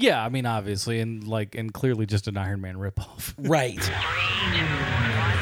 Yeah, 0.00 0.24
I 0.24 0.30
mean, 0.30 0.46
obviously, 0.46 1.00
and 1.00 1.22
like, 1.26 1.54
and 1.54 1.72
clearly 1.72 2.06
just 2.06 2.26
an 2.26 2.38
Iron 2.38 2.62
Man 2.62 2.76
ripoff. 2.76 3.34
Right. 3.38 3.78
I'll 3.78 5.39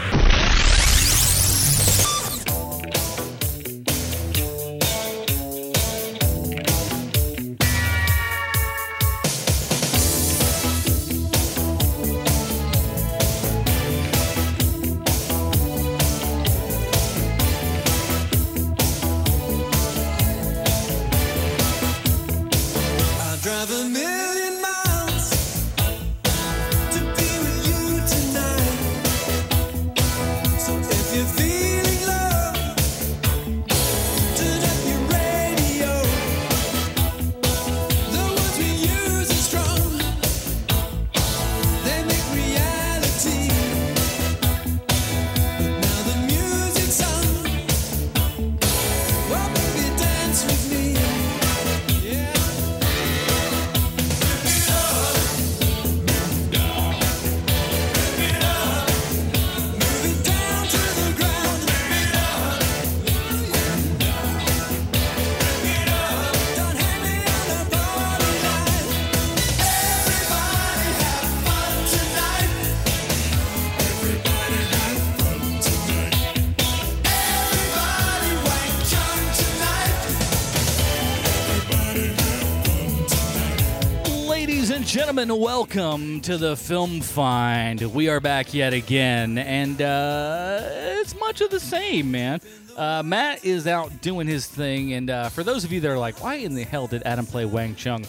and 85.18 85.40
welcome 85.40 86.20
to 86.20 86.38
the 86.38 86.56
Film 86.56 87.00
Find. 87.00 87.82
We 87.92 88.08
are 88.08 88.20
back 88.20 88.54
yet 88.54 88.72
again, 88.72 89.36
and 89.36 89.82
uh, 89.82 90.60
it's 90.62 91.18
much 91.18 91.40
of 91.40 91.50
the 91.50 91.58
same, 91.58 92.12
man. 92.12 92.40
Uh, 92.76 93.02
Matt 93.04 93.44
is 93.44 93.66
out 93.66 94.00
doing 94.00 94.28
his 94.28 94.46
thing, 94.46 94.92
and 94.92 95.10
uh, 95.10 95.28
for 95.28 95.42
those 95.42 95.64
of 95.64 95.72
you 95.72 95.80
that 95.80 95.90
are 95.90 95.98
like, 95.98 96.22
why 96.22 96.34
in 96.36 96.54
the 96.54 96.62
hell 96.62 96.86
did 96.86 97.02
Adam 97.02 97.26
play 97.26 97.46
Wang 97.46 97.74
Chung 97.74 98.06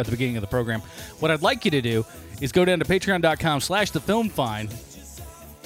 at 0.00 0.04
the 0.04 0.10
beginning 0.10 0.36
of 0.36 0.40
the 0.40 0.48
program? 0.48 0.80
What 1.20 1.30
I'd 1.30 1.42
like 1.42 1.64
you 1.64 1.70
to 1.70 1.80
do 1.80 2.04
is 2.40 2.50
go 2.50 2.64
down 2.64 2.80
to 2.80 2.84
patreon.com 2.84 3.60
slash 3.60 3.92
the 3.92 4.00
film 4.00 4.28
find 4.28 4.74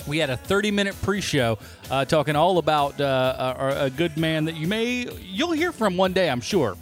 we 0.06 0.18
had 0.18 0.28
a 0.28 0.36
30 0.36 0.70
minute 0.72 0.94
pre-show 1.00 1.58
uh, 1.90 2.04
talking 2.04 2.36
all 2.36 2.58
about 2.58 3.00
uh, 3.00 3.54
a, 3.58 3.84
a 3.84 3.90
good 3.90 4.16
man 4.18 4.44
that 4.44 4.56
you 4.56 4.66
may 4.66 5.06
you'll 5.20 5.52
hear 5.52 5.72
from 5.72 5.98
one 5.98 6.14
day 6.14 6.30
i'm 6.30 6.40
sure 6.40 6.74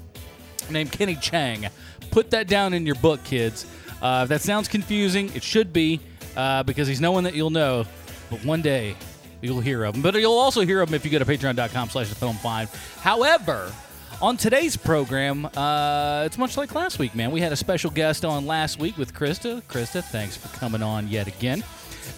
named 0.71 0.93
kenny 0.93 1.17
chang 1.17 1.69
put 2.11 2.31
that 2.31 2.49
down 2.49 2.73
in 2.73 2.87
your 2.87 2.95
book 2.97 3.23
kids 3.25 3.67
uh, 4.03 4.21
if 4.23 4.29
that 4.29 4.41
sounds 4.41 4.69
confusing 4.69 5.31
it 5.35 5.43
should 5.43 5.73
be 5.73 6.01
uh, 6.37 6.63
because 6.63 6.89
he's 6.89 7.01
no 7.01 7.13
one 7.13 7.25
that 7.25 7.35
you'll 7.35 7.51
know 7.51 7.85
but 8.31 8.45
one 8.45 8.63
day 8.63 8.95
you'll 9.41 9.61
hear 9.61 9.85
of 9.85 9.95
him 9.95 10.03
but 10.03 10.15
you'll 10.15 10.33
also 10.33 10.63
hear 10.63 10.81
of 10.81 10.89
him 10.89 10.95
if 10.95 11.05
you 11.05 11.11
go 11.11 11.19
to 11.19 11.25
patreon.com 11.25 11.89
slash 11.89 12.07
film 12.09 12.37
find 12.37 12.69
however 13.01 13.73
on 14.21 14.37
today's 14.37 14.77
program, 14.77 15.47
uh, 15.57 16.25
it's 16.27 16.39
much 16.39 16.57
like 16.57 16.75
last 16.75 16.99
week, 16.99 17.15
man. 17.15 17.31
We 17.31 17.41
had 17.41 17.53
a 17.53 17.57
special 17.57 17.89
guest 17.89 18.25
on 18.25 18.47
last 18.47 18.81
week 18.81 18.99
with 18.99 19.15
Krista. 19.15 19.63
Krista, 19.63 20.03
thanks 20.03 20.37
for 20.37 20.49
coming 20.59 20.83
on 20.83 21.07
yet 21.07 21.29
again. 21.29 21.63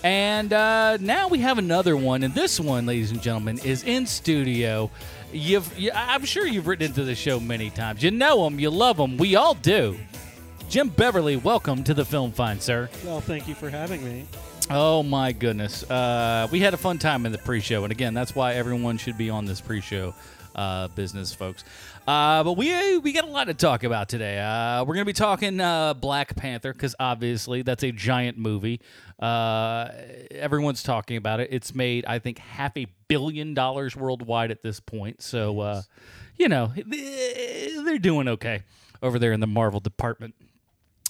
And 0.03 0.53
uh, 0.53 0.97
now 0.99 1.29
we 1.29 1.41
have 1.41 1.59
another 1.59 1.97
one, 1.97 2.23
and 2.23 2.34
this 2.34 2.59
one, 2.59 2.87
ladies 2.87 3.11
and 3.11 3.21
gentlemen, 3.21 3.59
is 3.59 3.84
in 3.84 4.06
studio. 4.06 4.91
You've, 5.33 5.79
you, 5.79 5.93
I'm 5.95 6.25
sure 6.25 6.47
you've 6.47 6.67
written 6.67 6.87
into 6.87 7.05
the 7.05 7.15
show 7.15 7.39
many 7.39 7.71
times. 7.71 8.03
You 8.03 8.11
know 8.11 8.47
him, 8.47 8.59
you 8.59 8.71
love 8.71 8.99
him. 8.99 9.17
We 9.17 9.37
all 9.37 9.55
do. 9.55 9.97
Jim 10.69 10.89
Beverly, 10.89 11.37
welcome 11.37 11.85
to 11.85 11.95
the 11.95 12.05
Film 12.05 12.33
Find, 12.33 12.61
sir. 12.61 12.89
Well, 13.05 13.21
thank 13.21 13.47
you 13.47 13.55
for 13.55 13.71
having 13.71 14.05
me. 14.05 14.27
Oh 14.71 15.03
my 15.03 15.33
goodness, 15.33 15.89
uh, 15.91 16.47
we 16.51 16.61
had 16.61 16.75
a 16.75 16.77
fun 16.77 16.99
time 16.99 17.27
in 17.27 17.33
the 17.33 17.39
pre-show, 17.39 17.83
and 17.83 17.91
again, 17.91 18.15
that's 18.15 18.37
why 18.37 18.55
everyone 18.55 18.99
should 18.99 19.19
be 19.19 19.29
on 19.29 19.45
this 19.45 19.61
pre-show 19.61 20.15
uh, 20.55 20.89
business, 20.89 21.35
folks. 21.35 21.65
Uh, 22.07 22.43
but 22.45 22.53
we 22.53 22.99
we 22.99 23.12
got 23.12 23.25
a 23.25 23.31
lot 23.31 23.45
to 23.45 23.55
talk 23.55 23.85
about 23.85 24.09
today. 24.09 24.39
Uh, 24.39 24.85
we're 24.85 24.95
gonna 24.95 25.05
be 25.05 25.12
talking 25.12 25.61
uh, 25.61 25.95
Black 25.95 26.35
Panther 26.37 26.73
because 26.73 26.95
obviously 26.99 27.62
that's 27.62 27.83
a 27.83 27.93
giant 27.93 28.39
movie. 28.39 28.81
Uh, 29.20 29.91
everyone's 30.31 30.82
talking 30.82 31.16
about 31.16 31.41
it. 31.41 31.48
It's 31.53 31.75
made 31.75 32.04
I 32.06 32.19
think 32.19 32.38
half 32.38 32.76
a 32.76 32.86
billion 33.08 33.54
dollars 33.54 33.94
worldwide 33.94 34.50
at 34.50 34.62
this 34.62 34.81
point. 34.81 35.22
So 35.22 35.60
uh, 35.60 35.82
you 36.38 36.48
know 36.48 36.72
they're 36.86 37.98
doing 37.98 38.28
okay 38.28 38.62
over 39.03 39.19
there 39.19 39.32
in 39.32 39.41
the 39.41 39.47
Marvel 39.47 39.81
department. 39.81 40.34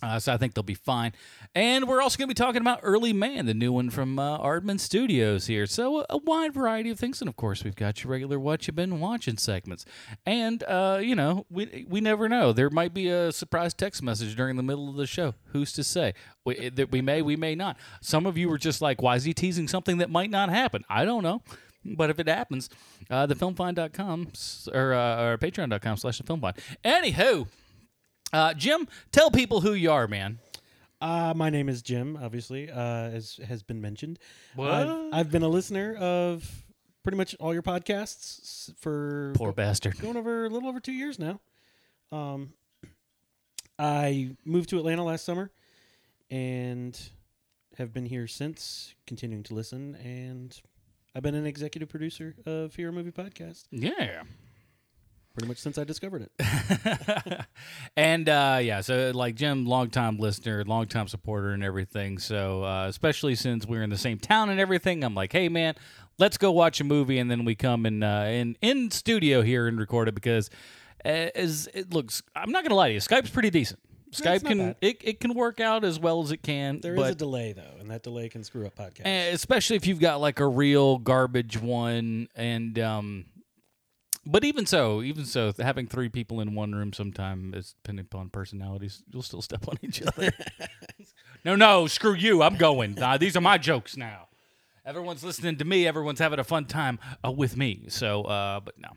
Uh, 0.02 0.18
so 0.18 0.32
I 0.32 0.38
think 0.38 0.54
they'll 0.54 0.62
be 0.62 0.74
fine. 0.74 1.12
And 1.52 1.88
we're 1.88 2.00
also 2.00 2.16
going 2.16 2.28
to 2.28 2.34
be 2.34 2.38
talking 2.38 2.60
about 2.60 2.78
Early 2.84 3.12
Man, 3.12 3.46
the 3.46 3.54
new 3.54 3.72
one 3.72 3.90
from 3.90 4.20
uh, 4.20 4.38
Aardman 4.38 4.78
Studios 4.78 5.48
here. 5.48 5.66
So 5.66 6.06
a, 6.08 6.16
wide 6.16 6.54
variety 6.54 6.90
of 6.90 6.98
things, 7.00 7.20
and 7.20 7.28
of 7.28 7.34
course 7.34 7.64
we've 7.64 7.74
got 7.74 8.04
your 8.04 8.12
regular 8.12 8.38
what 8.38 8.68
you've 8.68 8.76
been 8.76 9.00
watching 9.00 9.36
segments. 9.36 9.84
And 10.24 10.62
uh, 10.62 11.00
you 11.02 11.16
know 11.16 11.46
we 11.50 11.86
we 11.88 12.00
never 12.00 12.28
know. 12.28 12.52
There 12.52 12.70
might 12.70 12.94
be 12.94 13.08
a 13.08 13.32
surprise 13.32 13.74
text 13.74 14.00
message 14.00 14.36
during 14.36 14.56
the 14.56 14.62
middle 14.62 14.88
of 14.88 14.94
the 14.94 15.08
show. 15.08 15.34
Who's 15.46 15.72
to 15.72 15.82
say? 15.82 16.14
We, 16.44 16.68
that 16.68 16.92
we 16.92 17.02
may, 17.02 17.20
we 17.20 17.34
may 17.34 17.56
not. 17.56 17.76
Some 18.00 18.26
of 18.26 18.38
you 18.38 18.48
were 18.48 18.58
just 18.58 18.80
like, 18.80 19.02
why 19.02 19.16
is 19.16 19.24
he 19.24 19.34
teasing 19.34 19.66
something 19.66 19.98
that 19.98 20.08
might 20.08 20.30
not 20.30 20.50
happen? 20.50 20.84
I 20.88 21.04
don't 21.04 21.24
know. 21.24 21.42
But 21.84 22.10
if 22.10 22.20
it 22.20 22.28
happens, 22.28 22.68
uh, 23.08 23.26
thefilmfind.com 23.26 24.28
or, 24.72 24.92
uh, 24.92 25.22
or 25.24 25.38
patreon.com 25.38 25.96
slash 25.96 26.20
thefilmfind. 26.20 26.58
Anywho, 26.84 27.48
uh, 28.32 28.54
Jim, 28.54 28.86
tell 29.10 29.30
people 29.30 29.62
who 29.62 29.72
you 29.72 29.90
are, 29.90 30.06
man. 30.06 30.38
Uh, 31.00 31.32
my 31.34 31.48
name 31.50 31.68
is 31.68 31.80
Jim, 31.82 32.18
obviously, 32.20 32.70
uh, 32.70 32.76
as 33.08 33.40
has 33.48 33.62
been 33.62 33.80
mentioned. 33.80 34.18
What? 34.54 34.70
I've, 34.70 34.98
I've 35.12 35.30
been 35.30 35.42
a 35.42 35.48
listener 35.48 35.94
of 35.96 36.64
pretty 37.02 37.16
much 37.16 37.34
all 37.40 37.54
your 37.54 37.62
podcasts 37.62 38.72
for 38.78 39.32
Poor 39.34 39.52
bastard. 39.52 39.98
going 39.98 40.16
over 40.18 40.44
a 40.44 40.50
little 40.50 40.68
over 40.68 40.78
two 40.80 40.92
years 40.92 41.18
now. 41.18 41.40
Um, 42.12 42.52
I 43.78 44.36
moved 44.44 44.68
to 44.70 44.78
Atlanta 44.78 45.02
last 45.02 45.24
summer 45.24 45.50
and 46.30 46.98
have 47.78 47.94
been 47.94 48.04
here 48.04 48.26
since, 48.26 48.94
continuing 49.06 49.42
to 49.44 49.54
listen. 49.54 49.94
And 50.04 50.60
I've 51.14 51.22
been 51.22 51.34
an 51.34 51.46
executive 51.46 51.88
producer 51.88 52.34
of 52.44 52.74
Hero 52.74 52.92
Movie 52.92 53.10
Podcast 53.12 53.64
Yeah. 53.70 54.24
Pretty 55.34 55.48
much 55.48 55.58
since 55.58 55.78
I 55.78 55.84
discovered 55.84 56.28
it. 56.38 57.40
and 57.96 58.28
uh, 58.28 58.58
yeah, 58.62 58.80
so 58.80 59.12
like 59.14 59.34
Jim, 59.34 59.66
longtime 59.66 60.18
listener, 60.18 60.64
longtime 60.64 61.08
supporter, 61.08 61.50
and 61.50 61.62
everything. 61.62 62.18
So 62.18 62.64
uh, 62.64 62.86
especially 62.88 63.34
since 63.34 63.66
we're 63.66 63.82
in 63.82 63.90
the 63.90 63.98
same 63.98 64.18
town 64.18 64.50
and 64.50 64.60
everything, 64.60 65.04
I'm 65.04 65.14
like, 65.14 65.32
hey 65.32 65.48
man, 65.48 65.74
let's 66.18 66.36
go 66.38 66.50
watch 66.50 66.80
a 66.80 66.84
movie, 66.84 67.18
and 67.18 67.30
then 67.30 67.44
we 67.44 67.54
come 67.54 67.86
in 67.86 68.02
uh, 68.02 68.24
in 68.24 68.56
in 68.60 68.90
studio 68.90 69.42
here 69.42 69.66
and 69.66 69.78
record 69.78 70.08
it 70.08 70.14
because 70.14 70.50
uh, 71.04 71.08
as 71.08 71.68
it 71.74 71.92
looks, 71.92 72.22
I'm 72.34 72.50
not 72.50 72.62
gonna 72.62 72.74
lie 72.74 72.88
to 72.88 72.94
you, 72.94 73.00
Skype's 73.00 73.30
pretty 73.30 73.50
decent. 73.50 73.80
Skype 74.12 74.44
can 74.44 74.58
bad. 74.58 74.76
it, 74.80 74.96
it 75.02 75.20
can 75.20 75.34
work 75.34 75.60
out 75.60 75.84
as 75.84 76.00
well 76.00 76.20
as 76.22 76.32
it 76.32 76.42
can. 76.42 76.80
There 76.80 76.96
is 76.96 77.10
a 77.10 77.14
delay, 77.14 77.52
though, 77.52 77.76
and 77.78 77.90
that 77.90 78.02
delay 78.02 78.28
can 78.28 78.42
screw 78.42 78.66
up 78.66 78.74
podcasts. 78.74 79.32
Especially 79.32 79.76
if 79.76 79.86
you've 79.86 80.00
got 80.00 80.20
like 80.20 80.40
a 80.40 80.46
real 80.46 80.98
garbage 80.98 81.56
one 81.56 82.28
and 82.34 82.78
um 82.80 83.26
but 84.26 84.44
even 84.44 84.66
so 84.66 85.02
even 85.02 85.24
so 85.24 85.52
having 85.58 85.86
three 85.86 86.08
people 86.08 86.40
in 86.40 86.54
one 86.54 86.72
room 86.72 86.92
sometime 86.92 87.54
is 87.54 87.74
depending 87.82 88.04
upon 88.04 88.30
personalities. 88.30 89.02
You'll 89.10 89.22
still 89.22 89.42
step 89.42 89.66
on 89.68 89.78
each 89.82 90.02
other. 90.02 90.30
No 91.42 91.56
no 91.56 91.86
screw 91.86 92.12
you. 92.12 92.42
I'm 92.42 92.56
going. 92.56 93.02
Uh, 93.02 93.16
these 93.16 93.34
are 93.34 93.40
my 93.40 93.56
jokes 93.56 93.96
now. 93.96 94.28
Everyone's 94.84 95.24
listening 95.24 95.56
to 95.56 95.64
me. 95.64 95.86
Everyone's 95.86 96.18
having 96.18 96.38
a 96.38 96.44
fun 96.44 96.66
time 96.66 96.98
uh, 97.24 97.30
with 97.30 97.56
me. 97.56 97.84
So 97.88 98.24
uh 98.24 98.60
but 98.60 98.78
no. 98.78 98.90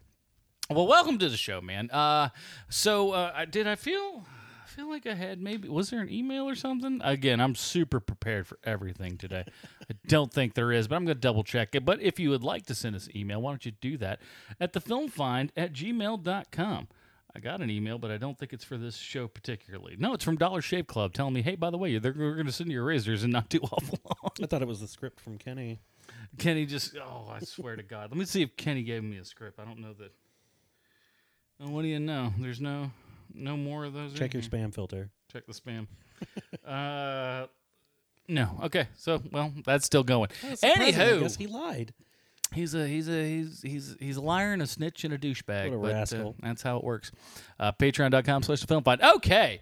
Well 0.70 0.88
welcome 0.88 1.18
to 1.20 1.30
the 1.30 1.38
show 1.38 1.62
man. 1.62 1.90
Uh 1.90 2.30
so 2.68 3.12
uh 3.12 3.46
did 3.46 3.66
i 3.66 3.76
feel 3.76 4.26
feel 4.74 4.90
like 4.90 5.06
I 5.06 5.14
had 5.14 5.40
maybe 5.40 5.70
was 5.70 5.90
there 5.90 6.02
an 6.02 6.12
email 6.12 6.50
or 6.50 6.56
something? 6.56 7.00
Again, 7.04 7.40
I'm 7.40 7.56
super 7.56 8.00
prepared 8.00 8.48
for 8.48 8.58
everything 8.64 9.18
today. 9.18 9.46
I 9.90 9.96
don't 10.08 10.34
think 10.34 10.54
there 10.54 10.72
is, 10.72 10.88
but 10.88 10.96
I'm 10.96 11.06
going 11.06 11.16
to 11.16 11.22
double 11.22 11.44
check 11.44 11.75
it. 11.75 11.86
But 11.86 12.02
if 12.02 12.20
you 12.20 12.30
would 12.31 12.44
like 12.44 12.66
to 12.68 12.75
send 12.75 12.96
us 12.96 13.08
an 13.08 13.16
email, 13.18 13.42
why 13.42 13.52
don't 13.52 13.66
you 13.66 13.72
do 13.72 13.98
that 13.98 14.20
at 14.60 14.74
thefilmfind 14.74 15.52
at 15.56 15.74
gmail.com. 15.74 16.88
I 17.36 17.40
got 17.40 17.62
an 17.62 17.70
email, 17.70 17.98
but 17.98 18.12
I 18.12 18.18
don't 18.18 18.38
think 18.38 18.54
it's 18.54 18.64
for 18.64 18.78
this 18.78 18.96
show 18.96 19.28
particularly. 19.28 19.96
No, 19.98 20.14
it's 20.14 20.24
from 20.24 20.38
Dollar 20.38 20.62
Shave 20.62 20.86
Club 20.86 21.14
telling 21.14 21.34
me, 21.34 21.42
hey, 21.42 21.56
by 21.56 21.72
the 21.72 21.80
way, 21.80 21.98
they're, 21.98 22.14
we're 22.16 22.36
going 22.36 22.46
to 22.46 22.52
send 22.52 22.69
you 22.69 22.76
your 22.76 22.86
razors 22.86 23.24
and 23.24 23.34
not 23.34 23.50
too 23.50 23.60
awful 23.72 24.00
long. 24.06 24.31
I 24.42 24.46
thought 24.46 24.62
it 24.62 24.68
was 24.68 24.81
the 24.81 24.88
script 24.88 25.19
from 25.19 25.38
Kenny. 25.40 25.80
Kenny 26.38 26.66
just, 26.66 26.96
oh, 26.98 27.31
I 27.31 27.40
swear 27.40 27.76
to 27.76 27.84
God. 27.84 28.12
Let 28.12 28.18
me 28.18 28.26
see 28.26 28.44
if 28.44 28.56
Kenny 28.56 28.84
gave 28.84 29.04
me 29.04 29.18
a 29.18 29.26
script. 29.26 29.60
I 29.60 29.66
don't 29.66 29.80
know 29.80 29.94
that. 29.94 30.12
Oh, 31.60 31.69
what 31.69 31.84
do 31.84 31.88
you 31.88 32.00
know? 32.00 32.34
There's 32.40 32.62
no 32.62 32.92
no 33.33 33.57
more 33.57 33.85
of 33.85 33.94
those. 33.94 34.13
Check 34.13 34.33
your 34.33 34.41
here. 34.41 34.50
spam 34.50 34.74
filter. 34.74 35.09
Check 35.31 35.45
the 35.45 35.53
spam. 35.53 35.88
uh, 36.68 37.47
no. 38.27 38.59
Okay. 38.63 38.88
So, 38.95 39.21
well, 39.31 39.51
that's 39.65 39.85
still 39.85 40.03
going. 40.03 40.30
I 40.44 40.56
Anywho, 40.56 41.21
guess 41.21 41.35
he 41.35 41.47
lied. 41.47 41.94
He's 42.53 42.75
a 42.75 42.88
he's 42.88 43.09
a 43.09 43.27
he's 43.27 43.62
he's 43.63 43.95
he's 44.00 44.18
a 44.18 44.21
liar 44.21 44.53
and 44.53 44.62
a 44.62 44.68
snitch 44.68 45.03
and 45.03 45.13
a 45.13 45.18
douchebag. 45.18 45.71
What 45.71 45.75
a 45.75 45.80
but, 45.80 45.91
uh, 45.91 45.94
rascal. 45.94 46.35
that's 46.41 46.62
how 46.62 46.77
it 46.77 46.83
works. 46.83 47.12
Uh, 47.59 47.71
Patreon.com 47.71 48.44
slash 48.44 48.62
the 48.62 48.68
film 48.68 48.83
find. 48.83 49.01
Okay. 49.01 49.59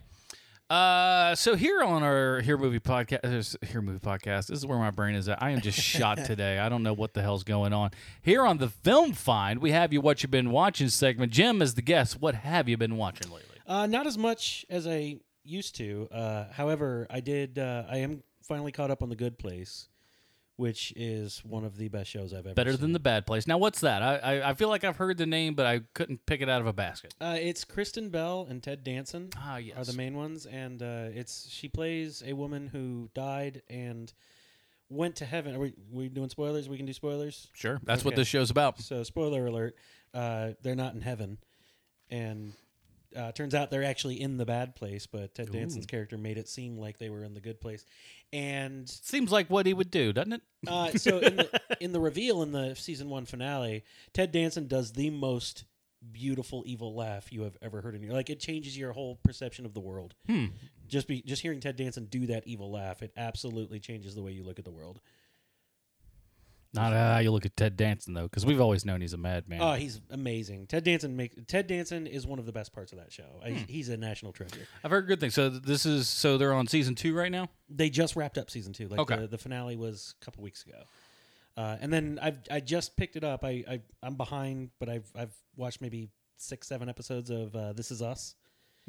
Uh, 0.70 1.36
so 1.36 1.56
here 1.56 1.82
on 1.82 2.02
our 2.02 2.40
Here 2.40 2.58
Movie 2.58 2.80
Podcast, 2.80 3.58
Here 3.66 3.82
Movie 3.82 4.00
Podcast, 4.00 4.48
this 4.48 4.60
is 4.60 4.66
where 4.66 4.78
my 4.78 4.90
brain 4.90 5.16
is 5.16 5.28
at. 5.28 5.44
I 5.44 5.50
am 5.50 5.60
just 5.60 5.78
shot 5.78 6.18
today. 6.26 6.60
I 6.60 6.70
don't 6.70 6.82
know 6.82 6.94
what 6.94 7.14
the 7.14 7.22
hell's 7.22 7.44
going 7.44 7.74
on. 7.74 7.92
Here 8.22 8.46
on 8.46 8.58
the 8.58 8.70
Film 8.70 9.12
Find, 9.12 9.60
we 9.60 9.72
have 9.72 9.92
you 9.92 10.00
what 10.00 10.24
you've 10.24 10.32
been 10.32 10.50
watching 10.50 10.88
segment. 10.88 11.34
Jim 11.34 11.62
is 11.62 11.74
the 11.74 11.82
guest. 11.82 12.22
What 12.22 12.36
have 12.36 12.70
you 12.70 12.78
been 12.78 12.96
watching 12.96 13.30
lately? 13.30 13.51
Uh, 13.72 13.88
not 13.88 14.06
as 14.06 14.18
much 14.18 14.66
as 14.70 14.86
I 14.86 15.20
used 15.46 15.76
to. 15.78 16.10
Uh, 16.12 16.46
however, 16.52 17.08
I 17.10 17.22
did. 17.22 17.58
Uh, 17.58 17.84
I 17.90 17.98
am 18.00 18.22
finally 18.44 18.74
caught 18.74 18.92
up 18.92 19.02
on 19.02 19.08
The 19.08 19.16
Good 19.16 19.40
Place, 19.40 19.88
which 20.58 20.92
is 20.98 21.42
one 21.46 21.64
of 21.64 21.78
the 21.78 21.88
best 21.88 22.10
shows 22.10 22.34
I've 22.34 22.46
ever. 22.46 22.54
Better 22.54 22.74
seen. 22.74 22.82
than 22.82 22.92
the 22.92 23.00
Bad 23.00 23.26
Place. 23.26 23.48
Now, 23.48 23.58
what's 23.58 23.80
that? 23.80 24.02
I, 24.04 24.18
I 24.18 24.50
I 24.50 24.54
feel 24.56 24.68
like 24.68 24.84
I've 24.84 24.98
heard 24.98 25.18
the 25.18 25.26
name, 25.26 25.54
but 25.54 25.66
I 25.66 25.82
couldn't 25.94 26.26
pick 26.26 26.42
it 26.42 26.50
out 26.50 26.60
of 26.60 26.68
a 26.68 26.74
basket. 26.74 27.14
Uh, 27.22 27.38
it's 27.40 27.64
Kristen 27.64 28.10
Bell 28.10 28.46
and 28.50 28.62
Ted 28.62 28.84
Danson 28.84 29.30
Ah, 29.38 29.56
yes. 29.56 29.78
are 29.78 29.86
the 29.90 29.98
main 29.98 30.16
ones, 30.18 30.46
and 30.46 30.82
uh, 30.84 31.06
it's 31.14 31.48
she 31.50 31.70
plays 31.70 32.22
a 32.26 32.34
woman 32.34 32.68
who 32.68 33.10
died 33.14 33.62
and 33.70 34.12
went 34.90 35.16
to 35.16 35.26
heaven. 35.26 35.56
Are 35.56 35.60
we, 35.60 35.74
we 35.90 36.10
doing 36.10 36.28
spoilers? 36.28 36.68
We 36.68 36.76
can 36.76 36.86
do 36.86 36.92
spoilers. 36.94 37.48
Sure, 37.54 37.80
that's 37.86 38.04
what 38.04 38.16
Okay. 38.16 38.22
this 38.22 38.28
show's 38.28 38.50
about. 38.52 38.82
So, 38.82 39.04
spoiler 39.04 39.46
alert: 39.48 39.78
uh, 40.14 40.50
they're 40.62 40.76
not 40.76 40.94
in 40.94 41.00
heaven, 41.00 41.38
and 42.10 42.52
uh, 43.16 43.32
turns 43.32 43.54
out 43.56 43.72
they're 43.72 43.84
actually 43.84 44.22
in 44.22 44.38
the 44.38 44.46
bad 44.46 44.76
place. 44.76 45.06
But 45.06 45.36
Ted 45.36 45.52
Danson's 45.52 45.86
character 45.86 46.18
made 46.18 46.38
it 46.38 46.48
seem 46.48 46.78
like 46.78 46.98
they 46.98 47.10
were 47.10 47.24
in 47.24 47.34
the 47.34 47.42
good 47.42 47.60
place, 47.62 47.86
and 48.34 48.90
Seems 48.90 49.32
like 49.32 49.50
what 49.50 49.66
he 49.66 49.74
would 49.74 49.92
do, 49.92 50.14
doesn't 50.14 50.34
it? 50.34 50.42
uh, 50.68 50.92
so 50.92 51.20
in 51.20 51.36
the, 51.38 51.62
in 51.80 51.92
the 51.92 52.00
reveal 52.00 52.42
in 52.44 52.52
the 52.52 52.76
season 52.76 53.10
one 53.10 53.26
finale, 53.26 53.84
Ted 54.14 54.32
Danson 54.32 54.68
does 54.68 54.94
the 54.94 55.10
most 55.10 55.66
beautiful 56.12 56.64
evil 56.66 56.96
laugh 56.96 57.32
you 57.32 57.44
have 57.44 57.58
ever 57.62 57.82
heard 57.82 57.96
in 57.96 58.02
your 58.02 58.14
like. 58.14 58.30
It 58.30 58.40
changes 58.40 58.78
your 58.78 58.92
whole 58.94 59.20
perception 59.24 59.66
of 59.66 59.74
the 59.74 59.80
world. 59.80 60.16
Hmm. 60.28 60.46
Just 60.88 61.08
be 61.08 61.22
just 61.22 61.42
hearing 61.42 61.60
Ted 61.60 61.76
Danson 61.76 62.06
do 62.06 62.26
that 62.28 62.48
evil 62.48 62.72
laugh, 62.72 63.02
it 63.02 63.12
absolutely 63.16 63.80
changes 63.80 64.16
the 64.16 64.22
way 64.22 64.32
you 64.32 64.44
look 64.44 64.60
at 64.60 64.66
the 64.66 64.72
world. 64.72 65.00
Not 66.74 66.94
how 66.94 67.18
you 67.20 67.32
look 67.32 67.46
at 67.46 67.58
Ted 67.58 67.76
Danson 67.76 68.14
though, 68.14 68.24
because 68.24 68.46
we've 68.46 68.62
always 68.62 68.86
known 68.86 69.02
he's 69.02 69.12
a 69.14 69.18
madman. 69.18 69.62
Oh, 69.62 69.74
he's 69.74 70.00
amazing. 70.10 70.68
Ted 70.68 70.86
Danson 70.86 71.18
make 71.18 71.46
Ted 71.48 71.68
Danson 71.68 72.08
is 72.08 72.26
one 72.26 72.40
of 72.40 72.46
the 72.46 72.54
best 72.54 72.72
parts 72.72 72.94
of 72.94 73.00
that 73.00 73.12
show. 73.12 73.42
I- 73.44 73.52
Hmm. 73.52 73.58
He's 73.68 73.90
a 73.90 73.98
national 73.98 74.32
treasure. 74.32 74.66
I've 74.84 74.92
heard 74.92 75.06
good 75.08 75.20
things. 75.20 75.34
So 75.34 75.50
th- 75.50 75.64
this 75.64 75.86
is 75.86 76.08
so 76.08 76.38
they're 76.38 76.54
on 76.54 76.68
season 76.68 76.96
two 76.96 77.14
right 77.14 77.32
now. 77.32 77.50
They 77.70 77.90
just 77.90 78.16
wrapped 78.16 78.38
up 78.38 78.50
season 78.50 78.72
two. 78.72 78.88
Like 78.88 79.00
Okay. 79.02 79.18
the, 79.18 79.28
the 79.28 79.38
finale 79.38 79.76
was 79.76 80.16
a 80.22 80.24
couple 80.26 80.44
weeks 80.44 80.64
ago, 80.66 80.84
uh, 81.58 81.78
and 81.82 81.92
then 81.92 82.20
I've 82.22 82.38
I 82.50 82.62
just 82.62 82.96
picked 82.96 83.18
it 83.18 83.24
up. 83.26 83.44
I, 83.44 83.64
I 83.70 83.82
I'm 84.02 84.16
behind, 84.16 84.70
but 84.80 84.88
I've 84.88 85.12
I've 85.16 85.34
watched 85.58 85.82
maybe 85.82 86.10
six 86.38 86.68
seven 86.68 86.88
episodes 86.88 87.30
of 87.30 87.54
uh, 87.56 87.74
This 87.74 87.92
Is 87.92 88.02
Us. 88.02 88.36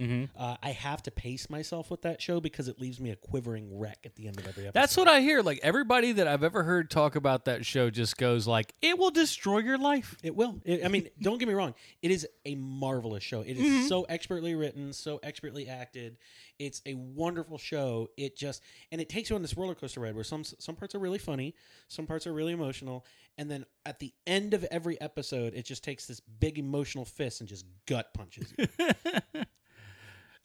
Mm-hmm. 0.00 0.36
Uh, 0.36 0.56
I 0.62 0.70
have 0.70 1.02
to 1.04 1.10
pace 1.10 1.50
myself 1.50 1.90
with 1.90 2.02
that 2.02 2.20
show 2.22 2.40
because 2.40 2.66
it 2.66 2.80
leaves 2.80 2.98
me 2.98 3.10
a 3.10 3.16
quivering 3.16 3.78
wreck 3.78 3.98
at 4.04 4.14
the 4.16 4.26
end 4.26 4.38
of 4.38 4.46
every 4.48 4.64
episode. 4.66 4.72
That's 4.80 4.96
what 4.96 5.06
I 5.06 5.20
hear. 5.20 5.42
Like 5.42 5.60
everybody 5.62 6.12
that 6.12 6.26
I've 6.26 6.42
ever 6.42 6.62
heard 6.62 6.90
talk 6.90 7.14
about 7.14 7.44
that 7.44 7.66
show 7.66 7.90
just 7.90 8.16
goes 8.16 8.46
like, 8.46 8.74
"It 8.80 8.98
will 8.98 9.10
destroy 9.10 9.58
your 9.58 9.76
life." 9.78 10.16
It 10.22 10.34
will. 10.34 10.60
It, 10.64 10.84
I 10.84 10.88
mean, 10.88 11.08
don't 11.20 11.38
get 11.38 11.46
me 11.46 11.54
wrong. 11.54 11.74
It 12.00 12.10
is 12.10 12.26
a 12.46 12.54
marvelous 12.54 13.22
show. 13.22 13.42
It 13.42 13.56
is 13.58 13.62
Mm-hmm. 13.62 13.86
so 13.86 14.02
expertly 14.04 14.54
written, 14.54 14.92
so 14.92 15.20
expertly 15.22 15.68
acted. 15.68 16.16
It's 16.58 16.80
a 16.86 16.94
wonderful 16.94 17.58
show. 17.58 18.08
It 18.16 18.36
just 18.36 18.62
and 18.90 19.00
it 19.00 19.08
takes 19.08 19.28
you 19.30 19.36
on 19.36 19.42
this 19.42 19.56
roller 19.56 19.74
coaster 19.74 20.00
ride 20.00 20.14
where 20.14 20.24
some 20.24 20.42
some 20.44 20.74
parts 20.74 20.94
are 20.94 20.98
really 21.00 21.18
funny, 21.18 21.54
some 21.88 22.06
parts 22.06 22.26
are 22.26 22.32
really 22.32 22.52
emotional, 22.54 23.04
and 23.36 23.50
then 23.50 23.66
at 23.84 23.98
the 23.98 24.12
end 24.26 24.54
of 24.54 24.64
every 24.70 24.98
episode, 25.00 25.54
it 25.54 25.64
just 25.66 25.84
takes 25.84 26.06
this 26.06 26.20
big 26.20 26.58
emotional 26.58 27.04
fist 27.04 27.40
and 27.40 27.48
just 27.48 27.66
gut 27.86 28.12
punches 28.14 28.52
you. 28.58 28.66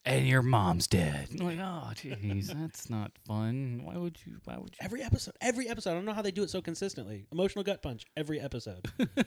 And 0.07 0.25
your 0.27 0.41
mom's 0.41 0.87
dead. 0.87 1.27
I'm 1.39 1.45
like, 1.45 1.59
oh, 1.59 1.91
jeez, 1.93 2.47
that's 2.47 2.89
not 2.89 3.11
fun. 3.27 3.81
Why 3.83 3.97
would 3.97 4.17
you? 4.25 4.37
Why 4.45 4.57
would 4.57 4.69
you? 4.71 4.77
every 4.79 5.03
episode, 5.03 5.35
every 5.41 5.67
episode. 5.69 5.91
I 5.91 5.93
don't 5.95 6.05
know 6.05 6.13
how 6.13 6.21
they 6.21 6.31
do 6.31 6.43
it 6.43 6.49
so 6.49 6.61
consistently. 6.61 7.25
Emotional 7.31 7.63
gut 7.63 7.81
punch 7.81 8.05
every 8.15 8.39
episode. 8.39 8.87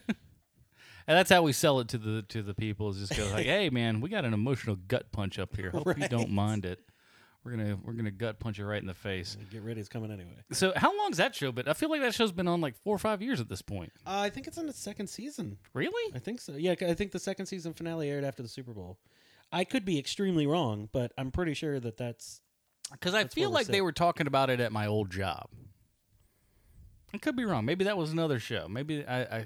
And 1.06 1.16
that's 1.16 1.30
how 1.30 1.42
we 1.42 1.52
sell 1.52 1.80
it 1.80 1.88
to 1.88 1.98
the 1.98 2.22
to 2.28 2.42
the 2.42 2.54
people. 2.54 2.90
Is 2.90 2.98
just 2.98 3.16
go 3.16 3.26
like, 3.32 3.46
"Hey, 3.46 3.68
man, 3.70 4.00
we 4.00 4.08
got 4.10 4.24
an 4.24 4.32
emotional 4.34 4.76
gut 4.76 5.10
punch 5.10 5.38
up 5.40 5.56
here. 5.56 5.70
Hope 5.70 5.86
you 5.98 6.06
don't 6.08 6.20
Right. 6.24 6.30
mind 6.30 6.64
it. 6.66 6.78
We're 7.42 7.52
gonna 7.52 7.78
we're 7.82 7.94
gonna 7.94 8.10
gut 8.12 8.38
punch 8.38 8.58
you 8.58 8.64
right 8.66 8.80
in 8.80 8.86
the 8.86 8.94
face." 8.94 9.36
Get 9.50 9.62
ready, 9.62 9.80
it's 9.80 9.88
coming 9.88 10.12
anyway. 10.12 10.36
So, 10.52 10.72
how 10.76 10.96
long's 10.96 11.16
that 11.16 11.34
show 11.34 11.50
been? 11.52 11.66
I 11.66 11.72
feel 11.72 11.90
like 11.90 12.02
that 12.02 12.14
show's 12.14 12.30
been 12.32 12.46
on 12.46 12.60
like 12.60 12.76
four 12.84 12.94
or 12.94 12.98
five 12.98 13.22
years 13.22 13.40
at 13.40 13.48
this 13.48 13.62
point. 13.62 13.90
Uh, 14.06 14.20
I 14.20 14.30
think 14.30 14.46
it's 14.46 14.58
in 14.58 14.68
its 14.68 14.78
second 14.78 15.08
season. 15.08 15.56
Really? 15.72 16.14
I 16.14 16.18
think 16.20 16.40
so. 16.40 16.52
Yeah, 16.52 16.74
I 16.80 16.94
think 16.94 17.10
the 17.12 17.18
second 17.18 17.46
season 17.46 17.72
finale 17.72 18.08
aired 18.08 18.22
after 18.24 18.42
the 18.42 18.48
Super 18.48 18.72
Bowl. 18.72 18.98
I 19.52 19.64
could 19.64 19.84
be 19.84 19.98
extremely 19.98 20.46
wrong, 20.46 20.88
but 20.92 21.12
I'm 21.18 21.30
pretty 21.30 21.54
sure 21.54 21.80
that 21.80 21.96
that's 21.96 22.40
Because 22.92 23.14
I 23.14 23.22
That's 23.24 23.34
feel 23.34 23.50
like 23.50 23.66
they 23.66 23.80
were 23.80 23.92
talking 23.92 24.26
about 24.26 24.50
it 24.50 24.60
at 24.60 24.72
my 24.72 24.86
old 24.86 25.10
job. 25.10 25.48
I 27.12 27.18
could 27.18 27.36
be 27.36 27.44
wrong. 27.44 27.64
Maybe 27.64 27.84
that 27.84 27.96
was 27.96 28.12
another 28.12 28.38
show. 28.38 28.68
Maybe 28.68 29.04
I, 29.04 29.22
I 29.22 29.44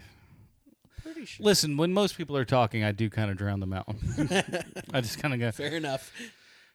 pretty 1.02 1.24
sure. 1.24 1.44
listen. 1.44 1.76
When 1.76 1.92
most 1.92 2.16
people 2.16 2.36
are 2.36 2.44
talking, 2.44 2.84
I 2.84 2.92
do 2.92 3.08
kind 3.08 3.30
of 3.30 3.36
drown 3.36 3.60
them 3.60 3.72
out. 3.72 3.88
I 4.92 5.00
just 5.00 5.18
kind 5.18 5.32
of 5.32 5.40
go, 5.40 5.50
Fair 5.50 5.76
enough. 5.76 6.12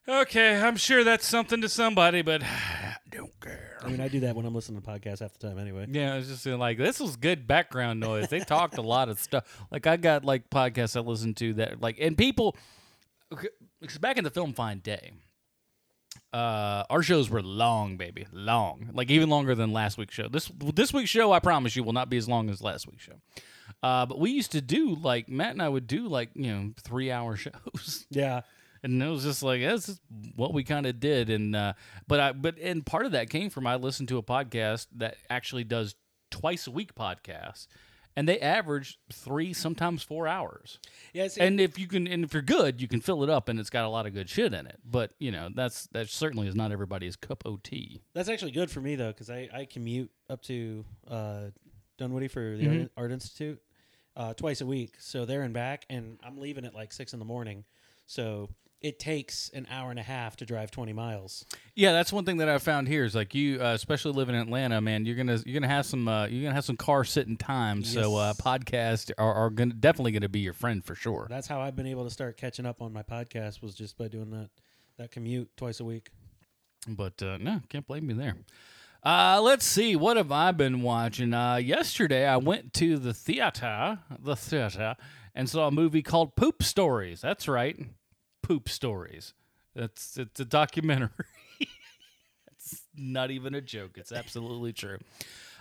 "Okay, 0.07 0.59
I'm 0.59 0.77
sure 0.77 1.03
that's 1.03 1.27
something 1.27 1.61
to 1.61 1.69
somebody, 1.69 2.23
but 2.23 2.41
I 2.43 2.95
don't 3.11 3.39
care." 3.39 3.77
I 3.83 3.89
mean, 3.89 4.01
I 4.01 4.07
do 4.07 4.21
that 4.21 4.35
when 4.35 4.45
I'm 4.45 4.55
listening 4.55 4.81
to 4.81 4.87
podcasts 4.87 5.19
half 5.19 5.37
the 5.37 5.47
time 5.47 5.59
anyway. 5.59 5.85
Yeah, 5.89 6.15
it's 6.15 6.27
just 6.27 6.45
like 6.45 6.79
this 6.79 6.99
was 6.99 7.15
good 7.15 7.47
background 7.47 7.99
noise. 7.99 8.29
They 8.29 8.39
talked 8.39 8.77
a 8.77 8.81
lot 8.81 9.09
of 9.09 9.19
stuff. 9.19 9.65
Like 9.71 9.85
I 9.85 9.97
got 9.97 10.25
like 10.25 10.49
podcasts 10.49 10.95
I 10.95 11.01
listen 11.01 11.35
to 11.35 11.53
that 11.55 11.81
like 11.81 11.97
and 11.99 12.17
people 12.17 12.55
because 13.29 13.97
back 13.99 14.17
in 14.17 14.23
the 14.23 14.29
film 14.29 14.53
find 14.53 14.81
day, 14.83 15.11
uh, 16.33 16.83
our 16.89 17.01
shows 17.03 17.29
were 17.29 17.41
long, 17.41 17.97
baby, 17.97 18.27
long, 18.31 18.89
like 18.93 19.09
even 19.09 19.29
longer 19.29 19.55
than 19.55 19.71
last 19.73 19.97
week's 19.97 20.13
show. 20.13 20.27
This 20.27 20.51
this 20.73 20.93
week's 20.93 21.09
show, 21.09 21.31
I 21.31 21.39
promise 21.39 21.75
you, 21.75 21.83
will 21.83 21.93
not 21.93 22.09
be 22.09 22.17
as 22.17 22.27
long 22.27 22.49
as 22.49 22.61
last 22.61 22.87
week's 22.87 23.03
show. 23.03 23.19
Uh, 23.81 24.05
but 24.05 24.19
we 24.19 24.31
used 24.31 24.51
to 24.51 24.61
do 24.61 24.95
like 24.95 25.29
Matt 25.29 25.51
and 25.51 25.61
I 25.61 25.69
would 25.69 25.87
do 25.87 26.07
like 26.07 26.29
you 26.35 26.51
know 26.51 26.71
three 26.81 27.11
hour 27.11 27.35
shows. 27.37 28.05
Yeah. 28.09 28.41
and 28.83 29.01
it 29.01 29.07
was 29.07 29.23
just 29.23 29.43
like 29.43 29.61
that's 29.61 29.99
what 30.35 30.53
we 30.53 30.63
kind 30.63 30.85
of 30.85 30.99
did 31.01 31.29
and 31.29 31.53
uh 31.53 31.73
but 32.07 32.19
i 32.21 32.31
but 32.31 32.57
and 32.59 32.85
part 32.85 33.05
of 33.05 33.11
that 33.11 33.29
came 33.29 33.49
from 33.49 33.67
i 33.67 33.75
listened 33.75 34.07
to 34.07 34.17
a 34.17 34.23
podcast 34.23 34.87
that 34.95 35.17
actually 35.29 35.65
does 35.65 35.95
twice 36.31 36.65
a 36.65 36.71
week 36.71 36.95
podcasts 36.95 37.67
and 38.15 38.27
they 38.27 38.39
average 38.39 38.99
three 39.11 39.53
sometimes 39.53 40.03
four 40.03 40.27
hours 40.27 40.79
Yeah. 41.13 41.27
And 41.39 41.59
if 41.61 41.77
you 41.79 41.87
can 41.87 42.07
and 42.07 42.23
if 42.23 42.33
you're 42.33 42.41
good 42.41 42.81
you 42.81 42.87
can 42.87 43.01
fill 43.01 43.23
it 43.23 43.29
up 43.29 43.49
and 43.49 43.59
it's 43.59 43.69
got 43.69 43.85
a 43.85 43.89
lot 43.89 44.05
of 44.05 44.13
good 44.13 44.29
shit 44.29 44.53
in 44.53 44.65
it 44.67 44.79
but 44.83 45.13
you 45.19 45.31
know 45.31 45.49
that's 45.53 45.87
that 45.87 46.09
certainly 46.09 46.47
is 46.47 46.55
not 46.55 46.71
everybody's 46.71 47.15
cup 47.15 47.43
of 47.45 47.61
tea 47.63 48.01
that's 48.13 48.29
actually 48.29 48.51
good 48.51 48.69
for 48.71 48.81
me 48.81 48.95
though, 48.95 49.09
because 49.11 49.29
I, 49.29 49.49
I 49.53 49.65
commute 49.65 50.11
up 50.29 50.41
to 50.43 50.85
uh, 51.07 51.41
Dunwoody 51.97 52.27
for 52.27 52.55
the 52.57 52.63
Mm-hmm. 52.65 52.79
Art, 52.81 52.91
Art 52.97 53.11
Institute 53.11 53.61
uh, 54.15 54.33
twice 54.33 54.59
a 54.61 54.65
week, 54.65 54.95
so 54.99 55.25
there 55.25 55.43
and 55.43 55.53
back, 55.53 55.85
and 55.89 56.17
I'm 56.23 56.37
leaving 56.37 56.65
at 56.65 56.73
like 56.73 56.91
six 56.91 57.13
in 57.13 57.19
the 57.19 57.25
morning, 57.25 57.63
so 58.05 58.49
it 58.81 58.97
takes 58.97 59.49
an 59.53 59.67
hour 59.69 59.89
and 59.91 59.99
a 59.99 60.03
half 60.03 60.37
to 60.37 60.45
drive 60.45 60.71
20 60.71 60.93
miles. 60.93 61.43
yeah 61.75 61.91
that's 61.91 62.13
one 62.13 62.23
thing 62.25 62.37
that 62.37 62.47
i 62.47 62.57
found 62.57 62.87
here 62.87 63.03
is 63.03 63.13
like 63.13 63.35
you 63.35 63.61
uh, 63.61 63.73
especially 63.73 64.13
living 64.13 64.35
in 64.35 64.41
atlanta 64.41 64.79
man 64.79 65.05
you're 65.05 65.15
gonna 65.17 65.37
you're 65.45 65.53
gonna 65.59 65.67
have 65.71 65.85
some 65.85 66.07
uh, 66.07 66.25
you're 66.27 66.43
gonna 66.43 66.55
have 66.55 66.63
some 66.63 66.77
car 66.77 67.03
sitting 67.03 67.35
time 67.37 67.83
so 67.83 68.15
uh 68.15 68.33
podcasts 68.33 69.11
are, 69.17 69.33
are 69.33 69.49
gonna 69.49 69.73
definitely 69.73 70.11
gonna 70.11 70.29
be 70.29 70.39
your 70.39 70.53
friend 70.53 70.83
for 70.85 70.95
sure 70.95 71.27
That's 71.29 71.47
how 71.47 71.59
I've 71.61 71.75
been 71.75 71.87
able 71.87 72.05
to 72.05 72.09
start 72.09 72.37
catching 72.37 72.65
up 72.65 72.81
on 72.81 72.93
my 72.93 73.03
podcast 73.03 73.61
was 73.61 73.75
just 73.75 73.97
by 73.97 74.07
doing 74.07 74.31
that 74.31 74.49
that 74.97 75.11
commute 75.11 75.49
twice 75.57 75.79
a 75.79 75.85
week. 75.85 76.09
But 76.87 77.21
uh, 77.21 77.37
no, 77.37 77.61
can't 77.69 77.85
blame 77.87 78.07
me 78.07 78.13
there. 78.13 78.35
Uh, 79.03 79.39
let's 79.41 79.65
see. 79.65 79.95
What 79.95 80.17
have 80.17 80.31
I 80.31 80.51
been 80.51 80.81
watching? 80.81 81.33
Uh, 81.33 81.55
yesterday, 81.55 82.25
I 82.27 82.35
went 82.37 82.73
to 82.75 82.97
the 82.97 83.13
theater, 83.13 83.99
the 84.19 84.35
theater, 84.35 84.95
and 85.33 85.49
saw 85.49 85.67
a 85.67 85.71
movie 85.71 86.01
called 86.01 86.35
Poop 86.35 86.63
Stories. 86.63 87.21
That's 87.21 87.47
right, 87.47 87.77
Poop 88.49 88.67
Stories. 88.67 89.35
That's 89.75 90.17
it's 90.17 90.39
a 90.39 90.45
documentary. 90.45 91.09
it's 92.51 92.81
not 92.97 93.29
even 93.29 93.53
a 93.53 93.61
joke. 93.61 93.91
It's 93.95 94.11
absolutely 94.11 94.73
true. 94.73 94.97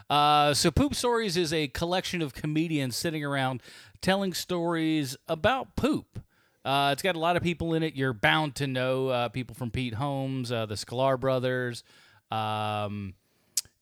Uh, 0.09 0.55
so, 0.55 0.71
Poop 0.71 0.95
Stories 0.95 1.37
is 1.37 1.53
a 1.53 1.69
collection 1.69 2.23
of 2.23 2.33
comedians 2.33 2.97
sitting 2.97 3.23
around 3.23 3.61
telling 4.01 4.33
stories 4.33 5.19
about 5.29 5.77
poop. 5.77 6.19
Uh, 6.65 6.89
it's 6.95 7.03
got 7.03 7.15
a 7.15 7.19
lot 7.19 7.37
of 7.37 7.43
people 7.43 7.75
in 7.75 7.83
it. 7.83 7.95
You're 7.95 8.15
bound 8.15 8.55
to 8.55 8.67
know 8.67 9.09
uh, 9.09 9.29
people 9.29 9.55
from 9.55 9.71
Pete 9.71 9.93
Holmes, 9.95 10.51
uh, 10.51 10.65
the 10.65 10.77
Sklar 10.77 11.21
brothers. 11.21 11.85
Um, 12.31 13.13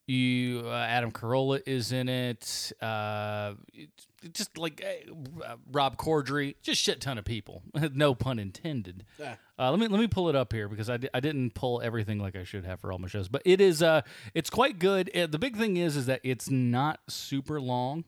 you 0.09 0.63
uh, 0.67 0.71
Adam 0.73 1.13
Carolla 1.13 1.63
is 1.65 1.93
in 1.93 2.09
it. 2.09 2.73
Uh, 2.83 3.55
it- 3.73 3.91
just 4.33 4.59
like 4.59 4.85
uh, 4.85 5.57
Rob 5.71 5.97
Corddry, 5.97 6.57
just 6.63 6.81
shit 6.81 7.01
ton 7.01 7.19
of 7.19 7.25
people. 7.25 7.63
no 7.95 8.15
pun 8.15 8.39
intended. 8.39 9.05
Ah. 9.23 9.37
Uh, 9.59 9.71
let 9.71 9.81
me 9.81 9.89
let 9.89 10.01
me 10.01 10.07
pull 10.07 10.29
it 10.29 10.37
up 10.37 10.53
here 10.53 10.69
because 10.69 10.91
I, 10.91 10.99
I 11.15 11.21
didn't 11.21 11.55
pull 11.55 11.81
everything 11.81 12.19
like 12.19 12.37
I 12.37 12.45
should 12.45 12.65
have 12.65 12.81
for 12.81 12.93
all 12.93 12.99
my 12.99 13.09
shows, 13.09 13.29
but 13.29 13.43
it 13.45 13.61
is 13.61 13.83
uh 13.83 14.03
it's 14.35 14.51
quite 14.51 14.79
good. 14.79 15.15
Uh, 15.17 15.27
the 15.27 15.39
big 15.39 15.57
thing 15.57 15.77
is 15.77 15.97
is 15.97 16.07
that 16.07 16.21
it's 16.23 16.51
not 16.51 17.01
super 17.09 17.61
long. 17.61 18.05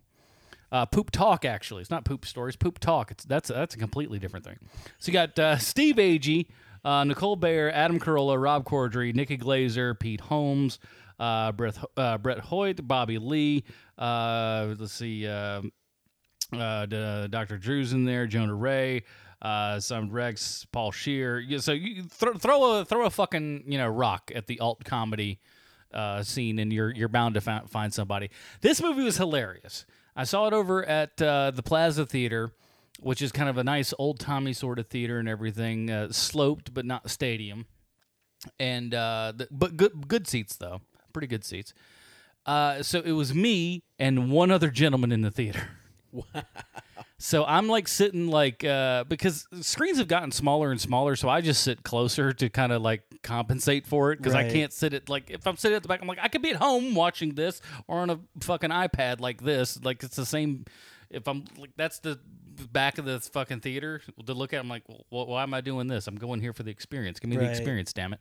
Uh, 0.71 0.85
poop 0.85 1.11
talk 1.11 1.45
actually, 1.47 1.81
it's 1.81 1.91
not 1.91 2.05
poop 2.05 2.27
stories. 2.27 2.57
Poop 2.57 2.79
talk. 2.79 3.11
It's 3.11 3.25
that's 3.25 3.49
that's 3.49 3.75
a 3.75 3.79
completely 3.79 4.19
different 4.19 4.45
thing. 4.45 4.59
So 4.99 5.11
you 5.11 5.15
got 5.15 5.39
uh, 5.39 5.57
Steve 5.57 5.97
Agee, 5.97 6.47
uh, 6.85 7.05
Nicole 7.05 7.37
Byer, 7.37 7.73
Adam 7.73 7.99
Carolla, 7.99 8.41
Rob 8.41 8.65
Corddry, 8.65 9.15
Nikki 9.15 9.39
Glazer, 9.39 9.99
Pete 9.99 10.21
Holmes, 10.21 10.79
uh, 11.19 11.53
Brett 11.53 11.79
uh, 11.97 12.19
Brett 12.19 12.41
Hoyt, 12.41 12.87
Bobby 12.87 13.19
Lee. 13.19 13.65
Uh, 13.97 14.75
let's 14.79 14.93
see. 14.93 15.27
Uh, 16.53 17.27
Dr. 17.27 17.59
Drew's 17.59 17.93
in 17.93 18.05
there, 18.05 18.27
Jonah 18.27 18.55
Ray, 18.55 19.03
uh, 19.43 19.81
some 19.81 20.11
Rex, 20.11 20.67
Paul 20.73 20.93
Scheer. 20.93 21.45
So 21.61 21.73
you 21.73 22.05
throw 22.05 22.35
throw 22.35 22.81
a 22.81 22.85
throw 22.85 23.05
a 23.05 23.11
fucking 23.11 23.65
you 23.67 23.79
know 23.79 23.89
rock 23.89 24.33
at 24.35 24.47
the 24.47 24.61
alt 24.61 24.85
comedy 24.85 25.41
uh, 25.93 26.23
scene, 26.23 26.59
and 26.59 26.73
you're 26.73 26.91
you're 26.95 27.09
bound 27.09 27.35
to 27.35 27.41
fi- 27.41 27.63
find 27.69 27.93
somebody. 27.93 28.31
This 28.61 28.83
movie 28.83 29.03
was 29.03 29.17
hilarious. 29.17 29.87
I 30.17 30.25
saw 30.25 30.47
it 30.47 30.53
over 30.53 30.85
at 30.85 31.21
uh, 31.23 31.53
the 31.53 31.63
Plaza 31.63 32.05
Theater, 32.05 32.51
which 33.01 33.23
is 33.23 33.31
kind 33.31 33.49
of 33.49 33.59
a 33.59 33.65
nice 33.65 33.95
old 33.99 34.19
timey 34.19 34.53
sort 34.53 34.79
of 34.79 34.89
theater 34.89 35.19
and 35.19 35.29
everything, 35.29 35.91
uh, 35.91 36.11
sloped 36.11 36.75
but 36.75 36.85
not 36.85 37.09
stadium, 37.11 37.67
and 38.59 38.95
uh, 38.95 39.33
the, 39.37 39.49
but 39.51 39.77
good 39.77 40.09
good 40.09 40.27
seats 40.27 40.57
though, 40.57 40.81
pretty 41.13 41.29
good 41.29 41.45
seats. 41.45 41.73
Uh, 42.47 42.83
so 42.83 43.01
it 43.01 43.13
was 43.13 43.35
me 43.35 43.83
and 43.99 44.31
one 44.31 44.51
other 44.51 44.71
gentleman 44.71 45.13
in 45.13 45.21
the 45.21 45.31
theater. 45.31 45.69
So 47.21 47.45
I'm 47.45 47.67
like 47.67 47.89
sitting 47.89 48.29
like 48.29 48.63
uh, 48.63 49.03
because 49.03 49.49
screens 49.61 49.99
have 49.99 50.07
gotten 50.07 50.31
smaller 50.31 50.71
and 50.71 50.81
smaller, 50.81 51.17
so 51.17 51.29
I 51.29 51.41
just 51.41 51.65
sit 51.65 51.83
closer 51.83 52.33
to 52.33 52.49
kind 52.49 52.71
of 52.71 52.81
like 52.81 53.03
compensate 53.25 53.89
for 53.89 54.13
it 54.13 54.19
because 54.19 54.35
I 54.37 54.49
can't 54.49 54.73
sit 54.73 54.95
at 54.95 55.09
like 55.09 55.29
if 55.29 55.45
I'm 55.45 55.57
sitting 55.57 55.75
at 55.75 55.83
the 55.83 55.89
back, 55.89 56.01
I'm 56.01 56.07
like 56.07 56.21
I 56.23 56.29
could 56.29 56.43
be 56.43 56.51
at 56.51 56.57
home 56.57 56.95
watching 56.95 57.35
this 57.35 57.61
or 57.89 57.99
on 57.99 58.11
a 58.11 58.21
fucking 58.41 58.71
iPad 58.71 59.19
like 59.19 59.43
this. 59.43 59.83
Like 59.83 60.05
it's 60.05 60.15
the 60.15 60.25
same. 60.25 60.65
If 61.11 61.27
I'm 61.27 61.45
like 61.59 61.71
that's 61.77 61.99
the 61.99 62.21
back 62.73 62.99
of 62.99 63.05
the 63.05 63.19
fucking 63.19 63.61
theater 63.61 64.01
to 64.25 64.35
look 64.35 64.53
at. 64.53 64.61
I'm 64.61 64.69
like, 64.69 64.85
well, 65.11 65.27
why 65.27 65.43
am 65.43 65.55
I 65.55 65.61
doing 65.61 65.89
this? 65.89 66.07
I'm 66.07 66.17
going 66.17 66.41
here 66.41 66.53
for 66.53 66.63
the 66.63 66.71
experience. 66.71 67.19
Give 67.19 67.31
me 67.31 67.37
the 67.37 67.49
experience, 67.51 67.93
damn 67.93 68.13
it. 68.13 68.21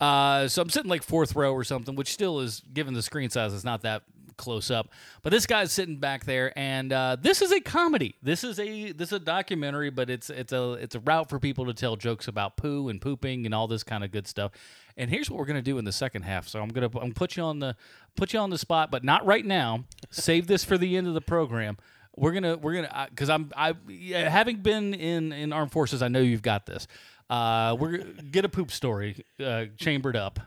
Uh, 0.00 0.46
so 0.48 0.62
I'm 0.62 0.70
sitting 0.70 0.90
like 0.90 1.02
fourth 1.02 1.34
row 1.34 1.52
or 1.52 1.64
something, 1.64 1.96
which 1.96 2.12
still 2.12 2.40
is, 2.40 2.62
given 2.72 2.94
the 2.94 3.02
screen 3.02 3.30
size, 3.30 3.52
is 3.52 3.64
not 3.64 3.82
that 3.82 4.02
close 4.36 4.70
up. 4.70 4.88
But 5.22 5.30
this 5.30 5.46
guy's 5.46 5.72
sitting 5.72 5.96
back 5.96 6.24
there, 6.24 6.56
and 6.58 6.92
uh, 6.92 7.16
this 7.20 7.42
is 7.42 7.52
a 7.52 7.60
comedy. 7.60 8.16
This 8.22 8.44
is 8.44 8.58
a 8.58 8.92
this 8.92 9.08
is 9.08 9.14
a 9.14 9.18
documentary, 9.18 9.90
but 9.90 10.10
it's 10.10 10.30
it's 10.30 10.52
a 10.52 10.72
it's 10.74 10.94
a 10.94 11.00
route 11.00 11.28
for 11.28 11.38
people 11.38 11.66
to 11.66 11.74
tell 11.74 11.96
jokes 11.96 12.28
about 12.28 12.56
poo 12.56 12.88
and 12.88 13.00
pooping 13.00 13.46
and 13.46 13.54
all 13.54 13.66
this 13.66 13.82
kind 13.82 14.04
of 14.04 14.10
good 14.10 14.26
stuff. 14.26 14.52
And 14.96 15.10
here's 15.10 15.30
what 15.30 15.38
we're 15.38 15.46
gonna 15.46 15.62
do 15.62 15.78
in 15.78 15.84
the 15.84 15.92
second 15.92 16.22
half. 16.22 16.48
So 16.48 16.60
I'm 16.60 16.68
gonna 16.68 16.90
I'm 17.00 17.12
put 17.12 17.36
you 17.36 17.42
on 17.42 17.58
the 17.58 17.76
put 18.16 18.32
you 18.32 18.38
on 18.38 18.50
the 18.50 18.58
spot, 18.58 18.90
but 18.90 19.04
not 19.04 19.24
right 19.26 19.44
now. 19.44 19.84
Save 20.10 20.46
this 20.46 20.64
for 20.64 20.78
the 20.78 20.96
end 20.96 21.06
of 21.06 21.14
the 21.14 21.20
program. 21.20 21.76
We're 22.16 22.32
gonna 22.32 22.56
we're 22.56 22.74
gonna 22.74 23.08
because 23.10 23.28
I'm 23.28 23.52
I 23.56 23.74
having 24.10 24.58
been 24.58 24.94
in 24.94 25.32
in 25.32 25.52
armed 25.52 25.72
forces, 25.72 26.02
I 26.02 26.08
know 26.08 26.20
you've 26.20 26.42
got 26.42 26.66
this. 26.66 26.86
Uh, 27.28 27.76
we're 27.78 27.98
gonna 27.98 28.12
get 28.30 28.44
a 28.44 28.48
poop 28.48 28.70
story 28.70 29.24
uh, 29.44 29.66
chambered 29.76 30.16
up, 30.16 30.38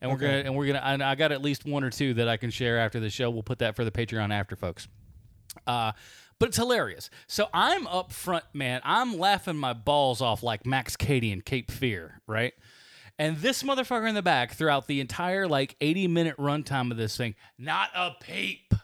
and 0.00 0.10
we're 0.10 0.18
gonna 0.18 0.42
and 0.44 0.54
we're 0.56 0.66
gonna. 0.66 0.82
And 0.84 1.02
I 1.02 1.14
got 1.14 1.32
at 1.32 1.42
least 1.42 1.64
one 1.64 1.82
or 1.82 1.90
two 1.90 2.14
that 2.14 2.28
I 2.28 2.36
can 2.36 2.50
share 2.50 2.78
after 2.78 3.00
the 3.00 3.10
show. 3.10 3.30
We'll 3.30 3.42
put 3.42 3.58
that 3.58 3.76
for 3.76 3.84
the 3.84 3.90
Patreon 3.90 4.32
after, 4.32 4.54
folks. 4.56 4.86
Uh, 5.66 5.92
but 6.38 6.48
it's 6.48 6.56
hilarious. 6.56 7.10
So 7.26 7.48
I'm 7.52 7.86
up 7.86 8.12
front, 8.12 8.44
man. 8.52 8.80
I'm 8.84 9.18
laughing 9.18 9.56
my 9.56 9.72
balls 9.72 10.20
off 10.20 10.42
like 10.42 10.66
Max 10.66 10.96
Cady 10.96 11.32
in 11.32 11.40
Cape 11.40 11.70
Fear, 11.70 12.20
right? 12.26 12.52
And 13.18 13.36
this 13.38 13.62
motherfucker 13.62 14.08
in 14.08 14.14
the 14.14 14.22
back 14.22 14.54
throughout 14.54 14.88
the 14.88 15.00
entire 15.00 15.46
like 15.46 15.76
80 15.80 16.08
minute 16.08 16.36
runtime 16.36 16.90
of 16.90 16.96
this 16.96 17.16
thing, 17.16 17.34
not 17.56 17.90
a 17.94 18.12
peep, 18.20 18.74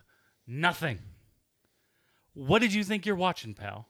nothing. 0.46 1.00
What 2.34 2.60
did 2.60 2.72
you 2.72 2.84
think 2.84 3.06
you're 3.06 3.16
watching, 3.16 3.54
pal? 3.54 3.86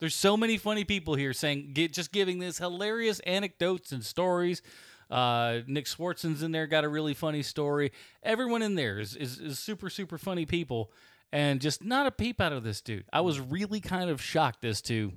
There's 0.00 0.14
so 0.14 0.36
many 0.36 0.58
funny 0.58 0.84
people 0.84 1.14
here 1.14 1.32
saying, 1.32 1.70
get, 1.72 1.92
just 1.92 2.12
giving 2.12 2.38
this 2.38 2.58
hilarious 2.58 3.20
anecdotes 3.20 3.92
and 3.92 4.04
stories. 4.04 4.62
Uh, 5.10 5.60
Nick 5.66 5.86
Swardson's 5.86 6.42
in 6.42 6.52
there, 6.52 6.66
got 6.66 6.84
a 6.84 6.88
really 6.88 7.14
funny 7.14 7.42
story. 7.42 7.92
Everyone 8.22 8.62
in 8.62 8.74
there 8.74 8.98
is, 8.98 9.14
is, 9.14 9.38
is 9.38 9.58
super, 9.58 9.88
super 9.88 10.18
funny 10.18 10.46
people, 10.46 10.90
and 11.32 11.60
just 11.60 11.84
not 11.84 12.06
a 12.06 12.10
peep 12.10 12.40
out 12.40 12.52
of 12.52 12.64
this 12.64 12.80
dude. 12.80 13.04
I 13.12 13.20
was 13.20 13.38
really 13.38 13.80
kind 13.80 14.10
of 14.10 14.20
shocked 14.20 14.64
as 14.64 14.80
to 14.82 15.12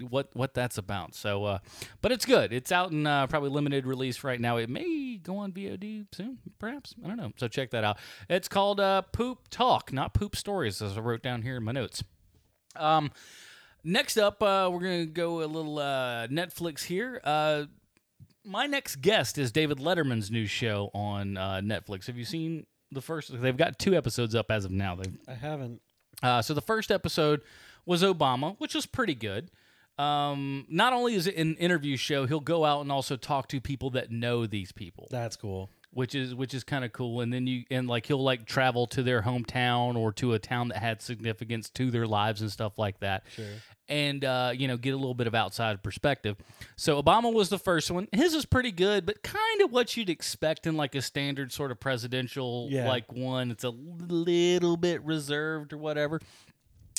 what 0.00 0.28
what 0.32 0.54
that's 0.54 0.78
about. 0.78 1.14
So, 1.14 1.44
uh, 1.44 1.58
but 2.00 2.12
it's 2.12 2.24
good. 2.24 2.52
It's 2.52 2.72
out 2.72 2.90
in 2.90 3.06
uh, 3.06 3.26
probably 3.26 3.50
limited 3.50 3.86
release 3.86 4.24
right 4.24 4.40
now. 4.40 4.56
It 4.56 4.68
may 4.68 5.18
go 5.22 5.36
on 5.36 5.52
VOD 5.52 6.06
soon, 6.12 6.38
perhaps. 6.58 6.94
I 7.04 7.08
don't 7.08 7.16
know. 7.16 7.32
So 7.36 7.48
check 7.48 7.70
that 7.70 7.84
out. 7.84 7.98
It's 8.28 8.48
called 8.48 8.80
uh, 8.80 9.02
Poop 9.02 9.48
Talk, 9.50 9.92
not 9.92 10.14
Poop 10.14 10.34
Stories, 10.36 10.82
as 10.82 10.96
I 10.96 11.00
wrote 11.00 11.22
down 11.22 11.42
here 11.42 11.56
in 11.56 11.64
my 11.64 11.72
notes. 11.72 12.02
Um, 12.76 13.12
next 13.84 14.16
up, 14.16 14.42
uh, 14.42 14.68
we're 14.72 14.80
gonna 14.80 15.06
go 15.06 15.42
a 15.42 15.46
little 15.46 15.78
uh, 15.78 16.26
Netflix 16.28 16.84
here. 16.84 17.20
Uh, 17.22 17.64
my 18.44 18.66
next 18.66 18.96
guest 18.96 19.38
is 19.38 19.52
David 19.52 19.78
Letterman's 19.78 20.30
new 20.30 20.46
show 20.46 20.90
on 20.94 21.36
uh, 21.36 21.60
Netflix. 21.62 22.06
Have 22.06 22.16
you 22.16 22.24
seen 22.24 22.66
the 22.90 23.00
first? 23.00 23.30
They've 23.40 23.56
got 23.56 23.78
two 23.78 23.94
episodes 23.94 24.34
up 24.34 24.50
as 24.50 24.64
of 24.64 24.70
now. 24.70 24.96
They've 24.96 25.16
I 25.28 25.34
haven't. 25.34 25.80
uh, 26.22 26.42
so 26.42 26.54
the 26.54 26.62
first 26.62 26.90
episode 26.90 27.42
was 27.86 28.02
Obama, 28.02 28.56
which 28.58 28.74
was 28.74 28.86
pretty 28.86 29.14
good. 29.14 29.50
Um, 29.96 30.66
not 30.68 30.92
only 30.92 31.14
is 31.14 31.26
it 31.28 31.36
an 31.36 31.54
interview 31.54 31.96
show, 31.96 32.26
he'll 32.26 32.40
go 32.40 32.64
out 32.64 32.80
and 32.80 32.90
also 32.90 33.16
talk 33.16 33.48
to 33.48 33.60
people 33.60 33.90
that 33.90 34.10
know 34.10 34.44
these 34.44 34.72
people, 34.72 35.06
That's 35.10 35.36
cool. 35.36 35.70
Which 35.94 36.14
is 36.14 36.34
which 36.34 36.52
is 36.54 36.64
kind 36.64 36.84
of 36.84 36.92
cool. 36.92 37.20
And 37.20 37.32
then 37.32 37.46
you 37.46 37.64
and 37.70 37.88
like 37.88 38.06
he'll 38.06 38.22
like 38.22 38.44
travel 38.46 38.86
to 38.88 39.02
their 39.02 39.22
hometown 39.22 39.96
or 39.96 40.12
to 40.14 40.34
a 40.34 40.38
town 40.38 40.68
that 40.68 40.78
had 40.78 41.00
significance 41.02 41.70
to 41.70 41.90
their 41.90 42.06
lives 42.06 42.40
and 42.40 42.50
stuff 42.50 42.78
like 42.78 43.00
that. 43.00 43.24
Sure. 43.34 43.44
And 43.88 44.24
uh, 44.24 44.52
you 44.54 44.66
know, 44.68 44.76
get 44.76 44.94
a 44.94 44.96
little 44.96 45.14
bit 45.14 45.26
of 45.26 45.34
outside 45.34 45.82
perspective. 45.82 46.36
So 46.76 47.02
Obama 47.02 47.32
was 47.32 47.48
the 47.50 47.58
first 47.58 47.90
one. 47.90 48.08
His 48.12 48.34
is 48.34 48.46
pretty 48.46 48.72
good, 48.72 49.04
but 49.06 49.22
kind 49.22 49.60
of 49.62 49.72
what 49.72 49.96
you'd 49.96 50.10
expect 50.10 50.66
in 50.66 50.76
like 50.76 50.94
a 50.94 51.02
standard 51.02 51.52
sort 51.52 51.70
of 51.70 51.80
presidential 51.80 52.68
Yeah. 52.70 52.88
like 52.88 53.12
one. 53.12 53.50
It's 53.50 53.64
a 53.64 53.70
little 53.70 54.76
bit 54.76 55.02
reserved 55.04 55.72
or 55.72 55.78
whatever. 55.78 56.20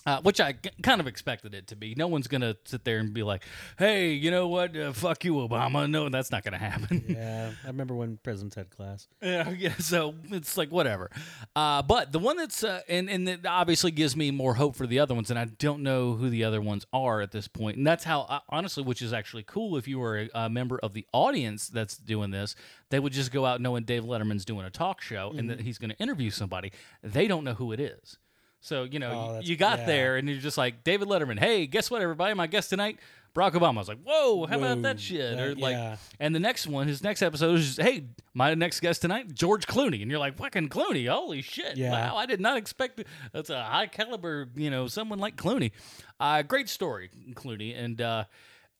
Uh, 0.05 0.21
which 0.21 0.39
I 0.39 0.51
g- 0.51 0.69
kind 0.83 1.01
of 1.01 1.07
expected 1.07 1.55
it 1.55 1.65
to 1.67 1.75
be. 1.75 1.95
No 1.95 2.05
one's 2.07 2.27
gonna 2.27 2.55
sit 2.65 2.83
there 2.83 2.99
and 2.99 3.11
be 3.11 3.23
like, 3.23 3.43
"Hey, 3.79 4.11
you 4.11 4.29
know 4.29 4.47
what? 4.47 4.77
Uh, 4.77 4.93
fuck 4.93 5.25
you, 5.25 5.33
Obama." 5.33 5.89
No, 5.89 6.09
that's 6.09 6.29
not 6.29 6.43
gonna 6.43 6.59
happen. 6.59 7.03
Yeah, 7.09 7.51
I 7.63 7.67
remember 7.67 7.95
when 7.95 8.17
presidents 8.17 8.55
had 8.55 8.69
class. 8.69 9.07
Yeah, 9.21 9.49
yeah. 9.57 9.73
So 9.77 10.13
it's 10.25 10.57
like 10.57 10.69
whatever. 10.69 11.09
Uh, 11.55 11.81
but 11.81 12.11
the 12.11 12.19
one 12.19 12.37
that's 12.37 12.63
uh, 12.63 12.81
and 12.87 13.09
and 13.09 13.27
it 13.27 13.45
obviously 13.47 13.89
gives 13.89 14.15
me 14.15 14.29
more 14.29 14.53
hope 14.53 14.75
for 14.75 14.85
the 14.85 14.99
other 14.99 15.15
ones, 15.15 15.31
and 15.31 15.39
I 15.39 15.45
don't 15.45 15.81
know 15.81 16.13
who 16.13 16.29
the 16.29 16.43
other 16.43 16.61
ones 16.61 16.85
are 16.93 17.21
at 17.21 17.31
this 17.31 17.47
point. 17.47 17.77
And 17.77 17.87
that's 17.87 18.03
how 18.03 18.21
uh, 18.21 18.39
honestly, 18.49 18.83
which 18.83 19.01
is 19.01 19.11
actually 19.11 19.43
cool. 19.43 19.75
If 19.75 19.87
you 19.87 19.97
were 19.97 20.19
a, 20.19 20.29
a 20.35 20.49
member 20.49 20.77
of 20.83 20.93
the 20.93 21.07
audience 21.13 21.67
that's 21.67 21.97
doing 21.97 22.29
this, 22.29 22.55
they 22.91 22.99
would 22.99 23.13
just 23.13 23.31
go 23.31 23.45
out 23.45 23.59
knowing 23.59 23.83
Dave 23.85 24.03
Letterman's 24.03 24.45
doing 24.45 24.65
a 24.67 24.69
talk 24.69 25.01
show 25.01 25.33
and 25.35 25.49
that 25.49 25.61
he's 25.61 25.79
going 25.79 25.89
to 25.89 25.97
interview 25.97 26.29
somebody. 26.29 26.71
They 27.01 27.27
don't 27.27 27.43
know 27.43 27.55
who 27.55 27.71
it 27.71 27.79
is. 27.79 28.19
So 28.65 28.83
you 28.83 28.97
know, 28.97 29.11
Oh, 29.37 29.39
you- 29.43 29.55
got 29.55 29.79
yeah. 29.79 29.85
there, 29.85 30.17
and 30.17 30.27
you're 30.27 30.39
just 30.39 30.57
like 30.57 30.83
David 30.83 31.07
Letterman. 31.07 31.37
Hey, 31.37 31.67
guess 31.67 31.91
what, 31.91 32.01
everybody? 32.01 32.33
My 32.33 32.47
guest 32.47 32.71
tonight, 32.71 32.97
Barack 33.35 33.51
Obama. 33.51 33.75
I 33.75 33.77
was 33.77 33.87
like, 33.87 34.01
whoa, 34.03 34.47
how 34.47 34.57
about 34.57 34.81
that 34.81 34.99
shit? 34.99 35.39
or 35.39 35.53
like, 35.53 35.73
yeah. 35.73 35.97
and 36.19 36.33
the 36.33 36.39
next 36.39 36.65
one, 36.65 36.87
his 36.87 37.03
next 37.03 37.21
episode 37.21 37.59
is, 37.59 37.75
just, 37.75 37.81
hey, 37.87 38.05
my 38.33 38.55
next 38.55 38.79
guest 38.79 39.03
tonight, 39.03 39.31
George 39.35 39.67
Clooney, 39.67 40.01
and 40.01 40.09
you're 40.09 40.19
like, 40.19 40.35
fucking 40.37 40.69
Clooney, 40.69 41.07
holy 41.07 41.43
shit! 41.43 41.77
Yeah. 41.77 41.91
Wow, 41.91 42.17
I 42.17 42.25
did 42.25 42.41
not 42.41 42.57
expect 42.57 42.99
it. 42.99 43.07
that's 43.33 43.51
a 43.51 43.61
high 43.63 43.85
caliber, 43.85 44.49
you 44.55 44.71
know, 44.71 44.87
someone 44.87 45.19
like 45.19 45.35
Clooney. 45.35 45.71
Uh, 46.19 46.41
great 46.41 46.67
story, 46.67 47.09
Clooney, 47.33 47.77
and. 47.77 48.01
uh 48.01 48.23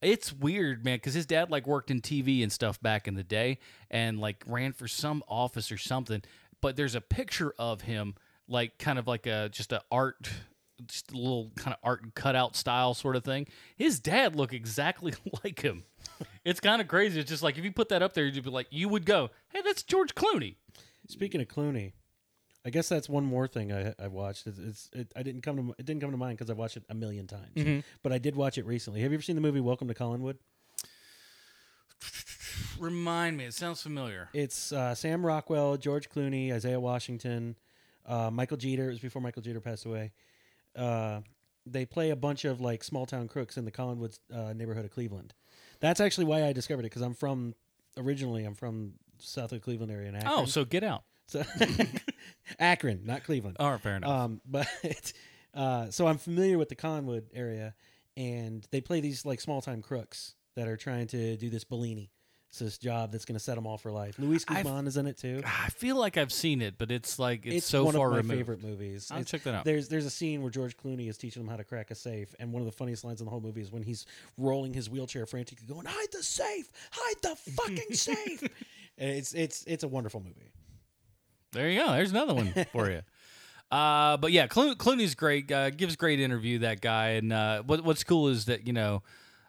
it's 0.02 0.32
weird, 0.32 0.84
man, 0.86 0.98
because 0.98 1.14
his 1.16 1.26
dad 1.26 1.50
like 1.50 1.66
worked 1.66 1.90
in 1.90 2.00
TV 2.02 2.44
and 2.44 2.52
stuff 2.52 2.80
back 2.82 3.08
in 3.08 3.16
the 3.16 3.24
day, 3.24 3.58
and 3.90 4.20
like 4.20 4.44
ran 4.46 4.72
for 4.74 4.88
some 4.88 5.24
office 5.28 5.72
or 5.72 5.78
something. 5.78 6.22
But 6.62 6.76
there's 6.76 6.94
a 6.96 7.02
picture 7.02 7.56
of 7.58 7.82
him, 7.82 8.14
like 8.48 8.78
kind 8.78 9.00
of 9.00 9.08
like 9.08 9.26
a 9.28 9.50
just 9.50 9.72
a 9.72 9.82
art, 9.92 10.30
just 10.88 11.12
a 11.12 11.18
little 11.18 11.52
kind 11.56 11.74
of 11.74 11.80
art 11.84 12.14
cutout 12.16 12.56
style 12.56 12.94
sort 12.94 13.16
of 13.16 13.24
thing. 13.24 13.48
His 13.78 14.00
dad 14.00 14.36
looked 14.36 14.54
exactly 14.54 15.14
like 15.44 15.62
him. 15.62 15.84
It's 16.44 16.60
kind 16.60 16.82
of 16.82 16.88
crazy. 16.88 17.20
It's 17.20 17.30
just 17.30 17.44
like 17.44 17.58
if 17.58 17.64
you 17.64 17.72
put 17.72 17.90
that 17.90 18.02
up 18.04 18.14
there, 18.14 18.26
you'd 18.26 18.44
be 18.44 18.50
like, 18.50 18.68
you 18.70 18.88
would 18.90 19.06
go, 19.06 19.30
"Hey, 19.52 19.62
that's 19.64 19.84
George 19.84 20.14
Clooney." 20.16 20.56
Speaking 21.08 21.42
of 21.42 21.48
Clooney, 21.48 21.94
I 22.64 22.70
guess 22.70 22.88
that's 22.90 23.10
one 23.10 23.26
more 23.26 23.48
thing 23.48 23.72
I 23.74 23.94
I 24.00 24.08
watched. 24.08 24.48
It's, 24.48 24.60
it's 24.60 24.90
it, 24.94 25.12
I 25.16 25.24
didn't 25.24 25.42
come 25.42 25.58
to 25.58 25.76
it 25.78 25.86
didn't 25.86 26.02
come 26.02 26.12
to 26.12 26.18
mind 26.18 26.38
because 26.38 26.50
I've 26.50 26.58
watched 26.58 26.78
it 26.78 26.84
a 26.90 26.94
million 26.96 27.28
times, 27.28 27.52
Mm-hmm. 27.56 27.80
but 28.04 28.12
I 28.14 28.18
did 28.18 28.36
watch 28.36 28.58
it 28.58 28.66
recently. 28.66 29.02
Have 29.02 29.12
you 29.12 29.16
ever 29.18 29.24
seen 29.24 29.36
the 29.36 29.42
movie 29.42 29.60
Welcome 29.60 29.88
to 29.88 29.94
Collinwood? 29.94 30.38
Remind 32.80 33.38
me. 33.38 33.46
It 33.46 33.54
sounds 33.54 33.82
familiar. 33.82 34.30
It's 34.34 34.72
uh, 34.72 34.96
Sam 34.96 35.26
Rockwell, 35.26 35.78
George 35.78 36.10
Clooney, 36.10 36.52
Isaiah 36.52 36.80
Washington, 36.80 37.56
uh, 38.06 38.30
Michael 38.32 38.58
Jeter. 38.58 38.86
It 38.86 38.94
was 38.94 39.00
before 39.00 39.22
Michael 39.22 39.42
Jeter 39.42 39.60
passed 39.60 39.86
away. 39.86 40.12
Uh, 40.76 41.22
they 41.66 41.86
play 41.86 42.12
a 42.12 42.16
bunch 42.16 42.46
of 42.46 42.62
like 42.62 42.84
small 42.84 43.06
town 43.06 43.28
crooks 43.28 43.58
in 43.58 43.66
the 43.66 43.72
Collinwood 43.72 44.18
uh, 44.34 44.54
neighborhood 44.54 44.86
of 44.86 44.92
Cleveland. 44.92 45.34
That's 45.80 46.00
actually 46.00 46.26
why 46.26 46.44
I 46.44 46.54
discovered 46.54 46.82
it 46.82 46.92
because 46.92 47.02
I'm 47.02 47.14
from 47.14 47.56
originally 47.98 48.46
I'm 48.46 48.56
from 48.56 48.94
south 49.20 49.52
of 49.52 49.62
Cleveland 49.62 49.92
area 49.92 50.10
in 50.10 50.16
Akron. 50.16 50.34
Oh, 50.36 50.46
so 50.46 50.66
get 50.66 50.84
out. 50.84 51.04
so 51.28 51.44
Akron, 52.60 53.02
not 53.06 53.24
Cleveland. 53.24 53.58
All 53.60 53.72
right, 53.72 53.82
fair 53.82 53.96
enough. 53.98 54.10
Um, 54.10 54.42
but 54.46 54.68
uh, 55.54 55.90
so 55.90 56.08
I'm 56.08 56.18
familiar 56.18 56.58
with 56.58 56.70
the 56.70 56.76
Collinwood 56.76 57.24
area, 57.34 57.74
and 58.16 58.66
they 58.72 58.82
play 58.82 59.02
these 59.02 59.26
like 59.26 59.42
small 59.42 59.62
time 59.62 59.82
crooks 59.82 60.36
that 60.56 60.68
are 60.68 60.78
trying 60.78 61.08
to 61.08 61.36
do 61.38 61.50
this 61.50 61.64
Bellini. 61.64 62.12
It's 62.56 62.60
this 62.62 62.78
job 62.78 63.12
that's 63.12 63.26
going 63.26 63.36
to 63.36 63.44
set 63.44 63.56
them 63.56 63.68
all 63.68 63.78
for 63.78 63.92
life. 63.92 64.18
Luis 64.18 64.46
I've- 64.48 64.64
Guzman 64.64 64.88
is 64.88 64.96
in 64.96 65.08
it 65.08 65.18
too. 65.18 65.42
I 65.46 65.68
feel 65.72 65.98
like 65.98 66.16
I've 66.16 66.32
seen 66.32 66.62
it, 66.62 66.76
but 66.78 66.90
it's 66.90 67.20
like 67.20 67.46
it's, 67.46 67.66
so 67.66 67.84
one 67.84 67.96
far 67.96 68.08
of 68.08 68.12
my 68.14 68.18
removed. 68.20 68.38
favorite 68.38 68.64
movies. 68.64 69.10
I'll 69.12 69.18
It's- 69.20 69.30
check 69.30 69.44
that 69.44 69.56
out. 69.56 69.66
There's 69.66 69.90
there's 69.90 70.06
a 70.06 70.10
scene 70.10 70.42
where 70.42 70.50
George 70.52 70.78
Clooney 70.78 71.10
is 71.10 71.18
teaching 71.18 71.42
them 71.44 71.50
how 71.50 71.58
to 71.58 71.66
crack 71.66 71.92
a 71.92 71.96
safe, 71.96 72.34
and 72.40 72.54
one 72.54 72.62
of 72.62 72.66
the 72.66 72.72
funniest 72.72 73.04
lines 73.04 73.20
in 73.20 73.26
the 73.26 73.32
whole 73.32 73.42
movie 73.42 73.60
is 73.60 73.74
when 73.74 73.84
he's 73.84 74.06
rolling 74.38 74.74
his 74.74 74.90
wheelchair 74.90 75.26
frantically, 75.26 75.68
going, 75.68 75.86
"Hide 75.86 76.12
the 76.14 76.24
safe! 76.24 76.70
Hide 76.92 77.16
the 77.22 77.36
fucking 77.36 77.92
safe!" 77.94 78.42
And 78.98 79.10
it's 79.10 79.34
it's 79.34 79.66
it's 79.68 79.84
a 79.84 79.90
wonderful 79.90 80.22
movie. 80.22 80.54
There 81.52 81.70
you 81.70 81.80
go. 81.80 81.92
There's 81.92 82.12
another 82.12 82.34
one 82.36 82.54
for 82.72 82.90
you. 82.90 83.02
Uh, 83.72 84.16
but 84.18 84.32
yeah, 84.32 84.46
Clo- 84.46 84.76
Clooney's 84.76 85.16
great. 85.16 85.52
Uh, 85.52 85.72
gives 85.72 85.96
great 85.96 86.20
interview. 86.20 86.60
That 86.60 86.82
guy. 86.82 87.10
And 87.10 87.34
uh, 87.34 87.64
what, 87.64 87.84
what's 87.84 88.04
cool 88.04 88.28
is 88.28 88.46
that 88.46 88.68
you 88.68 88.74
know, 88.74 89.02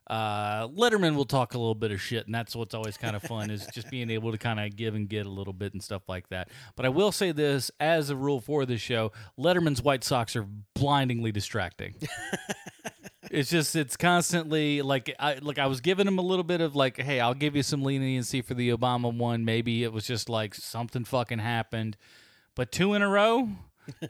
uh, 0.07 0.69
Letterman 0.69 1.17
will 1.17 1.25
talk 1.25 1.55
a 1.55 1.59
little 1.59 1.75
bit 1.75 1.91
of 1.91 2.01
shit, 2.01 2.27
and 2.27 2.35
that's 2.35 2.55
what's 2.55 2.75
always 2.75 2.97
kind 2.97 3.17
of 3.17 3.23
fun 3.23 3.51
is 3.51 3.67
just 3.73 3.91
being 3.91 4.11
able 4.11 4.33
to 4.33 4.39
kind 4.39 4.61
of 4.61 4.77
give 4.77 4.95
and 4.95 5.09
get 5.09 5.27
a 5.27 5.31
little 5.31 5.53
bit 5.53 5.73
and 5.73 5.83
stuff 5.83 6.03
like 6.09 6.29
that. 6.29 6.49
But 6.77 6.87
I 6.87 6.91
will 6.91 7.13
say 7.13 7.33
this 7.33 7.71
as 7.81 8.11
a 8.11 8.17
rule 8.17 8.41
for 8.41 8.67
this 8.67 8.81
show: 8.81 9.13
Letterman's 9.39 9.83
White 9.83 10.05
socks 10.05 10.37
are 10.37 10.47
blindingly 10.75 11.33
distracting. 11.33 11.95
It's 13.31 13.51
just 13.51 13.75
it's 13.75 13.97
constantly 13.97 14.83
like 14.83 15.15
I 15.19 15.35
like 15.43 15.59
I 15.59 15.67
was 15.67 15.81
giving 15.81 16.07
him 16.07 16.19
a 16.19 16.23
little 16.23 16.45
bit 16.45 16.61
of 16.61 16.77
like, 16.77 16.97
hey, 16.97 17.21
I'll 17.21 17.35
give 17.35 17.57
you 17.57 17.63
some 17.63 17.83
leniency 17.83 18.41
for 18.41 18.55
the 18.55 18.71
Obama 18.71 19.13
one. 19.13 19.45
Maybe 19.45 19.83
it 19.83 19.93
was 19.93 20.07
just 20.07 20.29
like 20.29 20.55
something 20.55 21.05
fucking 21.05 21.41
happened, 21.41 21.97
but 22.55 22.71
two 22.71 22.95
in 22.95 23.03
a 23.03 23.09
row, 23.09 23.49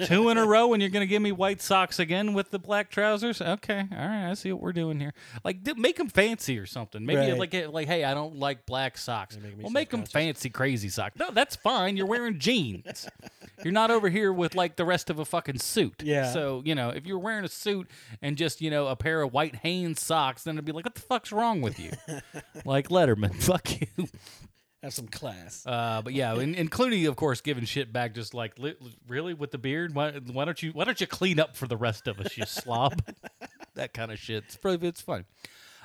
two 0.07 0.29
in 0.31 0.39
a 0.39 0.47
row, 0.47 0.73
and 0.73 0.83
you're 0.83 0.91
gonna 0.91 1.07
give 1.07 1.23
me 1.23 1.33
White 1.33 1.61
socks 1.61 1.99
again 1.99 2.33
with 2.35 2.51
the 2.51 2.59
black 2.59 2.91
trousers? 2.91 3.41
Okay, 3.41 3.85
all 3.93 3.99
right, 3.99 4.31
I 4.31 4.35
see 4.35 4.53
what 4.53 4.63
we're 4.63 4.73
doing 4.73 5.01
here. 5.01 5.13
Like, 5.45 5.63
d- 5.63 5.75
make 5.77 5.97
them 5.97 6.09
fancy 6.09 6.59
or 6.59 6.67
something. 6.67 7.05
Maybe 7.05 7.21
Right. 7.33 7.39
like 7.39 7.55
eh, 7.55 7.67
like, 7.69 7.87
hey, 7.87 8.05
I 8.05 8.15
don't 8.15 8.37
like 8.37 8.67
black 8.67 8.99
socks. 8.99 9.37
make 9.37 9.57
me 9.57 9.65
well, 9.65 9.73
make 9.73 9.91
them 9.91 10.01
self-conscious. 10.01 10.13
fancy, 10.13 10.51
crazy 10.51 10.89
socks. 10.89 11.19
No, 11.19 11.31
that's 11.31 11.57
fine. 11.57 11.97
You're 11.97 12.07
wearing 12.07 12.39
jeans. 12.39 13.09
You're 13.65 13.73
not 13.73 13.91
over 13.91 14.09
here 14.09 14.33
with 14.33 14.55
like 14.55 14.77
the 14.77 14.85
rest 14.85 15.09
of 15.11 15.19
a 15.19 15.25
fucking 15.25 15.59
suit. 15.59 16.03
Yeah. 16.05 16.33
So 16.33 16.63
you 16.65 16.75
know, 16.75 16.91
if 16.91 17.07
you're 17.07 17.19
wearing 17.19 17.45
a 17.45 17.49
suit 17.49 17.89
and 18.23 18.37
just 18.37 18.61
you 18.61 18.71
know 18.71 18.87
a 18.89 18.97
pair 18.97 19.23
of 19.23 19.33
white 19.33 19.57
Hanes 19.57 20.03
socks, 20.03 20.45
then 20.45 20.57
it'd 20.57 20.65
be 20.65 20.73
like, 20.73 20.85
what 20.85 20.95
the 20.95 21.01
fuck's 21.01 21.33
wrong 21.33 21.61
with 21.61 21.79
you? 21.81 21.91
like 22.65 22.89
Letterman, 22.89 23.35
fuck 23.43 23.81
you. 23.81 24.09
Have 24.87 24.95
some 24.95 25.09
class. 25.09 25.65
Uh, 25.67 26.01
but 26.05 26.13
yeah, 26.13 26.39
and, 26.39 26.55
and 26.55 26.71
Clooney, 26.71 27.09
of 27.09 27.17
course, 27.17 27.41
giving 27.41 27.65
shit 27.65 27.93
back, 27.93 28.15
just 28.15 28.35
like 28.35 28.57
li- 28.57 28.77
really 29.09 29.35
with 29.35 29.51
the 29.51 29.59
beard. 29.59 29.93
Why, 29.97 30.13
why 30.13 30.45
don't 30.45 30.63
you 30.63 30.71
Why 30.71 30.85
don't 30.85 31.01
you 31.01 31.09
clean 31.09 31.41
up 31.41 31.57
for 31.57 31.67
the 31.67 31.77
rest 31.77 32.07
of 32.07 32.21
us, 32.21 32.37
you 32.37 32.45
slob? 32.47 33.03
that 33.75 33.93
kind 33.93 34.13
of 34.13 34.21
shit. 34.21 34.45
It's 34.45 34.57
pretty, 34.57 34.87
it's 34.87 35.01
fun. 35.01 35.25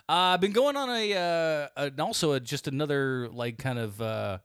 Uh, 0.07 0.35
I've 0.35 0.39
been 0.39 0.51
going 0.51 0.77
on 0.77 0.91
a, 0.91 1.13
uh, 1.15 1.83
and 1.83 1.99
also 1.99 2.33
a, 2.33 2.39
just 2.39 2.67
another 2.67 3.27
like 3.29 3.57
kind 3.57 3.79
of 3.79 3.99
uh, 3.99 4.37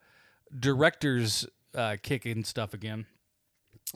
director's 0.59 1.47
uh, 1.75 1.97
kick 2.03 2.25
and 2.25 2.47
stuff 2.47 2.73
again. 2.73 3.05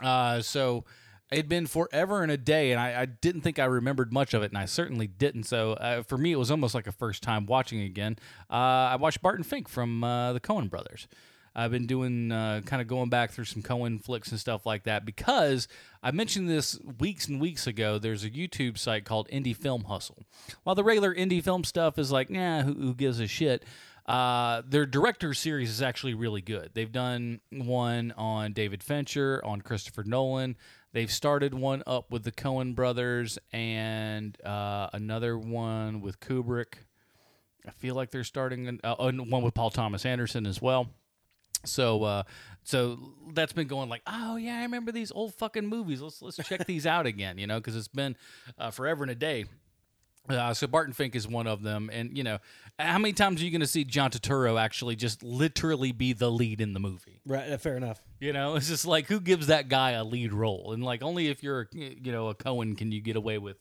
Uh, 0.02 0.42
so 0.42 0.84
it'd 1.30 1.48
been 1.48 1.66
forever 1.66 2.22
and 2.22 2.32
a 2.32 2.36
day, 2.36 2.72
and 2.72 2.80
I, 2.80 3.02
I 3.02 3.06
didn't 3.06 3.42
think 3.42 3.58
I 3.58 3.64
remembered 3.64 4.12
much 4.12 4.34
of 4.34 4.42
it, 4.42 4.50
and 4.50 4.58
I 4.58 4.66
certainly 4.66 5.06
didn't. 5.06 5.44
So 5.44 5.72
uh, 5.74 6.02
for 6.02 6.18
me, 6.18 6.32
it 6.32 6.36
was 6.36 6.50
almost 6.50 6.74
like 6.74 6.86
a 6.86 6.92
first 6.92 7.22
time 7.22 7.46
watching 7.46 7.80
again. 7.80 8.16
Uh, 8.50 8.92
I 8.92 8.96
watched 8.96 9.22
Barton 9.22 9.44
Fink 9.44 9.68
from 9.68 10.02
uh, 10.02 10.32
the 10.32 10.40
Coen 10.40 10.68
brothers. 10.68 11.06
I've 11.54 11.72
been 11.72 11.86
doing 11.86 12.30
uh, 12.30 12.60
kind 12.64 12.80
of 12.80 12.86
going 12.86 13.08
back 13.08 13.32
through 13.32 13.46
some 13.46 13.62
Coen 13.62 14.02
flicks 14.02 14.30
and 14.30 14.38
stuff 14.38 14.66
like 14.66 14.84
that 14.84 15.04
because 15.04 15.66
I 16.02 16.12
mentioned 16.12 16.48
this 16.48 16.78
weeks 16.98 17.26
and 17.26 17.40
weeks 17.40 17.66
ago. 17.66 17.98
There's 17.98 18.24
a 18.24 18.30
YouTube 18.30 18.78
site 18.78 19.04
called 19.04 19.28
Indie 19.30 19.56
Film 19.56 19.84
Hustle. 19.84 20.22
While 20.62 20.76
the 20.76 20.84
regular 20.84 21.12
indie 21.12 21.42
film 21.42 21.64
stuff 21.64 21.98
is 21.98 22.12
like, 22.12 22.30
nah, 22.30 22.62
who, 22.62 22.74
who 22.74 22.94
gives 22.94 23.18
a 23.18 23.26
shit? 23.26 23.64
Uh, 24.06 24.62
their 24.66 24.86
director 24.86 25.34
series 25.34 25.70
is 25.70 25.82
actually 25.82 26.14
really 26.14 26.40
good. 26.40 26.70
They've 26.74 26.90
done 26.90 27.40
one 27.50 28.12
on 28.16 28.52
David 28.52 28.82
Fincher, 28.82 29.40
on 29.44 29.60
Christopher 29.60 30.04
Nolan. 30.04 30.56
They've 30.92 31.10
started 31.10 31.54
one 31.54 31.82
up 31.86 32.10
with 32.10 32.24
the 32.24 32.32
Coen 32.32 32.74
brothers 32.74 33.38
and 33.52 34.36
uh, 34.44 34.90
another 34.92 35.38
one 35.38 36.00
with 36.00 36.18
Kubrick. 36.20 36.74
I 37.66 37.70
feel 37.70 37.94
like 37.94 38.10
they're 38.10 38.24
starting 38.24 38.66
an, 38.66 38.80
uh, 38.82 38.96
one 38.96 39.42
with 39.42 39.54
Paul 39.54 39.70
Thomas 39.70 40.04
Anderson 40.04 40.46
as 40.46 40.60
well. 40.60 40.88
So, 41.64 42.02
uh, 42.04 42.22
so 42.64 42.98
that's 43.32 43.52
been 43.52 43.68
going 43.68 43.88
like, 43.88 44.02
oh 44.06 44.36
yeah, 44.36 44.58
I 44.58 44.62
remember 44.62 44.92
these 44.92 45.12
old 45.12 45.34
fucking 45.34 45.66
movies. 45.66 46.00
Let's 46.00 46.22
let's 46.22 46.36
check 46.36 46.66
these 46.66 46.86
out 46.86 47.06
again, 47.06 47.38
you 47.38 47.46
know, 47.46 47.58
because 47.58 47.76
it's 47.76 47.88
been 47.88 48.16
uh, 48.58 48.70
forever 48.70 49.04
and 49.04 49.10
a 49.10 49.14
day. 49.14 49.44
Uh, 50.28 50.54
so 50.54 50.66
Barton 50.66 50.92
Fink 50.92 51.16
is 51.16 51.26
one 51.26 51.46
of 51.46 51.62
them, 51.62 51.90
and 51.92 52.16
you 52.16 52.22
know, 52.22 52.38
how 52.78 52.98
many 52.98 53.12
times 53.12 53.40
are 53.40 53.44
you 53.44 53.50
going 53.50 53.62
to 53.62 53.66
see 53.66 53.84
John 53.84 54.10
Turturro 54.10 54.60
actually 54.60 54.94
just 54.94 55.22
literally 55.22 55.92
be 55.92 56.12
the 56.12 56.30
lead 56.30 56.60
in 56.60 56.72
the 56.72 56.80
movie? 56.80 57.20
Right. 57.26 57.50
uh, 57.50 57.58
Fair 57.58 57.76
enough. 57.76 58.00
You 58.20 58.32
know, 58.32 58.54
it's 58.54 58.68
just 58.68 58.86
like 58.86 59.06
who 59.06 59.20
gives 59.20 59.48
that 59.48 59.68
guy 59.68 59.92
a 59.92 60.04
lead 60.04 60.32
role, 60.32 60.72
and 60.72 60.84
like 60.84 61.02
only 61.02 61.28
if 61.28 61.42
you're, 61.42 61.68
you 61.72 62.12
know, 62.12 62.28
a 62.28 62.34
Coen 62.34 62.76
can 62.76 62.92
you 62.92 63.00
get 63.00 63.16
away 63.16 63.38
with 63.38 63.56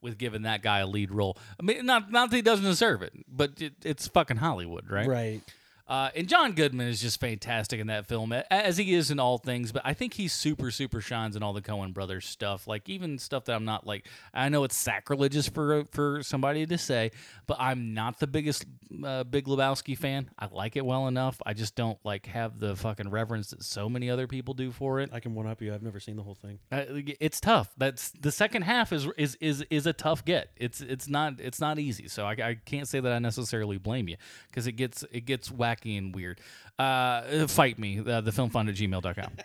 with 0.00 0.18
giving 0.18 0.42
that 0.42 0.62
guy 0.62 0.78
a 0.78 0.86
lead 0.86 1.10
role. 1.10 1.36
I 1.58 1.62
mean, 1.62 1.84
not 1.86 2.10
not 2.10 2.30
that 2.30 2.36
he 2.36 2.42
doesn't 2.42 2.64
deserve 2.64 3.02
it, 3.02 3.12
but 3.28 3.60
it, 3.60 3.74
it's 3.84 4.08
fucking 4.08 4.38
Hollywood, 4.38 4.90
right? 4.90 5.06
Right. 5.06 5.42
Uh, 5.88 6.10
and 6.14 6.28
John 6.28 6.52
Goodman 6.52 6.86
is 6.88 7.00
just 7.00 7.18
fantastic 7.18 7.80
in 7.80 7.86
that 7.86 8.06
film, 8.06 8.32
as 8.32 8.76
he 8.76 8.94
is 8.94 9.10
in 9.10 9.18
all 9.18 9.38
things. 9.38 9.72
But 9.72 9.82
I 9.84 9.94
think 9.94 10.14
he 10.14 10.28
super, 10.28 10.70
super 10.70 11.00
shines 11.00 11.34
in 11.34 11.42
all 11.42 11.54
the 11.54 11.62
Coen 11.62 11.94
brothers 11.94 12.26
stuff. 12.26 12.66
Like 12.66 12.88
even 12.88 13.18
stuff 13.18 13.46
that 13.46 13.54
I'm 13.54 13.64
not 13.64 13.86
like. 13.86 14.06
I 14.34 14.48
know 14.50 14.64
it's 14.64 14.76
sacrilegious 14.76 15.48
for 15.48 15.84
for 15.90 16.22
somebody 16.22 16.66
to 16.66 16.78
say, 16.78 17.10
but 17.46 17.56
I'm 17.58 17.94
not 17.94 18.20
the 18.20 18.26
biggest 18.26 18.66
uh, 19.02 19.24
Big 19.24 19.46
Lebowski 19.46 19.96
fan. 19.96 20.30
I 20.38 20.48
like 20.50 20.76
it 20.76 20.84
well 20.84 21.08
enough. 21.08 21.40
I 21.46 21.54
just 21.54 21.74
don't 21.74 21.98
like 22.04 22.26
have 22.26 22.58
the 22.58 22.76
fucking 22.76 23.10
reverence 23.10 23.50
that 23.50 23.62
so 23.62 23.88
many 23.88 24.10
other 24.10 24.26
people 24.26 24.54
do 24.54 24.70
for 24.70 25.00
it. 25.00 25.10
I 25.12 25.20
can 25.20 25.34
one 25.34 25.46
up 25.46 25.62
you. 25.62 25.72
I've 25.72 25.82
never 25.82 26.00
seen 26.00 26.16
the 26.16 26.22
whole 26.22 26.34
thing. 26.34 26.58
Uh, 26.70 26.84
it's 27.18 27.40
tough. 27.40 27.72
That's 27.78 28.10
the 28.10 28.32
second 28.32 28.62
half 28.62 28.92
is 28.92 29.08
is 29.16 29.36
is 29.40 29.64
is 29.70 29.86
a 29.86 29.92
tough 29.94 30.24
get. 30.24 30.50
It's 30.56 30.80
it's 30.80 31.08
not 31.08 31.34
it's 31.38 31.60
not 31.60 31.78
easy. 31.78 32.08
So 32.08 32.26
I, 32.26 32.32
I 32.32 32.58
can't 32.64 32.86
say 32.86 33.00
that 33.00 33.12
I 33.12 33.18
necessarily 33.18 33.78
blame 33.78 34.08
you 34.08 34.16
because 34.48 34.66
it 34.66 34.72
gets 34.72 35.04
it 35.10 35.24
gets 35.24 35.50
wacky 35.78 35.98
and 35.98 36.14
weird. 36.14 36.40
Uh, 36.78 37.46
fight 37.46 37.78
me 37.78 38.00
uh, 38.00 38.20
the 38.20 38.32
film 38.32 38.50
find 38.50 38.68
at 38.68 38.74
gmail.com. 38.74 39.32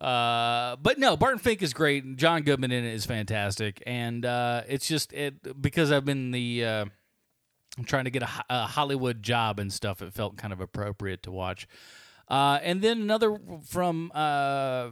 Uh, 0.00 0.74
but 0.82 0.98
no, 0.98 1.16
Barton 1.16 1.38
Fink 1.38 1.62
is 1.62 1.72
great. 1.72 2.16
John 2.16 2.42
Goodman 2.42 2.72
in 2.72 2.84
it 2.84 2.92
is 2.92 3.06
fantastic, 3.06 3.80
and 3.86 4.26
uh, 4.26 4.62
it's 4.66 4.88
just 4.88 5.12
it 5.12 5.62
because 5.62 5.92
I've 5.92 6.04
been 6.04 6.32
the 6.32 6.64
uh, 6.64 6.84
trying 7.86 8.04
to 8.06 8.10
get 8.10 8.24
a, 8.24 8.28
a 8.50 8.66
Hollywood 8.66 9.22
job 9.22 9.60
and 9.60 9.72
stuff. 9.72 10.02
It 10.02 10.12
felt 10.12 10.36
kind 10.36 10.52
of 10.52 10.60
appropriate 10.60 11.22
to 11.22 11.30
watch. 11.30 11.68
Uh, 12.26 12.58
and 12.64 12.82
then 12.82 13.00
another 13.00 13.38
from 13.64 14.10
uh, 14.12 14.90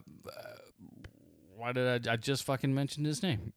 why 1.57 1.73
did 1.73 2.07
I, 2.07 2.13
I 2.13 2.17
just 2.17 2.45
fucking 2.45 2.73
mention 2.73 3.05
his 3.05 3.21
name? 3.21 3.53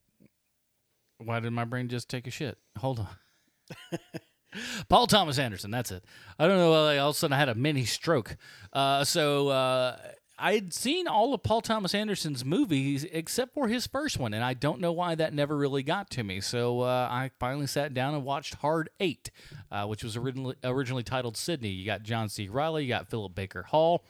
Why 1.19 1.39
did 1.39 1.51
my 1.51 1.65
brain 1.65 1.87
just 1.87 2.09
take 2.09 2.25
a 2.25 2.31
shit? 2.31 2.57
Hold 2.79 2.99
on. 2.99 3.99
Paul 4.89 5.07
Thomas 5.07 5.39
Anderson. 5.39 5.71
That's 5.71 5.91
it. 5.91 6.03
I 6.39 6.47
don't 6.47 6.57
know. 6.57 6.71
Like, 6.71 6.99
all 6.99 7.09
of 7.09 7.15
a 7.15 7.19
sudden, 7.19 7.33
I 7.33 7.39
had 7.39 7.49
a 7.49 7.55
mini 7.55 7.85
stroke. 7.85 8.37
Uh, 8.71 9.03
so 9.03 9.49
uh, 9.49 9.97
I 10.37 10.53
had 10.55 10.73
seen 10.73 11.07
all 11.07 11.33
of 11.33 11.43
Paul 11.43 11.61
Thomas 11.61 11.93
Anderson's 11.93 12.43
movies 12.43 13.05
except 13.11 13.53
for 13.53 13.67
his 13.67 13.87
first 13.87 14.19
one, 14.19 14.33
and 14.33 14.43
I 14.43 14.53
don't 14.53 14.81
know 14.81 14.91
why 14.91 15.15
that 15.15 15.33
never 15.33 15.55
really 15.55 15.83
got 15.83 16.09
to 16.11 16.23
me. 16.23 16.41
So 16.41 16.81
uh, 16.81 17.07
I 17.09 17.31
finally 17.39 17.67
sat 17.67 17.93
down 17.93 18.13
and 18.13 18.25
watched 18.25 18.55
Hard 18.55 18.89
Eight, 18.99 19.31
uh, 19.71 19.85
which 19.85 20.03
was 20.03 20.17
originally 20.17 20.55
originally 20.63 21.03
titled 21.03 21.37
Sydney. 21.37 21.69
You 21.69 21.85
got 21.85 22.03
John 22.03 22.29
C. 22.29 22.47
Reilly, 22.47 22.83
you 22.83 22.89
got 22.89 23.09
Philip 23.09 23.35
Baker 23.35 23.63
Hall, 23.63 24.03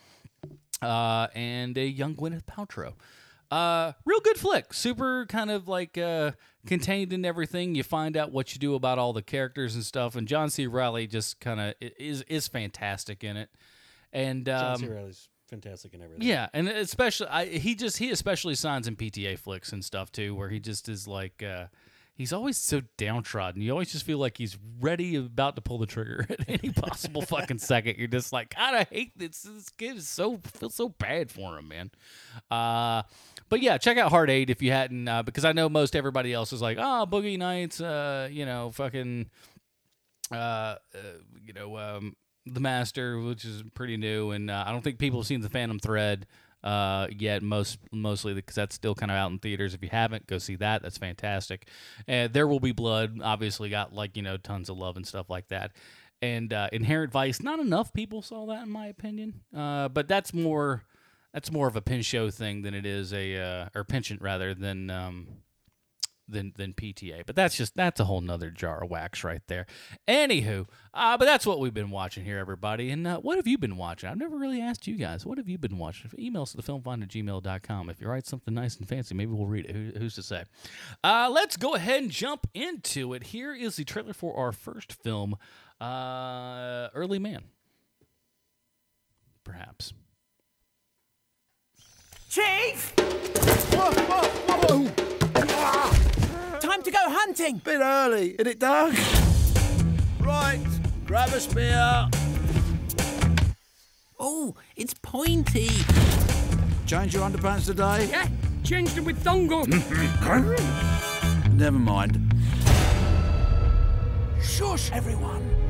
uh, 0.81 1.27
and 1.35 1.77
a 1.77 1.85
young 1.85 2.15
Gwyneth 2.15 2.45
Paltrow. 2.45 2.93
Uh, 3.53 3.93
real 4.05 4.19
good 4.21 4.37
flick. 4.37 4.73
Super 4.73 5.25
kind 5.27 5.51
of 5.51 5.67
like 5.67 5.97
uh, 5.97 6.31
contained 6.65 7.13
in 7.13 7.23
everything. 7.23 7.75
You 7.75 7.83
find 7.83 8.17
out 8.17 8.31
what 8.31 8.53
you 8.53 8.59
do 8.59 8.73
about 8.73 8.97
all 8.97 9.13
the 9.13 9.21
characters 9.21 9.75
and 9.75 9.83
stuff. 9.83 10.15
And 10.15 10.27
John 10.27 10.49
C. 10.49 10.65
Reilly 10.65 11.05
just 11.05 11.39
kind 11.39 11.59
of 11.59 11.75
is 11.79 12.23
is 12.23 12.47
fantastic 12.47 13.23
in 13.23 13.37
it. 13.37 13.49
And 14.11 14.45
John 14.47 14.73
um, 14.73 14.77
C. 14.77 14.87
Reilly's 14.87 15.29
fantastic 15.49 15.93
and 15.93 16.01
everything. 16.01 16.27
Yeah, 16.27 16.49
and 16.53 16.67
especially 16.67 17.27
I, 17.27 17.45
he 17.45 17.75
just 17.75 17.97
he 17.97 18.09
especially 18.09 18.55
signs 18.55 18.87
in 18.87 18.95
PTA 18.95 19.37
flicks 19.37 19.71
and 19.71 19.85
stuff 19.85 20.11
too, 20.11 20.33
where 20.33 20.49
he 20.49 20.59
just 20.59 20.89
is 20.89 21.07
like 21.07 21.43
uh, 21.43 21.67
he's 22.15 22.33
always 22.33 22.57
so 22.57 22.81
downtrodden. 22.97 23.61
You 23.61 23.71
always 23.71 23.91
just 23.91 24.05
feel 24.05 24.17
like 24.17 24.37
he's 24.37 24.57
ready, 24.79 25.15
about 25.15 25.55
to 25.55 25.61
pull 25.61 25.77
the 25.77 25.85
trigger 25.85 26.25
at 26.29 26.47
any 26.47 26.71
possible 26.71 27.21
fucking 27.21 27.59
second. 27.59 27.97
You're 27.97 28.07
just 28.07 28.33
like, 28.33 28.55
God, 28.55 28.73
I 28.75 28.83
hate 28.89 29.17
this. 29.17 29.41
This 29.41 29.69
kid 29.69 29.97
is 29.97 30.07
so 30.07 30.39
feel 30.43 30.69
so 30.69 30.89
bad 30.89 31.31
for 31.31 31.57
him, 31.57 31.67
man. 31.67 31.91
Uh, 32.49 33.03
but 33.49 33.61
yeah, 33.61 33.77
check 33.77 33.97
out 33.97 34.11
Hard 34.11 34.29
Eight 34.29 34.49
if 34.49 34.61
you 34.61 34.71
hadn't, 34.71 35.07
uh, 35.07 35.23
because 35.23 35.45
I 35.45 35.51
know 35.51 35.69
most 35.69 35.95
everybody 35.95 36.33
else 36.33 36.53
is 36.53 36.61
like, 36.61 36.77
oh, 36.79 37.07
Boogie 37.09 37.37
Nights, 37.37 37.81
uh, 37.81 38.27
you 38.31 38.45
know, 38.45 38.71
fucking 38.71 39.29
uh, 40.31 40.35
uh, 40.35 40.77
you 41.45 41.53
know, 41.53 41.77
um, 41.77 42.15
the 42.45 42.59
Master, 42.59 43.19
which 43.19 43.45
is 43.45 43.63
pretty 43.73 43.97
new, 43.97 44.31
and 44.31 44.49
uh, 44.49 44.63
I 44.65 44.71
don't 44.71 44.83
think 44.83 44.99
people 44.99 45.19
have 45.19 45.27
seen 45.27 45.41
the 45.41 45.49
Phantom 45.49 45.79
Thread 45.79 46.25
uh, 46.63 47.07
yet. 47.09 47.43
Most 47.43 47.79
mostly 47.91 48.33
because 48.33 48.55
that's 48.55 48.75
still 48.75 48.95
kind 48.95 49.11
of 49.11 49.17
out 49.17 49.31
in 49.31 49.39
theaters. 49.39 49.73
If 49.73 49.83
you 49.83 49.89
haven't, 49.91 50.27
go 50.27 50.37
see 50.37 50.55
that. 50.57 50.81
That's 50.81 50.97
fantastic. 50.97 51.67
And 52.07 52.33
There 52.33 52.47
Will 52.47 52.59
Be 52.59 52.71
Blood, 52.71 53.19
obviously 53.23 53.69
got 53.69 53.93
like 53.93 54.17
you 54.17 54.23
know 54.23 54.37
tons 54.37 54.69
of 54.69 54.77
love 54.77 54.97
and 54.97 55.05
stuff 55.05 55.29
like 55.29 55.47
that. 55.49 55.71
And 56.21 56.53
uh, 56.53 56.69
Inherent 56.71 57.11
Vice, 57.11 57.41
not 57.41 57.59
enough 57.59 57.91
people 57.91 58.21
saw 58.21 58.45
that 58.47 58.63
in 58.63 58.71
my 58.71 58.87
opinion. 58.87 59.41
Uh, 59.55 59.89
but 59.89 60.07
that's 60.07 60.33
more 60.33 60.83
that's 61.33 61.51
more 61.51 61.67
of 61.67 61.75
a 61.75 61.81
Pynchon 61.81 62.31
thing 62.31 62.61
than 62.61 62.73
it 62.73 62.85
is 62.85 63.11
a 63.13 63.37
uh, 63.37 63.69
or 63.75 63.83
Pynchon 63.83 64.19
rather 64.21 64.53
than 64.53 64.89
um, 64.89 65.27
than 66.27 66.53
than 66.55 66.73
PTA. 66.73 67.25
But 67.25 67.35
that's 67.35 67.55
just 67.55 67.75
that's 67.75 67.99
a 67.99 68.05
whole 68.05 68.21
nother 68.21 68.49
jar 68.49 68.83
of 68.83 68.89
wax 68.89 69.23
right 69.23 69.41
there. 69.47 69.65
Anywho, 70.07 70.67
uh, 70.93 71.17
but 71.17 71.25
that's 71.25 71.45
what 71.45 71.59
we've 71.59 71.73
been 71.73 71.89
watching 71.89 72.23
here, 72.23 72.37
everybody. 72.37 72.89
And 72.91 73.07
uh, 73.07 73.19
what 73.19 73.37
have 73.37 73.47
you 73.47 73.57
been 73.57 73.77
watching? 73.77 74.09
I've 74.09 74.17
never 74.17 74.37
really 74.37 74.61
asked 74.61 74.87
you 74.87 74.95
guys. 74.95 75.25
What 75.25 75.37
have 75.37 75.49
you 75.49 75.57
been 75.57 75.77
watching? 75.77 76.11
Email 76.17 76.43
us 76.43 76.53
to 76.53 76.57
thefilmfind 76.57 77.03
at 77.03 77.09
gmail.com. 77.09 77.89
If 77.89 78.01
you 78.01 78.07
write 78.07 78.27
something 78.27 78.53
nice 78.53 78.77
and 78.77 78.87
fancy, 78.87 79.15
maybe 79.15 79.31
we'll 79.31 79.47
read 79.47 79.65
it. 79.65 79.75
Who, 79.75 79.99
who's 79.99 80.15
to 80.15 80.23
say? 80.23 80.43
Uh, 81.03 81.29
let's 81.33 81.57
go 81.57 81.75
ahead 81.75 82.03
and 82.03 82.11
jump 82.11 82.47
into 82.53 83.13
it. 83.13 83.23
Here 83.23 83.53
is 83.55 83.75
the 83.75 83.83
trailer 83.83 84.13
for 84.13 84.35
our 84.37 84.51
first 84.51 84.93
film, 84.93 85.35
uh, 85.81 86.89
Early 86.93 87.19
Man. 87.19 87.43
Perhaps. 89.43 89.93
Chief! 92.33 92.95
Time 96.59 96.81
to 96.81 96.89
go 96.89 96.97
hunting! 96.97 97.61
Bit 97.63 97.79
early, 97.79 98.31
isn't 98.31 98.47
it, 98.47 98.57
Doug? 98.57 98.95
Right, 100.19 100.65
grab 101.05 101.29
a 101.29 101.39
spear. 101.39 102.09
Oh, 104.19 104.55
it's 104.75 104.95
pointy. 104.95 105.69
Change 106.87 107.13
your 107.13 107.29
underpants 107.29 107.67
today? 107.67 108.07
Yeah, 108.09 108.27
changed 108.63 108.95
them 108.95 109.05
with 109.05 109.23
dongle. 109.23 109.67
Never 111.53 111.77
mind. 111.77 112.33
Shush, 114.41 114.91
everyone. 114.91 115.62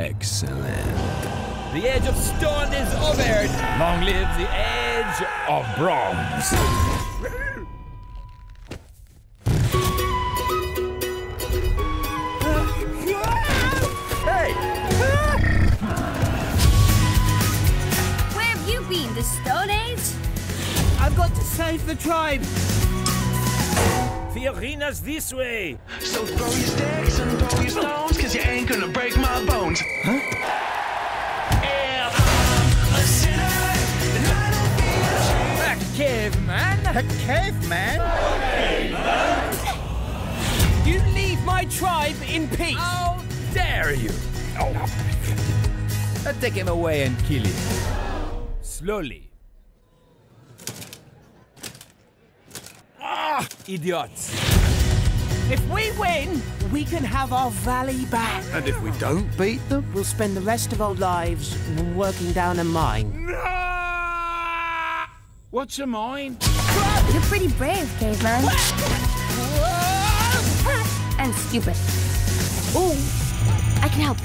Excellent. 0.00 0.64
The 1.72 1.86
age 1.86 2.06
of 2.06 2.16
stone 2.16 2.72
is 2.72 2.92
over. 2.94 3.22
Long 3.78 4.02
live 4.02 4.28
the 4.36 4.48
age 4.52 5.22
of 5.48 5.64
bronze. 5.76 6.50
Hey! 14.24 14.52
Where 18.34 18.44
have 18.44 18.68
you 18.68 18.80
been? 18.88 19.14
The 19.14 19.22
Stone 19.22 19.70
Age? 19.70 20.00
I've 20.98 21.16
got 21.16 21.32
to 21.34 21.40
save 21.42 21.86
the 21.86 21.94
tribe. 21.94 22.42
Fiorina's 24.34 25.00
this 25.00 25.32
way. 25.32 25.78
So 26.00 26.26
throw 26.26 26.48
your 26.48 26.66
sticks 26.66 27.20
and 27.20 27.38
throw 27.38 27.60
your 27.60 27.70
stones, 27.70 28.18
cause 28.18 28.34
you 28.34 28.40
ain't 28.40 28.68
gonna 28.68 28.88
break 28.88 29.16
my 29.16 29.44
bones. 29.44 29.80
Huh? 30.02 30.18
Yeah, 31.62 32.10
I'm 32.12 32.94
a 32.94 33.02
sinner, 33.06 33.62
and 34.16 34.26
I 34.26 34.50
don't 34.50 34.74
feel 34.80 35.70
A 35.70 35.96
caveman. 35.96 36.96
A 36.96 37.02
caveman? 37.24 38.00
You 40.84 40.98
leave 41.14 41.40
my 41.44 41.64
tribe 41.66 42.16
in 42.28 42.48
peace. 42.48 42.76
How 42.76 43.22
dare 43.52 43.94
you? 43.94 44.10
Oh. 44.58 44.74
I'll 46.26 46.34
take 46.40 46.54
him 46.54 46.66
away 46.66 47.04
and 47.04 47.16
kill 47.24 47.44
him. 47.44 47.54
Slowly. 48.62 49.30
Ah, 53.36 53.48
idiots. 53.66 54.30
If 55.50 55.58
we 55.68 55.90
win, 55.98 56.40
we 56.70 56.84
can 56.84 57.02
have 57.02 57.32
our 57.32 57.50
valley 57.50 58.04
back. 58.04 58.44
And 58.52 58.68
if 58.68 58.80
we 58.80 58.92
don't 58.92 59.26
beat 59.36 59.58
them? 59.68 59.84
We'll 59.92 60.04
spend 60.04 60.36
the 60.36 60.40
rest 60.40 60.72
of 60.72 60.80
our 60.80 60.94
lives 60.94 61.58
working 61.96 62.30
down 62.30 62.60
a 62.60 62.64
mine. 62.64 63.26
No! 63.26 63.34
What's 65.50 65.80
a 65.80 65.86
mine? 65.86 66.36
You're 67.12 67.22
pretty 67.22 67.48
brave, 67.48 67.92
caveman. 67.98 68.44
and 71.18 71.34
stupid. 71.34 71.74
Ooh, 72.76 72.94
I 73.82 73.88
can 73.90 74.14
help. 74.14 74.18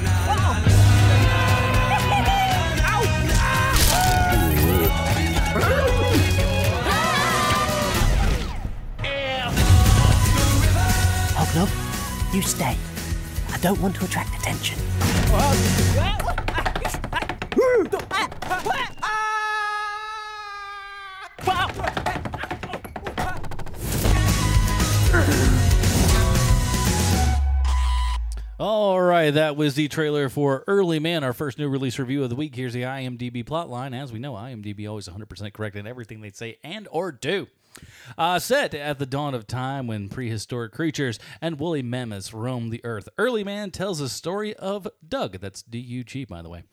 Hognob, 11.50 12.34
you 12.34 12.42
stay. 12.44 12.78
I 13.52 13.58
don't 13.58 13.82
want 13.82 13.96
to 13.96 14.06
attract 14.06 14.38
attention. 14.38 14.78
All 28.60 29.02
right, 29.02 29.32
that 29.32 29.56
was 29.56 29.74
the 29.74 29.88
trailer 29.88 30.30
for 30.30 30.64
Early 30.68 31.00
Man, 31.00 31.24
our 31.24 31.34
first 31.34 31.58
new 31.58 31.68
release 31.70 31.98
review 31.98 32.24
of 32.24 32.30
the 32.30 32.36
week. 32.36 32.56
Here's 32.56 32.74
the 32.74 32.84
IMDb 32.84 33.44
plotline. 33.44 34.00
As 34.00 34.12
we 34.12 34.20
know, 34.20 34.34
IMDb 34.34 34.88
always 34.88 35.08
100% 35.08 35.54
correct 35.54 35.76
in 35.76 35.88
everything 35.88 36.22
they 36.22 36.30
say 36.30 36.60
and 36.64 36.88
or 36.92 37.12
do. 37.12 37.48
Uh, 38.18 38.40
set 38.40 38.74
at 38.74 39.00
the 39.00 39.06
dawn 39.06 39.34
of 39.34 39.48
time 39.48 39.88
when 39.88 40.10
prehistoric 40.10 40.72
creatures 40.72 41.20
and 41.42 41.60
woolly 41.60 41.82
mammoths 41.82 42.34
roamed 42.34 42.72
the 42.72 42.84
earth, 42.84 43.10
Early 43.18 43.44
Man 43.44 43.72
tells 43.72 44.02
a 44.02 44.10
story 44.10 44.56
of 44.56 44.88
Doug. 45.08 45.40
That's 45.40 45.62
D-U-G, 45.62 46.26
by 46.26 46.42
the 46.42 46.50
way. 46.50 46.64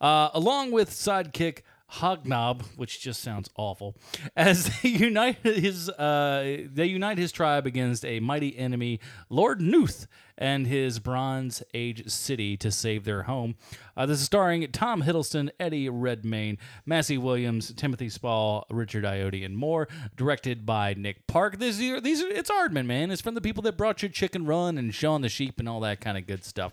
Uh, 0.00 0.30
along 0.32 0.72
with 0.72 0.90
sidekick 0.90 1.62
Hognob, 1.94 2.62
which 2.76 3.00
just 3.00 3.20
sounds 3.20 3.50
awful, 3.56 3.96
as 4.36 4.70
they 4.80 4.88
unite 4.90 5.38
his 5.42 5.88
uh, 5.90 6.66
they 6.72 6.86
unite 6.86 7.18
his 7.18 7.32
tribe 7.32 7.66
against 7.66 8.04
a 8.04 8.20
mighty 8.20 8.56
enemy, 8.56 9.00
Lord 9.28 9.60
Nooth, 9.60 10.06
and 10.38 10.66
his 10.66 10.98
Bronze 11.00 11.62
Age 11.74 12.08
city 12.08 12.56
to 12.58 12.70
save 12.70 13.04
their 13.04 13.24
home. 13.24 13.56
Uh, 13.96 14.06
this 14.06 14.20
is 14.20 14.24
starring 14.24 14.70
Tom 14.72 15.02
Hiddleston, 15.02 15.50
Eddie 15.58 15.88
Redmayne, 15.88 16.58
Maisie 16.86 17.18
Williams, 17.18 17.72
Timothy 17.74 18.08
Spall, 18.08 18.66
Richard 18.70 19.04
Ayoade, 19.04 19.44
and 19.44 19.56
more. 19.56 19.88
Directed 20.16 20.64
by 20.64 20.94
Nick 20.94 21.26
Park. 21.26 21.58
This 21.58 21.80
year, 21.80 22.00
these 22.00 22.22
are 22.22 22.28
it's 22.28 22.50
Aardman, 22.50 22.86
man. 22.86 23.10
It's 23.10 23.20
from 23.20 23.34
the 23.34 23.40
people 23.40 23.62
that 23.64 23.76
brought 23.76 24.02
you 24.02 24.08
Chicken 24.08 24.46
Run 24.46 24.78
and 24.78 24.94
Shaun 24.94 25.22
the 25.22 25.28
Sheep 25.28 25.58
and 25.58 25.68
all 25.68 25.80
that 25.80 26.00
kind 26.00 26.16
of 26.16 26.26
good 26.26 26.44
stuff. 26.44 26.72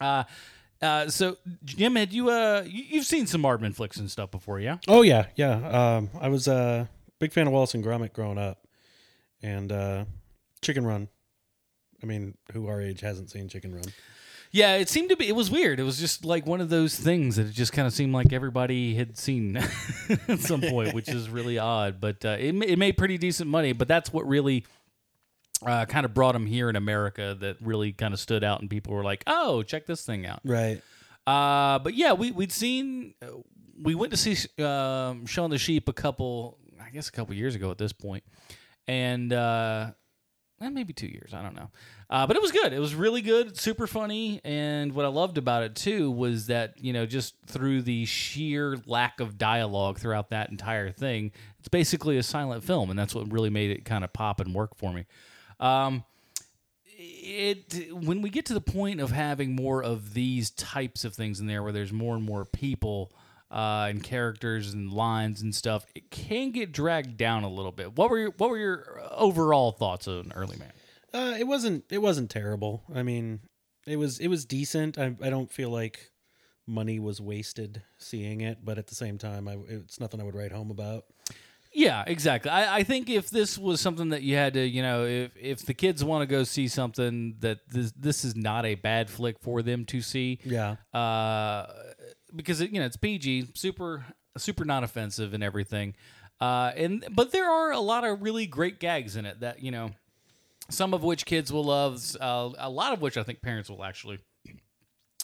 Uh, 0.00 0.24
uh, 0.82 1.08
so 1.08 1.36
Jim, 1.64 1.94
had 1.94 2.12
you 2.12 2.28
uh, 2.30 2.64
you, 2.66 2.84
you've 2.88 3.06
seen 3.06 3.26
some 3.26 3.42
Aardman 3.42 3.74
flicks 3.74 3.96
and 3.96 4.10
stuff 4.10 4.30
before, 4.30 4.58
yeah? 4.58 4.78
Oh 4.88 5.02
yeah, 5.02 5.26
yeah. 5.36 5.96
Um, 5.96 6.10
I 6.20 6.28
was 6.28 6.48
a 6.48 6.88
big 7.20 7.32
fan 7.32 7.46
of 7.46 7.52
Wallace 7.52 7.74
and 7.74 7.84
Gromit 7.84 8.12
growing 8.12 8.38
up, 8.38 8.66
and 9.42 9.70
uh, 9.70 10.04
Chicken 10.60 10.84
Run. 10.84 11.08
I 12.02 12.06
mean, 12.06 12.36
who 12.52 12.66
our 12.66 12.80
age 12.80 13.00
hasn't 13.00 13.30
seen 13.30 13.48
Chicken 13.48 13.72
Run? 13.74 13.84
Yeah, 14.50 14.74
it 14.74 14.90
seemed 14.90 15.08
to 15.08 15.16
be. 15.16 15.28
It 15.28 15.36
was 15.36 15.50
weird. 15.50 15.80
It 15.80 15.84
was 15.84 15.98
just 15.98 16.24
like 16.26 16.46
one 16.46 16.60
of 16.60 16.68
those 16.68 16.94
things 16.94 17.36
that 17.36 17.46
it 17.46 17.52
just 17.52 17.72
kind 17.72 17.86
of 17.86 17.94
seemed 17.94 18.12
like 18.12 18.32
everybody 18.32 18.94
had 18.94 19.16
seen 19.16 19.56
at 20.28 20.40
some 20.40 20.60
point, 20.60 20.94
which 20.94 21.08
is 21.08 21.30
really 21.30 21.58
odd. 21.58 22.00
But 22.00 22.24
uh, 22.24 22.36
it 22.38 22.54
it 22.62 22.78
made 22.78 22.98
pretty 22.98 23.16
decent 23.18 23.48
money. 23.48 23.72
But 23.72 23.88
that's 23.88 24.12
what 24.12 24.26
really 24.26 24.66
uh, 25.66 25.84
kind 25.86 26.04
of 26.04 26.14
brought 26.14 26.34
him 26.34 26.46
here 26.46 26.68
in 26.68 26.76
America. 26.76 27.36
That 27.38 27.56
really 27.60 27.92
kind 27.92 28.14
of 28.14 28.20
stood 28.20 28.44
out, 28.44 28.60
and 28.60 28.68
people 28.68 28.94
were 28.94 29.04
like, 29.04 29.22
"Oh, 29.26 29.62
check 29.62 29.86
this 29.86 30.04
thing 30.04 30.26
out." 30.26 30.40
Right. 30.44 30.80
Uh, 31.26 31.78
but 31.78 31.94
yeah, 31.94 32.12
we 32.12 32.30
we'd 32.30 32.52
seen 32.52 33.14
uh, 33.22 33.38
we 33.80 33.94
went 33.94 34.12
to 34.12 34.16
see 34.16 34.36
um, 34.62 35.26
Shaun 35.26 35.50
the 35.50 35.58
Sheep 35.58 35.88
a 35.88 35.92
couple, 35.92 36.58
I 36.84 36.90
guess, 36.90 37.08
a 37.08 37.12
couple 37.12 37.34
years 37.34 37.54
ago 37.54 37.70
at 37.70 37.78
this 37.78 37.92
point, 37.92 38.24
and 38.88 39.32
uh, 39.32 39.90
eh, 40.60 40.68
maybe 40.68 40.92
two 40.92 41.06
years. 41.06 41.32
I 41.32 41.42
don't 41.42 41.54
know, 41.54 41.70
uh, 42.10 42.26
but 42.26 42.34
it 42.34 42.42
was 42.42 42.50
good. 42.50 42.72
It 42.72 42.80
was 42.80 42.94
really 42.94 43.22
good, 43.22 43.56
super 43.56 43.86
funny, 43.86 44.40
and 44.44 44.92
what 44.94 45.04
I 45.04 45.08
loved 45.08 45.38
about 45.38 45.62
it 45.62 45.76
too 45.76 46.10
was 46.10 46.46
that 46.46 46.74
you 46.78 46.92
know 46.92 47.06
just 47.06 47.34
through 47.46 47.82
the 47.82 48.04
sheer 48.04 48.78
lack 48.86 49.20
of 49.20 49.38
dialogue 49.38 49.98
throughout 49.98 50.30
that 50.30 50.50
entire 50.50 50.90
thing, 50.90 51.30
it's 51.60 51.68
basically 51.68 52.18
a 52.18 52.22
silent 52.24 52.64
film, 52.64 52.90
and 52.90 52.98
that's 52.98 53.14
what 53.14 53.30
really 53.30 53.50
made 53.50 53.70
it 53.70 53.84
kind 53.84 54.02
of 54.02 54.12
pop 54.12 54.40
and 54.40 54.54
work 54.54 54.76
for 54.76 54.92
me. 54.92 55.06
Um, 55.62 56.04
it 56.84 57.92
when 57.92 58.20
we 58.22 58.30
get 58.30 58.46
to 58.46 58.54
the 58.54 58.60
point 58.60 59.00
of 59.00 59.10
having 59.10 59.54
more 59.54 59.82
of 59.82 60.14
these 60.14 60.50
types 60.50 61.04
of 61.04 61.14
things 61.14 61.40
in 61.40 61.46
there 61.46 61.62
where 61.62 61.72
there's 61.72 61.92
more 61.92 62.14
and 62.14 62.24
more 62.24 62.44
people 62.44 63.12
uh, 63.50 63.86
and 63.88 64.02
characters 64.02 64.72
and 64.72 64.92
lines 64.92 65.40
and 65.42 65.54
stuff 65.54 65.84
it 65.94 66.10
can 66.10 66.50
get 66.50 66.72
dragged 66.72 67.16
down 67.16 67.44
a 67.44 67.48
little 67.48 67.72
bit 67.72 67.96
what 67.96 68.10
were 68.10 68.18
your 68.18 68.30
what 68.38 68.50
were 68.50 68.58
your 68.58 69.00
overall 69.10 69.72
thoughts 69.72 70.06
on 70.08 70.32
early 70.34 70.56
man 70.58 70.72
Uh, 71.14 71.34
it 71.38 71.46
wasn't. 71.46 71.84
It 71.90 72.00
wasn't 72.00 72.30
terrible. 72.30 72.82
I 72.94 73.02
mean, 73.02 73.40
it 73.86 73.96
was. 73.98 74.18
It 74.18 74.28
was 74.28 74.46
decent. 74.46 74.96
I. 74.98 75.14
I 75.20 75.28
don't 75.28 75.52
feel 75.52 75.68
like 75.68 76.10
money 76.66 76.98
was 76.98 77.20
wasted 77.20 77.82
seeing 77.98 78.40
it, 78.40 78.64
but 78.64 78.78
at 78.78 78.86
the 78.86 78.94
same 78.94 79.18
time, 79.18 79.46
I, 79.46 79.58
it's 79.68 80.00
nothing 80.00 80.20
I 80.20 80.24
would 80.24 80.34
write 80.34 80.52
home 80.52 80.70
about. 80.70 81.04
Yeah, 81.74 82.04
exactly. 82.06 82.50
I, 82.50 82.78
I 82.78 82.82
think 82.82 83.08
if 83.08 83.30
this 83.30 83.56
was 83.56 83.80
something 83.80 84.10
that 84.10 84.22
you 84.22 84.36
had 84.36 84.54
to, 84.54 84.66
you 84.66 84.82
know, 84.82 85.06
if 85.06 85.32
if 85.36 85.66
the 85.66 85.74
kids 85.74 86.04
want 86.04 86.22
to 86.22 86.26
go 86.26 86.44
see 86.44 86.68
something 86.68 87.36
that 87.40 87.60
this 87.68 87.92
this 87.92 88.24
is 88.24 88.36
not 88.36 88.66
a 88.66 88.74
bad 88.74 89.08
flick 89.08 89.38
for 89.40 89.62
them 89.62 89.84
to 89.86 90.02
see. 90.02 90.38
Yeah. 90.44 90.76
Uh, 90.92 91.66
because 92.34 92.60
it, 92.60 92.70
you 92.70 92.80
know 92.80 92.86
it's 92.86 92.96
PG, 92.96 93.52
super 93.54 94.04
super 94.36 94.64
non 94.64 94.84
offensive 94.84 95.34
and 95.34 95.42
everything. 95.42 95.94
Uh, 96.40 96.72
and 96.76 97.04
but 97.10 97.32
there 97.32 97.48
are 97.48 97.72
a 97.72 97.80
lot 97.80 98.04
of 98.04 98.20
really 98.20 98.46
great 98.46 98.80
gags 98.80 99.16
in 99.16 99.24
it 99.24 99.40
that 99.40 99.62
you 99.62 99.70
know, 99.70 99.90
some 100.68 100.92
of 100.92 101.02
which 101.02 101.24
kids 101.24 101.52
will 101.52 101.64
love, 101.64 102.02
uh, 102.20 102.50
a 102.58 102.70
lot 102.70 102.92
of 102.92 103.00
which 103.00 103.16
I 103.16 103.22
think 103.22 103.40
parents 103.40 103.70
will 103.70 103.84
actually 103.84 104.18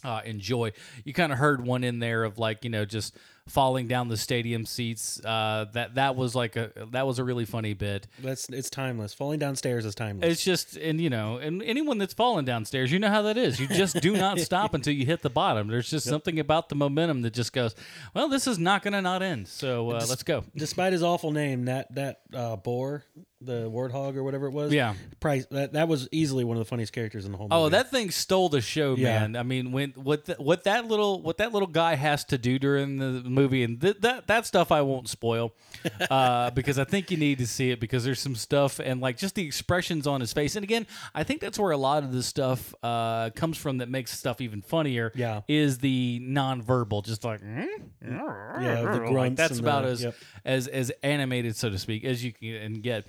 uh, 0.05 0.21
enjoy. 0.25 0.73
You 1.05 1.13
kind 1.13 1.33
of 1.33 1.39
heard 1.39 1.65
one 1.65 1.85
in 1.85 1.99
there 1.99 2.25
of 2.25 2.39
like 2.39 2.65
you 2.65 2.71
know 2.71 2.85
just 2.85 3.17
falling 3.49 3.89
down 3.89 4.09
the 4.09 4.17
stadium 4.17 4.65
seats. 4.65 5.23
Uh, 5.25 5.67
that 5.73 5.97
that 5.97 6.17
was 6.17 6.35
like 6.35 6.57
a 6.57 6.71
that 6.93 7.07
was 7.07 7.19
a 7.19 7.25
really 7.25 7.45
funny 7.45 7.75
bit. 7.75 8.07
That's 8.21 8.49
it's 8.49 8.71
timeless. 8.71 9.15
Falling 9.15 9.39
downstairs 9.39 9.85
is 9.85 9.95
timeless. 9.95 10.33
It's 10.33 10.45
just 10.45 10.77
and 10.77 11.01
you 11.01 11.11
know 11.11 11.39
and 11.39 11.63
anyone 11.63 11.99
that's 11.99 12.15
fallen 12.15 12.45
downstairs, 12.45 12.93
you 12.93 12.99
know 12.99 13.11
how 13.11 13.23
that 13.23 13.37
is. 13.37 13.59
You 13.59 13.67
just 13.67 14.01
do 14.01 14.17
not 14.17 14.39
stop 14.49 14.75
until 14.75 14.93
you 14.93 15.05
hit 15.07 15.23
the 15.23 15.31
bottom. 15.31 15.69
There's 15.69 15.91
just 15.91 16.07
something 16.07 16.39
about 16.39 16.69
the 16.69 16.75
momentum 16.75 17.23
that 17.23 17.33
just 17.33 17.53
goes. 17.53 17.75
Well, 18.15 18.29
this 18.29 18.47
is 18.47 18.59
not 18.59 18.83
going 18.83 18.93
to 18.93 19.03
not 19.03 19.23
end. 19.23 19.49
So 19.49 19.91
uh, 19.91 20.07
let's 20.09 20.23
go. 20.23 20.45
Despite 20.57 20.93
his 20.93 21.03
awful 21.03 21.33
name, 21.33 21.65
that 21.67 21.95
that 21.95 22.21
uh, 22.33 22.57
boar, 22.57 23.05
the 23.41 23.71
warthog 23.71 24.17
or 24.17 24.25
whatever 24.25 24.47
it 24.47 24.53
was. 24.53 24.73
Yeah. 24.73 24.95
Price 25.21 25.47
that 25.53 25.75
that 25.75 25.87
was 25.89 26.09
easily 26.11 26.43
one 26.45 26.57
of 26.57 26.59
the 26.61 26.65
funniest 26.69 26.93
characters 26.93 27.25
in 27.25 27.31
the 27.33 27.39
whole 27.39 27.47
movie. 27.49 27.61
Oh, 27.61 27.69
that 27.69 27.91
thing 27.91 28.11
stole 28.11 28.49
the 28.49 28.61
show, 28.61 28.97
Yeah. 28.97 29.21
man. 29.21 29.37
I 29.37 29.43
mean, 29.45 29.71
when 29.73 29.91
what 29.93 30.25
the, 30.25 30.35
what 30.35 30.65
that 30.65 30.87
little 30.87 31.23
what 31.23 31.39
that 31.39 31.53
little 31.53 31.69
guy 31.69 31.95
has 31.95 32.25
to 32.27 32.39
do 32.39 32.59
during 32.59 32.97
the 32.99 33.23
movie, 33.29 33.63
and 33.63 33.81
th- 33.81 33.99
that 34.01 34.27
that 34.27 34.47
stuff 34.47 34.73
I 34.73 34.83
won't 34.83 35.09
spoil, 35.09 35.53
uh, 36.11 36.51
because 36.51 36.79
I 36.79 36.85
think 36.85 37.11
you 37.11 37.17
need 37.17 37.39
to 37.39 37.47
see 37.47 37.71
it 37.71 37.79
because 37.81 38.05
there's 38.05 38.21
some 38.21 38.35
stuff 38.35 38.81
and 38.81 39.01
like 39.01 39.17
just 39.19 39.35
the 39.37 39.47
expressions 39.47 40.07
on 40.07 40.21
his 40.21 40.33
face. 40.33 40.57
And 40.57 40.65
again, 40.65 40.87
I 41.15 41.23
think 41.23 41.41
that's 41.41 41.59
where 41.59 41.71
a 41.71 41.77
lot 41.77 42.03
of 42.03 42.13
the 42.13 42.23
stuff 42.23 42.75
uh, 42.83 43.31
comes 43.31 43.57
from 43.57 43.79
that 43.79 43.89
makes 43.89 44.17
stuff 44.19 44.41
even 44.41 44.63
funnier. 44.63 45.13
Yeah. 45.15 45.43
is 45.49 45.79
the 45.79 46.21
nonverbal, 46.25 47.05
just 47.05 47.25
like 47.25 47.41
"Hmm? 47.41 47.67
Yeah, 48.03 48.83
the 48.83 48.99
Like, 49.01 49.11
grunts 49.11 49.37
that's 49.41 49.59
about 49.59 49.85
the- 49.85 49.91
as 49.91 50.03
yep. 50.03 50.15
as 50.45 50.67
as 50.69 50.91
animated, 51.03 51.57
so 51.57 51.71
to 51.71 51.79
speak, 51.79 52.05
as 52.05 52.25
you 52.25 52.33
can 52.33 52.75
get. 52.81 53.07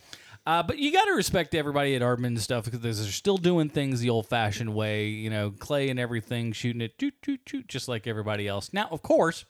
Uh, 0.50 0.64
but 0.64 0.80
you 0.80 0.92
got 0.92 1.06
to 1.06 1.12
respect 1.12 1.54
everybody 1.54 1.96
at 1.96 2.02
Aardman 2.02 2.26
and 2.26 2.42
stuff 2.42 2.66
because 2.66 2.82
they're 2.82 3.12
still 3.12 3.38
doing 3.38 3.70
things 3.70 4.00
the 4.00 4.10
old-fashioned 4.10 4.74
way. 4.74 5.06
You 5.06 5.30
know, 5.30 5.52
clay 5.52 5.90
and 5.92 6.00
everything, 6.00 6.54
shooting 6.54 6.82
it, 6.82 6.98
toot, 6.98 7.14
toot, 7.22 7.46
toot, 7.46 7.68
just 7.68 7.88
like 7.88 8.08
everybody 8.08 8.48
else. 8.48 8.74
Now, 8.74 8.88
of 8.90 9.04
course, 9.04 9.46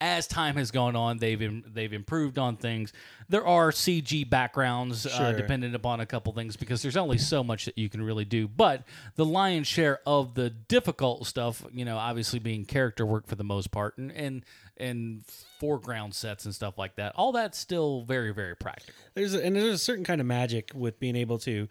as 0.00 0.28
time 0.28 0.54
has 0.54 0.70
gone 0.70 0.94
on, 0.94 1.18
they've 1.18 1.42
im- 1.42 1.64
they've 1.66 1.92
improved 1.92 2.38
on 2.38 2.56
things. 2.56 2.92
There 3.28 3.44
are 3.44 3.72
CG 3.72 4.30
backgrounds, 4.30 5.04
uh, 5.04 5.32
dependent 5.32 5.74
upon 5.74 5.98
a 5.98 6.06
couple 6.06 6.32
things, 6.32 6.56
because 6.56 6.80
there's 6.80 6.96
only 6.96 7.18
so 7.18 7.42
much 7.42 7.64
that 7.64 7.76
you 7.76 7.88
can 7.88 8.02
really 8.02 8.24
do. 8.24 8.46
But 8.46 8.84
the 9.16 9.24
lion's 9.24 9.66
share 9.66 9.98
of 10.06 10.34
the 10.34 10.48
difficult 10.48 11.26
stuff, 11.26 11.64
you 11.72 11.84
know, 11.84 11.96
obviously 11.96 12.38
being 12.38 12.66
character 12.66 13.04
work 13.04 13.26
for 13.26 13.34
the 13.34 13.42
most 13.42 13.72
part, 13.72 13.98
and 13.98 14.12
and, 14.12 14.44
and 14.76 15.24
foreground 15.58 16.14
sets 16.14 16.44
and 16.44 16.54
stuff 16.54 16.78
like 16.78 16.96
that. 16.96 17.12
All 17.16 17.32
that's 17.32 17.58
still 17.58 18.02
very 18.02 18.32
very 18.32 18.56
practical. 18.56 18.94
There's 19.14 19.34
a, 19.34 19.44
and 19.44 19.56
there's 19.56 19.74
a 19.74 19.78
certain 19.78 20.04
kind 20.04 20.20
of 20.20 20.26
magic 20.26 20.70
with 20.74 20.98
being 21.00 21.16
able 21.16 21.38
to 21.40 21.68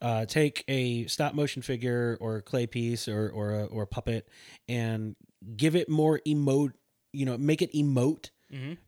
uh, 0.00 0.26
take 0.26 0.64
a 0.68 1.06
stop 1.06 1.34
motion 1.34 1.62
figure 1.62 2.16
or 2.20 2.40
clay 2.42 2.66
piece 2.66 3.08
or 3.08 3.30
or 3.30 3.52
a, 3.52 3.64
or 3.66 3.82
a 3.82 3.86
puppet 3.86 4.28
and 4.68 5.16
give 5.56 5.74
it 5.76 5.88
more 5.88 6.20
emote. 6.26 6.72
You 7.12 7.26
know, 7.26 7.38
make 7.38 7.62
it 7.62 7.72
emote 7.72 8.30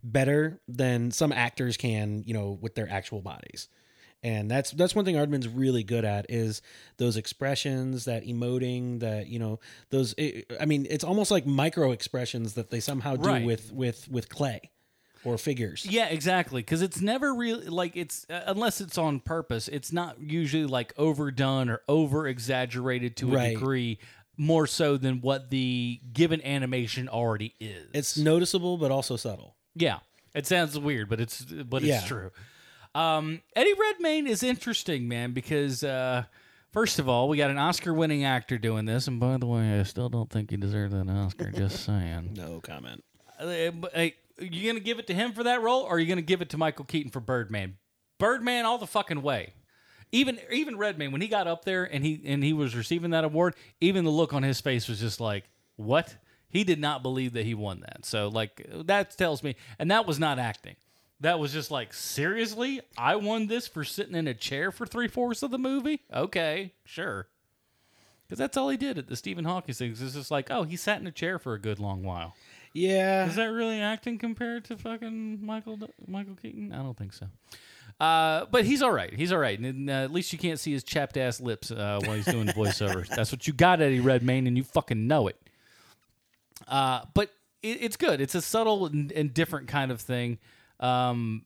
better 0.03 0.61
than 0.69 1.11
some 1.11 1.33
actors 1.33 1.77
can. 1.77 2.23
You 2.27 2.35
know, 2.35 2.59
with 2.61 2.75
their 2.75 2.89
actual 2.91 3.21
bodies. 3.23 3.69
And 4.23 4.51
that's 4.51 4.71
that's 4.73 4.95
one 4.95 5.05
thing 5.07 5.15
Aardman's 5.17 5.49
really 5.49 5.83
good 5.83 6.05
at 6.05 6.27
is 6.29 6.61
those 6.99 7.17
expressions, 7.17 8.05
that 8.05 8.27
emoting, 8.27 9.01
that 9.01 9.29
you 9.29 9.39
know, 9.39 9.61
those. 9.89 10.15
i 10.19 10.45
I 10.61 10.67
mean, 10.67 10.87
it's 10.91 11.05
almost 11.05 11.31
like 11.31 11.47
micro 11.47 11.91
expressions 11.93 12.53
that 12.55 12.71
they 12.71 12.81
somehow 12.81 13.17
do 13.17 13.29
Right. 13.29 13.47
with 13.47 13.73
with 13.73 14.09
with 14.11 14.29
clay 14.29 14.71
or 15.25 15.39
figures. 15.39 15.87
Yeah, 15.89 16.07
exactly. 16.09 16.61
Because 16.61 16.83
it's 16.83 17.01
never 17.01 17.33
really 17.35 17.67
like 17.69 17.97
it's 17.97 18.27
uh, 18.29 18.43
unless 18.47 18.83
it's 18.83 18.99
on 18.99 19.21
purpose. 19.21 19.69
It's 19.69 19.91
not 19.93 20.21
usually 20.21 20.67
like 20.67 20.93
overdone 20.99 21.71
or 21.71 21.81
over 21.89 22.27
exaggerated 22.29 23.17
to 23.19 23.33
a 23.33 23.37
Right. 23.37 23.55
degree, 23.55 23.99
more 24.37 24.67
so 24.67 24.99
than 24.99 25.23
what 25.23 25.49
the 25.51 25.99
given 26.13 26.45
animation 26.45 27.09
already 27.09 27.55
is. 27.59 27.89
It's 27.95 28.19
noticeable, 28.19 28.77
but 28.77 28.91
also 28.91 29.17
subtle. 29.17 29.57
yeah. 29.75 30.01
It 30.33 30.47
sounds 30.47 30.79
weird, 30.79 31.09
but 31.09 31.21
it's 31.21 31.43
but 31.43 31.83
Yeah. 31.83 31.99
it's 31.99 32.07
true. 32.07 32.31
Um, 32.95 33.41
Eddie 33.55 33.75
Redmayne 33.79 34.27
is 34.27 34.43
interesting, 34.43 35.07
man, 35.09 35.33
because 35.33 35.85
uh, 35.85 36.25
first 36.73 36.99
of 36.99 37.09
all, 37.09 37.29
we 37.29 37.37
got 37.37 37.51
an 37.51 37.59
Oscar-winning 37.59 38.25
actor 38.25 38.59
doing 38.59 38.85
this, 38.85 39.07
and 39.07 39.21
by 39.21 39.37
the 39.37 39.47
way, 39.47 39.79
I 39.79 39.83
still 39.85 40.09
don't 40.09 40.31
think 40.31 40.51
he 40.51 40.57
deserved 40.57 40.93
that 40.93 41.09
Oscar. 41.09 41.51
just 41.51 41.85
saying. 41.85 42.35
No 42.35 42.61
comment. 42.61 43.05
Uh, 43.39 43.71
but, 43.71 43.95
hey, 43.95 44.17
you 44.41 44.71
gonna 44.71 44.81
give 44.81 44.99
it 44.99 45.07
to 45.09 45.15
him 45.15 45.33
for 45.33 45.45
that 45.45 45.63
role, 45.63 45.83
or 45.83 45.97
are 45.97 45.99
you 45.99 46.07
gonna 46.07 46.23
give 46.23 46.43
it 46.43 46.51
to 46.51 46.59
Michael 46.59 46.85
Keaton 46.85 47.11
for 47.11 47.21
Birdman? 47.21 47.77
Birdman 48.19 48.65
all 48.67 48.79
the 48.79 48.87
fucking 48.87 49.23
way. 49.23 49.55
Even 50.13 50.39
even 50.51 50.77
Redmayne, 50.77 51.13
when 51.13 51.21
he 51.21 51.29
got 51.29 51.47
up 51.47 51.65
there 51.65 51.85
and 51.85 52.05
he 52.05 52.21
and 52.25 52.43
he 52.43 52.53
was 52.53 52.75
receiving 52.75 53.11
that 53.11 53.23
award, 53.23 53.55
even 53.81 54.05
the 54.05 54.11
look 54.11 54.33
on 54.33 54.43
his 54.43 54.61
face 54.61 54.89
was 54.89 54.99
just 54.99 55.21
like, 55.21 55.45
what? 55.77 56.17
He 56.49 56.65
did 56.65 56.81
not 56.81 57.03
believe 57.05 57.33
that 57.35 57.47
he 57.47 57.55
won 57.55 57.81
that. 57.81 58.05
So 58.05 58.29
like 58.29 58.67
that 58.73 59.17
tells 59.17 59.43
me, 59.45 59.55
and 59.79 59.91
that 59.93 60.07
was 60.07 60.19
not 60.19 60.39
acting. 60.41 60.75
That 61.21 61.39
was 61.39 61.53
just 61.53 61.71
like 61.71 61.93
seriously, 61.93 62.81
I 62.97 63.17
won 63.17 63.47
this 63.47 63.67
for 63.67 63.85
sitting 63.85 64.15
in 64.15 64.27
a 64.27 64.35
chair 64.35 64.73
for 64.73 64.87
three 64.87 65.09
fourths 65.09 65.43
of 65.43 65.51
the 65.51 65.59
movie. 65.59 66.01
Okay, 66.13 66.73
sure. 66.85 67.29
Because 68.27 68.39
that's 68.39 68.57
all 68.57 68.69
he 68.69 68.77
did 68.77 68.97
at 68.97 69.09
the 69.09 69.17
Stephen 69.17 69.45
Hawking 69.45 69.75
things. 69.75 70.01
It's 70.01 70.15
just 70.15 70.31
like, 70.31 70.51
oh, 70.51 70.63
he 70.63 70.77
sat 70.77 71.01
in 71.01 71.07
a 71.07 71.13
chair 71.13 71.39
for 71.39 71.55
a 71.55 71.59
good 71.59 71.79
long 71.79 72.03
while. 72.05 72.35
Yeah. 72.73 73.27
Is 73.27 73.37
that 73.37 73.47
really 73.47 73.81
acting 73.81 74.19
compared 74.19 74.65
to 74.67 74.77
fucking 74.77 75.45
Michael 75.45 75.79
Michael 76.07 76.37
Keaton? 76.41 76.73
I 76.73 76.77
don't 76.77 76.97
think 76.97 77.13
so. 77.13 77.27
Uh, 77.99 78.47
but 78.51 78.65
he's 78.65 78.83
all 78.83 78.93
right. 78.93 79.13
He's 79.13 79.33
all 79.33 79.39
right. 79.39 79.59
And 79.59 79.91
uh, 79.91 79.93
at 79.93 80.13
least 80.13 80.33
you 80.33 80.39
can't 80.39 80.59
see 80.59 80.73
his 80.73 80.83
chapped 80.83 81.17
ass 81.17 81.41
lips 81.41 81.71
uh, 81.71 82.01
while 82.03 82.15
he's 82.15 82.25
doing 82.25 82.47
the 82.47 82.53
voiceover. 82.55 83.07
That's 83.15 83.31
what 83.31 83.47
you 83.47 83.53
got, 83.53 83.83
Eddie 83.83 84.01
Redmayne, 84.01 84.47
and 84.47 84.57
you 84.57 84.65
fucking 84.65 85.07
know 85.07 85.29
it. 85.29 85.37
Uh, 86.67 87.03
but 87.13 87.31
it, 87.63 87.83
it's 87.83 87.97
good. 87.97 88.21
It's 88.21 88.35
a 88.35 88.41
subtle 88.41 88.87
and, 88.87 89.13
and 89.13 89.35
different 89.35 89.69
kind 89.69 89.91
of 89.91 90.01
thing. 90.01 90.39
Um, 90.81 91.45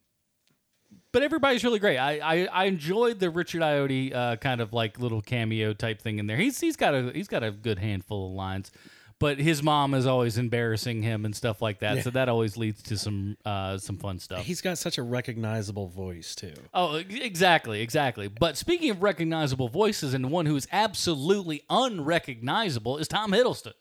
but 1.12 1.22
everybody's 1.22 1.62
really 1.62 1.78
great. 1.78 1.96
I, 1.96 2.18
I, 2.18 2.44
I 2.46 2.64
enjoyed 2.64 3.20
the 3.20 3.30
Richard 3.30 3.62
Ayoade 3.62 4.14
uh, 4.14 4.36
kind 4.36 4.60
of 4.60 4.72
like 4.72 4.98
little 4.98 5.20
cameo 5.20 5.72
type 5.72 6.00
thing 6.00 6.18
in 6.18 6.26
there. 6.26 6.36
He's 6.36 6.58
he's 6.58 6.76
got 6.76 6.94
a 6.94 7.12
he's 7.14 7.28
got 7.28 7.44
a 7.44 7.52
good 7.52 7.78
handful 7.78 8.28
of 8.28 8.32
lines, 8.32 8.72
but 9.20 9.38
his 9.38 9.62
mom 9.62 9.94
is 9.94 10.06
always 10.06 10.38
embarrassing 10.38 11.02
him 11.02 11.24
and 11.24 11.34
stuff 11.34 11.62
like 11.62 11.78
that. 11.80 12.02
So 12.02 12.10
that 12.10 12.28
always 12.28 12.56
leads 12.56 12.82
to 12.84 12.98
some 12.98 13.36
uh, 13.44 13.78
some 13.78 13.96
fun 13.96 14.18
stuff. 14.18 14.44
He's 14.44 14.60
got 14.60 14.76
such 14.76 14.98
a 14.98 15.04
recognizable 15.04 15.86
voice 15.86 16.34
too. 16.34 16.54
Oh, 16.72 16.96
exactly, 16.96 17.80
exactly. 17.80 18.26
But 18.26 18.56
speaking 18.56 18.90
of 18.90 19.02
recognizable 19.02 19.68
voices, 19.68 20.14
and 20.14 20.30
one 20.32 20.46
who 20.46 20.56
is 20.56 20.66
absolutely 20.72 21.62
unrecognizable 21.70 22.98
is 22.98 23.06
Tom 23.06 23.30
Hiddleston. 23.30 23.74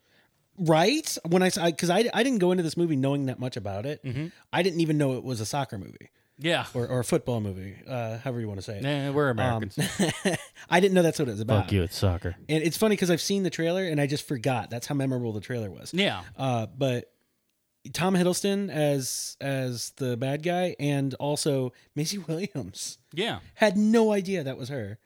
Right? 0.58 1.18
When 1.28 1.42
I 1.42 1.50
saw 1.50 1.66
because 1.66 1.90
I, 1.90 2.10
I 2.14 2.24
didn't 2.24 2.40
go 2.40 2.52
into 2.52 2.64
this 2.64 2.78
movie 2.78 2.96
knowing 2.96 3.26
that 3.26 3.40
much 3.40 3.58
about 3.58 3.86
it. 3.86 4.04
I 4.52 4.62
didn't 4.64 4.82
even 4.82 4.98
know 4.98 5.14
it 5.14 5.24
was 5.24 5.42
a 5.42 5.46
soccer 5.46 5.78
movie 5.78 6.10
Yeah, 6.38 6.66
or, 6.74 6.88
or 6.88 7.00
a 7.00 7.04
football 7.04 7.42
movie, 7.42 7.76
uh, 7.88 8.18
however 8.20 8.40
you 8.40 8.48
want 8.48 8.60
to 8.60 8.64
say 8.64 8.78
it. 8.80 8.86
Eh, 8.86 9.10
we're 9.10 9.30
Americans. 9.30 9.78
I 10.70 10.80
didn't 10.80 10.94
know 10.94 11.02
that's 11.02 11.18
what 11.20 11.28
it 11.28 11.32
was 11.32 11.40
about. 11.42 11.64
Fuck 11.64 11.72
you, 11.72 11.84
it's 11.84 11.98
soccer. 11.98 12.36
And 12.50 12.64
it's 12.64 12.78
funny 12.78 12.96
because 12.96 13.10
I've 13.10 13.22
seen 13.22 13.44
the 13.44 13.50
trailer 13.50 13.84
and 13.84 14.00
I 14.00 14.08
just 14.08 14.28
forgot. 14.28 14.70
That's 14.70 14.86
how 14.88 14.96
memorable 14.96 15.32
the 15.34 15.42
trailer 15.42 15.72
was. 15.72 15.94
Yeah, 15.94 16.22
Uh, 16.38 16.68
but 16.78 17.10
Tom 17.92 18.16
Hiddleston 18.16 18.70
as 18.70 19.36
as 19.42 19.92
the 19.98 20.16
bad 20.16 20.42
guy, 20.42 20.74
and 20.80 21.14
also 21.16 21.74
Maisie 21.96 22.18
Williams. 22.18 22.98
Yeah. 23.14 23.40
Had 23.56 23.76
no 23.78 24.12
idea 24.14 24.44
that 24.44 24.58
was 24.58 24.70
her. 24.70 25.00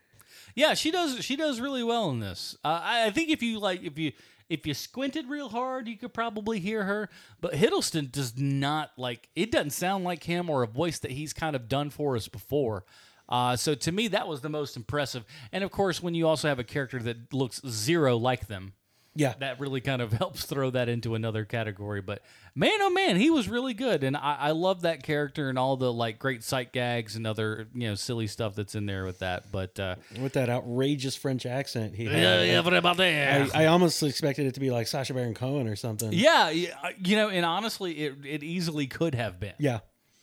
Yeah, 0.57 0.73
she 0.73 0.89
does. 0.89 1.23
She 1.23 1.35
does 1.35 1.61
really 1.61 1.83
well 1.83 2.09
in 2.09 2.19
this. 2.19 2.57
Uh, 2.65 2.81
I, 2.83 3.11
think 3.11 3.29
if 3.29 3.43
you 3.43 3.59
like, 3.59 3.83
if 3.83 3.99
you 3.99 4.11
if 4.49 4.65
you 4.65 4.73
squinted 4.73 5.29
real 5.29 5.49
hard, 5.49 5.87
you 5.87 5.95
could 5.95 6.15
probably 6.15 6.59
hear 6.59 6.83
her. 6.83 7.09
But 7.39 7.53
Hiddleston 7.53 8.11
does 8.11 8.39
not 8.39 8.89
like. 8.97 9.29
It 9.35 9.51
doesn't 9.51 9.69
sound 9.69 10.03
like 10.03 10.23
him 10.23 10.49
or 10.49 10.63
a 10.63 10.67
voice 10.67 10.97
that 10.99 11.11
he's 11.11 11.31
kind 11.31 11.55
of 11.55 11.69
done 11.69 11.91
for 11.91 12.15
us 12.15 12.27
before. 12.27 12.85
Uh, 13.29 13.55
so 13.55 13.75
to 13.75 13.91
me, 13.91 14.07
that 14.07 14.27
was 14.27 14.41
the 14.41 14.49
most 14.49 14.75
impressive. 14.75 15.25
And 15.51 15.63
of 15.63 15.69
course, 15.69 16.01
when 16.01 16.15
you 16.15 16.27
also 16.27 16.47
have 16.47 16.57
a 16.57 16.63
character 16.63 16.97
that 17.03 17.31
looks 17.31 17.61
zero 17.67 18.17
like 18.17 18.47
them, 18.47 18.73
Yeah, 19.17 19.33
that 19.39 19.59
really 19.59 19.81
kind 19.81 20.01
of 20.01 20.11
helps 20.23 20.45
throw 20.45 20.69
that 20.69 20.89
into 20.89 21.15
another 21.15 21.43
category. 21.43 22.01
But 22.01 22.21
man, 22.55 22.79
oh 22.81 22.89
man, 22.91 23.15
he 23.17 23.29
was 23.29 23.49
really 23.49 23.73
good, 23.73 24.03
and 24.03 24.15
I, 24.15 24.37
I 24.39 24.51
love 24.51 24.81
that 24.81 25.01
character 25.03 25.49
and 25.49 25.57
all 25.57 25.75
the 25.75 25.91
like 25.91 26.19
great 26.19 26.43
sight 26.43 26.71
gags 26.71 27.15
and 27.15 27.25
other 27.25 27.67
you 27.73 27.87
know 27.89 27.95
silly 27.95 28.27
stuff 28.27 28.55
that's 28.55 28.75
in 28.75 28.85
there 28.85 29.05
with 29.05 29.19
that. 29.19 29.51
But 29.51 29.79
uh, 29.79 29.95
with 30.21 30.33
that 30.33 30.49
outrageous 30.49 31.15
French 31.15 31.45
accent 31.45 31.95
he 31.95 32.05
had. 32.05 32.21
yeah, 32.21 32.41
yeah, 32.43 32.59
what 32.61 32.73
about 32.73 32.97
that? 32.97 33.55
I, 33.55 33.63
I 33.63 33.65
almost 33.67 34.01
expected 34.03 34.45
it 34.45 34.53
to 34.53 34.59
be 34.59 34.69
like 34.71 34.87
Sacha 34.87 35.13
Baron 35.13 35.33
Cohen 35.33 35.67
or 35.67 35.75
something. 35.75 36.13
Yeah, 36.13 36.53
uh, 36.83 36.89
you 37.03 37.15
know, 37.15 37.29
and 37.29 37.45
honestly, 37.45 37.93
it 37.93 38.13
it 38.25 38.43
easily 38.43 38.87
could 38.87 39.15
have 39.15 39.39
been. 39.39 39.53
Yeah. 39.57 39.79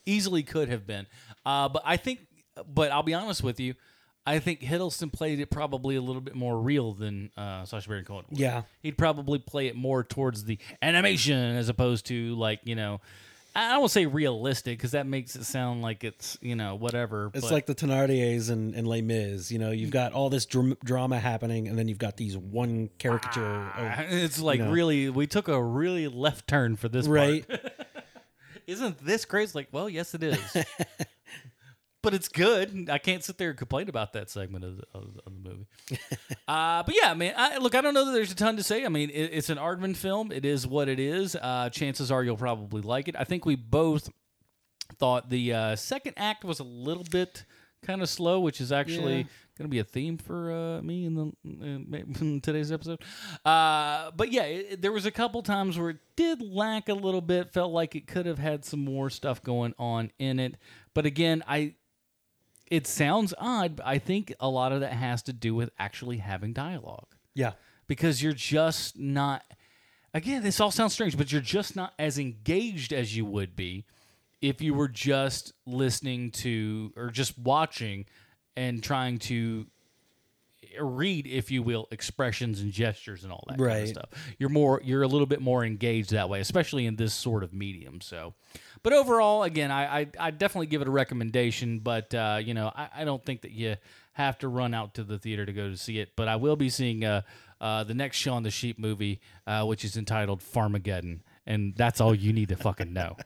easily 0.06 0.42
could 0.42 0.68
have 0.68 0.86
been. 0.86 1.06
Uh, 1.46 1.68
but 1.68 1.82
I 1.84 1.96
think, 1.96 2.20
but 2.66 2.90
I'll 2.92 3.02
be 3.02 3.14
honest 3.14 3.42
with 3.42 3.58
you, 3.58 3.74
I 4.26 4.38
think 4.38 4.60
Hiddleston 4.60 5.12
played 5.12 5.38
it 5.40 5.50
probably 5.50 5.96
a 5.96 6.00
little 6.00 6.22
bit 6.22 6.34
more 6.34 6.58
real 6.58 6.94
than 6.94 7.30
uh, 7.36 7.64
Sacha 7.66 7.88
Baron 7.88 8.04
Cohen. 8.04 8.24
would. 8.30 8.38
Yeah. 8.38 8.62
he'd 8.82 8.96
probably 8.96 9.38
play 9.38 9.66
it 9.66 9.76
more 9.76 10.02
towards 10.02 10.44
the 10.44 10.58
animation 10.80 11.56
as 11.56 11.68
opposed 11.68 12.06
to 12.06 12.34
like 12.36 12.60
you 12.64 12.74
know. 12.74 13.00
I 13.56 13.68
don't 13.70 13.80
want 13.82 13.90
to 13.90 13.92
say 13.92 14.06
realistic 14.06 14.78
because 14.78 14.90
that 14.92 15.06
makes 15.06 15.36
it 15.36 15.44
sound 15.44 15.80
like 15.82 16.02
it's 16.02 16.36
you 16.40 16.56
know 16.56 16.74
whatever. 16.74 17.30
It's 17.34 17.44
but- 17.46 17.52
like 17.52 17.66
the 17.66 17.74
Thenardiers 17.74 18.50
and, 18.50 18.74
and 18.74 18.88
Les 18.88 19.00
Mis. 19.02 19.52
You 19.52 19.60
know, 19.60 19.70
you've 19.70 19.92
got 19.92 20.12
all 20.12 20.28
this 20.28 20.44
dram- 20.44 20.76
drama 20.82 21.20
happening, 21.20 21.68
and 21.68 21.78
then 21.78 21.86
you've 21.86 21.98
got 21.98 22.16
these 22.16 22.36
one 22.36 22.90
caricature. 22.98 23.44
of- 23.76 24.00
it's 24.10 24.40
like 24.40 24.58
you 24.58 24.64
know. 24.64 24.72
really 24.72 25.08
we 25.10 25.26
took 25.28 25.46
a 25.48 25.62
really 25.62 26.08
left 26.08 26.48
turn 26.48 26.74
for 26.76 26.88
this 26.88 27.06
part. 27.06 27.18
right. 27.18 27.44
isn't 28.66 29.04
this 29.04 29.24
crazy? 29.24 29.52
Like, 29.54 29.68
well, 29.70 29.88
yes, 29.88 30.14
it 30.14 30.22
is. 30.24 30.38
but 32.04 32.14
it's 32.14 32.28
good. 32.28 32.88
I 32.88 32.98
can't 32.98 33.24
sit 33.24 33.36
there 33.38 33.48
and 33.50 33.58
complain 33.58 33.88
about 33.88 34.12
that 34.12 34.30
segment 34.30 34.64
of 34.64 34.76
the, 34.76 34.84
of, 34.94 35.02
of 35.26 35.42
the 35.42 35.50
movie. 35.50 35.66
uh, 36.48 36.82
but 36.84 36.94
yeah, 36.94 37.12
man, 37.14 37.34
I, 37.36 37.58
look, 37.58 37.74
I 37.74 37.80
don't 37.80 37.94
know 37.94 38.04
that 38.04 38.12
there's 38.12 38.30
a 38.30 38.36
ton 38.36 38.56
to 38.58 38.62
say. 38.62 38.84
I 38.84 38.88
mean, 38.88 39.10
it, 39.10 39.30
it's 39.32 39.50
an 39.50 39.58
Aardman 39.58 39.96
film. 39.96 40.30
It 40.30 40.44
is 40.44 40.66
what 40.66 40.88
it 40.88 41.00
is. 41.00 41.34
Uh, 41.34 41.70
chances 41.70 42.12
are 42.12 42.22
you'll 42.22 42.36
probably 42.36 42.82
like 42.82 43.08
it. 43.08 43.16
I 43.18 43.24
think 43.24 43.44
we 43.44 43.56
both 43.56 44.08
thought 44.98 45.30
the 45.30 45.52
uh, 45.52 45.76
second 45.76 46.14
act 46.16 46.44
was 46.44 46.60
a 46.60 46.64
little 46.64 47.04
bit 47.10 47.44
kind 47.82 48.02
of 48.02 48.08
slow, 48.08 48.40
which 48.40 48.60
is 48.60 48.70
actually 48.72 49.16
Yeah. 49.18 49.22
going 49.58 49.64
to 49.64 49.68
be 49.68 49.78
a 49.78 49.84
theme 49.84 50.16
for 50.18 50.52
uh, 50.52 50.82
me 50.82 51.04
in, 51.04 51.14
the, 51.14 51.32
in 51.44 52.40
today's 52.42 52.70
episode. 52.72 53.00
Uh, 53.44 54.10
but 54.16 54.32
yeah, 54.32 54.44
it, 54.44 54.66
it- 54.72 54.82
there 54.82 54.92
was 54.92 55.06
a 55.06 55.10
couple 55.10 55.42
times 55.42 55.78
where 55.78 55.90
it 55.90 55.98
did 56.16 56.40
lack 56.42 56.88
a 56.88 56.94
little 56.94 57.20
bit. 57.20 57.52
Felt 57.52 57.72
like 57.72 57.94
it 57.94 58.06
could 58.06 58.26
have 58.26 58.38
had 58.38 58.64
some 58.64 58.80
more 58.84 59.10
stuff 59.10 59.42
going 59.42 59.74
on 59.78 60.10
in 60.18 60.38
it. 60.38 60.56
But 60.94 61.06
again, 61.06 61.42
I 61.46 61.74
it 62.70 62.86
sounds 62.86 63.34
odd. 63.38 63.76
But 63.76 63.86
I 63.86 63.98
think 63.98 64.34
a 64.40 64.48
lot 64.48 64.72
of 64.72 64.80
that 64.80 64.92
has 64.92 65.22
to 65.24 65.32
do 65.32 65.54
with 65.54 65.70
actually 65.78 66.18
having 66.18 66.52
dialogue 66.52 67.06
Yeah. 67.34 67.52
because 67.86 68.22
you're 68.22 68.32
just 68.32 68.98
not 68.98 69.42
again 70.14 70.42
this 70.42 70.60
all 70.60 70.70
sounds 70.70 70.92
strange 70.92 71.16
but 71.18 71.32
you're 71.32 71.40
just 71.40 71.74
not 71.76 71.92
as 71.98 72.18
engaged 72.18 72.92
as 72.92 73.16
you 73.16 73.24
would 73.24 73.54
be 73.56 73.84
if 74.40 74.60
you 74.62 74.72
were 74.74 74.88
just 74.88 75.52
listening 75.66 76.30
to 76.30 76.92
or 76.96 77.10
just 77.10 77.36
watching 77.38 78.06
and 78.56 78.82
trying 78.82 79.18
to 79.18 79.66
read 80.80 81.26
if 81.26 81.50
you 81.50 81.62
will 81.62 81.86
expressions 81.90 82.60
and 82.60 82.72
gestures 82.72 83.22
and 83.24 83.32
all 83.32 83.44
that 83.48 83.58
kind 83.58 83.82
of 83.82 83.88
stuff 83.88 84.34
you're 84.38 84.48
more 84.48 84.80
you're 84.84 85.02
a 85.02 85.08
little 85.08 85.26
bit 85.26 85.40
more 85.40 85.64
engaged 85.64 86.10
that 86.10 86.28
way 86.28 86.40
especially 86.40 86.86
in 86.86 86.96
this 86.96 87.12
sort 87.14 87.42
of 87.44 87.52
medium 87.52 88.00
so 88.00 88.34
but 88.84 88.92
overall 88.92 89.42
again 89.42 89.72
i 89.72 90.00
i, 90.02 90.06
I 90.20 90.30
definitely 90.30 90.66
give 90.68 90.80
it 90.82 90.86
a 90.86 90.92
recommendation 90.92 91.80
but 91.80 92.14
uh, 92.14 92.38
you 92.40 92.54
know 92.54 92.70
I, 92.74 92.88
I 92.98 93.04
don't 93.04 93.24
think 93.24 93.40
that 93.42 93.50
you 93.50 93.74
have 94.12 94.38
to 94.38 94.48
run 94.48 94.72
out 94.74 94.94
to 94.94 95.02
the 95.02 95.18
theater 95.18 95.44
to 95.44 95.52
go 95.52 95.68
to 95.70 95.76
see 95.76 95.98
it 95.98 96.10
but 96.14 96.28
i 96.28 96.36
will 96.36 96.54
be 96.56 96.68
seeing 96.70 97.04
uh, 97.04 97.22
uh, 97.60 97.82
the 97.82 97.94
next 97.94 98.18
Shaun 98.18 98.42
the 98.42 98.50
Sheep 98.50 98.78
movie, 98.78 99.20
uh, 99.46 99.64
which 99.64 99.84
is 99.86 99.96
entitled 99.96 100.40
Farmageddon, 100.40 101.20
and 101.46 101.72
that's 101.74 101.98
all 101.98 102.14
you 102.14 102.30
need 102.32 102.50
to 102.50 102.56
fucking 102.56 102.92
know. 102.92 103.16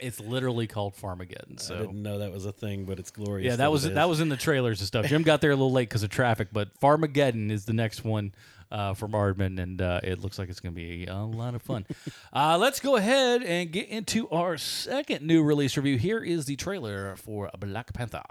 It's 0.00 0.20
literally 0.20 0.66
called 0.66 0.94
Farmageddon. 0.94 1.58
I 1.58 1.62
So 1.62 1.78
didn't 1.78 2.02
know 2.02 2.18
that 2.18 2.30
was 2.32 2.46
a 2.46 2.52
thing, 2.52 2.84
but 2.84 2.98
it's 2.98 3.10
glorious. 3.10 3.50
yeah, 3.50 3.56
that 3.56 3.70
was 3.72 3.82
that 3.90 4.08
was 4.08 4.20
in 4.20 4.28
the 4.30 4.36
trailers 4.36 4.80
and 4.80 4.86
stuff. 4.86 5.06
Jim 5.06 5.22
got 5.22 5.40
there 5.40 5.50
a 5.50 5.54
little 5.56 5.72
late 5.72 5.88
because 5.88 6.02
of 6.02 6.08
traffic, 6.10 6.48
but 6.52 6.78
Farmageddon 6.80 7.50
is 7.50 7.64
the 7.66 7.72
next 7.72 8.04
one 8.04 8.32
uh, 8.70 8.94
from 8.94 9.12
Aardman, 9.12 9.60
and 9.60 9.80
uh, 9.80 10.00
it 10.02 10.20
looks 10.20 10.38
like 10.38 10.48
it's 10.48 10.60
going 10.60 10.74
to 10.74 10.80
be 10.80 11.06
a 11.06 11.16
lot 11.16 11.54
of 11.54 11.62
fun. 11.62 11.86
uh, 12.32 12.56
let's 12.58 12.80
go 12.80 12.96
ahead 12.96 13.42
and 13.42 13.70
get 13.70 13.88
into 13.88 14.28
our 14.30 14.56
second 14.56 15.22
new 15.22 15.42
release 15.42 15.76
review. 15.76 15.98
Here 15.98 16.22
is 16.22 16.46
the 16.46 16.56
trailer 16.56 17.16
for 17.16 17.50
Black 17.58 17.92
Panther. 17.92 18.22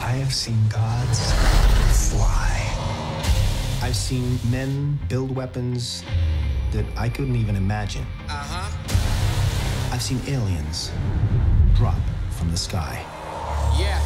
I 0.00 0.10
have 0.16 0.34
seen 0.34 0.58
gods 0.68 1.32
fly. 2.10 2.58
I've 3.82 3.96
seen 3.96 4.38
men 4.50 4.98
build 5.08 5.34
weapons 5.34 6.04
that 6.72 6.84
I 6.96 7.08
couldn't 7.08 7.36
even 7.36 7.56
imagine. 7.56 8.06
Uh 8.28 8.44
huh. 8.44 9.92
I've 9.92 10.02
seen 10.02 10.20
aliens 10.26 10.90
drop 11.74 11.98
from 12.30 12.50
the 12.50 12.56
sky. 12.56 13.04
Yeah. 13.78 14.00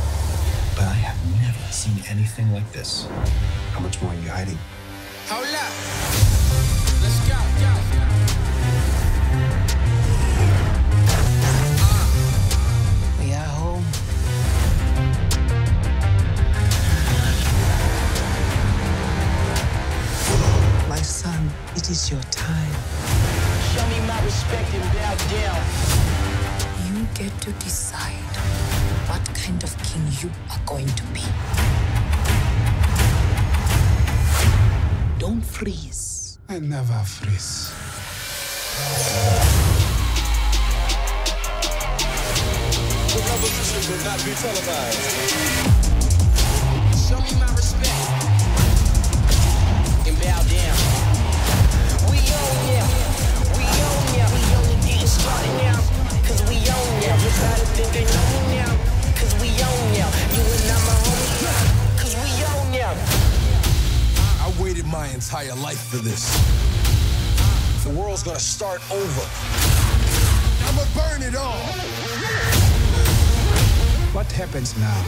But 0.75 0.85
I 0.85 0.95
have 0.95 1.41
never 1.41 1.46
seen 1.73 2.03
anything 2.09 2.53
like 2.53 2.71
this. 2.73 3.07
How 3.73 3.81
much 3.81 4.01
more 4.03 4.13
are 4.13 4.17
you 4.17 4.31
hiding? 4.31 4.59
Hold 5.29 5.47
up. 5.47 5.73
Let's 7.03 7.21
go. 7.29 7.39
go. 7.63 7.73
Uh. 11.79 12.07
We 13.21 13.33
are 13.35 13.51
home. 13.59 13.85
My 20.89 21.03
son, 21.03 21.51
it 21.77 21.91
is 21.91 22.11
your 22.11 22.23
time. 22.31 22.73
Show 23.75 23.87
me 23.89 23.99
my 24.07 24.19
respect 24.25 24.73
and 24.75 24.85
bow 24.95 25.15
down. 25.31 25.63
You 26.87 27.07
get 27.15 27.33
to 27.43 27.53
decide 27.65 28.86
what 29.17 29.35
kind 29.35 29.63
of 29.65 29.73
king 29.83 30.03
you 30.21 30.31
are 30.51 30.61
going 30.67 30.87
to 30.87 31.03
be. 31.15 31.25
Don't 35.19 35.41
freeze. 35.41 36.39
I 36.49 36.59
never 36.59 37.01
freeze. 37.05 37.73
The 43.13 43.21
revolution 43.31 43.81
will 43.89 44.05
not 44.05 44.19
be 44.25 44.33
televised. 44.37 45.05
Show 47.07 47.21
me 47.25 47.33
my 47.41 47.51
respect 47.57 48.09
and 50.07 50.17
bow 50.21 50.43
down. 50.45 50.79
We 52.11 52.19
own 52.21 52.59
ya. 52.77 52.85
We 53.57 53.65
own 53.89 54.05
ya. 54.19 54.27
We 54.35 54.43
only 54.59 54.77
getting 54.85 55.07
started 55.07 55.55
now. 55.65 55.81
Cause 56.27 56.43
we 56.51 56.57
own 56.57 56.91
ya. 57.03 57.13
You 57.25 57.31
gotta 57.41 57.67
think 57.77 57.93
they 57.93 58.05
know 58.05 58.46
You 60.37 60.43
and 60.43 60.71
I'm 60.71 60.85
homie. 61.01 61.99
Cause 61.99 62.15
we 62.15 62.29
own 62.45 62.75
ya. 62.75 62.93
I 64.45 64.53
waited 64.63 64.85
my 64.85 65.09
entire 65.09 65.55
life 65.55 65.83
for 65.89 65.97
this. 65.97 66.29
The 67.85 67.91
world's 67.99 68.23
gonna 68.23 68.39
start 68.39 68.83
over. 68.93 69.25
I'ma 70.67 70.85
burn 70.95 71.23
it 71.23 71.37
all. 71.37 71.57
What 74.13 74.31
happens 74.33 74.77
now 74.77 75.03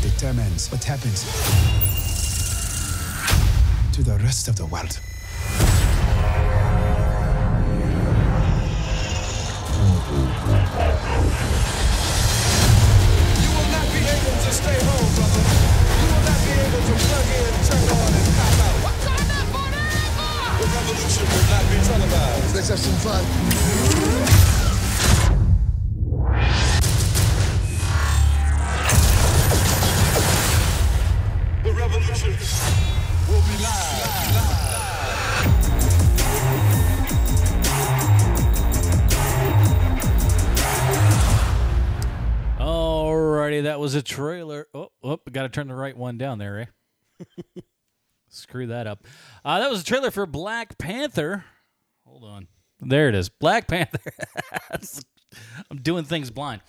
determines 0.00 0.70
what 0.72 0.82
happens 0.82 1.24
to 3.92 4.02
the 4.02 4.16
rest 4.24 4.48
of 4.48 4.56
the 4.56 4.64
world. 4.64 4.98
guys 22.68 22.84
have 22.84 22.92
some 22.92 23.12
fun. 23.12 23.24
that 43.62 43.80
was 43.80 43.94
a 43.94 44.02
trailer. 44.02 44.66
Oh, 44.74 44.90
oh 45.02 45.18
got 45.32 45.42
to 45.42 45.48
turn 45.48 45.66
the 45.66 45.74
right 45.74 45.96
one 45.96 46.18
down 46.18 46.38
there, 46.38 46.68
eh? 47.18 47.60
Screw 48.28 48.66
that 48.66 48.86
up. 48.86 49.04
Uh, 49.44 49.60
that 49.60 49.70
was 49.70 49.80
a 49.80 49.84
trailer 49.84 50.10
for 50.10 50.26
Black 50.26 50.76
Panther. 50.78 51.44
Hold 52.04 52.24
on. 52.24 52.48
There 52.80 53.08
it 53.08 53.14
is. 53.14 53.28
Black 53.28 53.68
Panther. 53.68 54.12
I'm 55.70 55.78
doing 55.78 56.04
things 56.04 56.30
blind. 56.30 56.62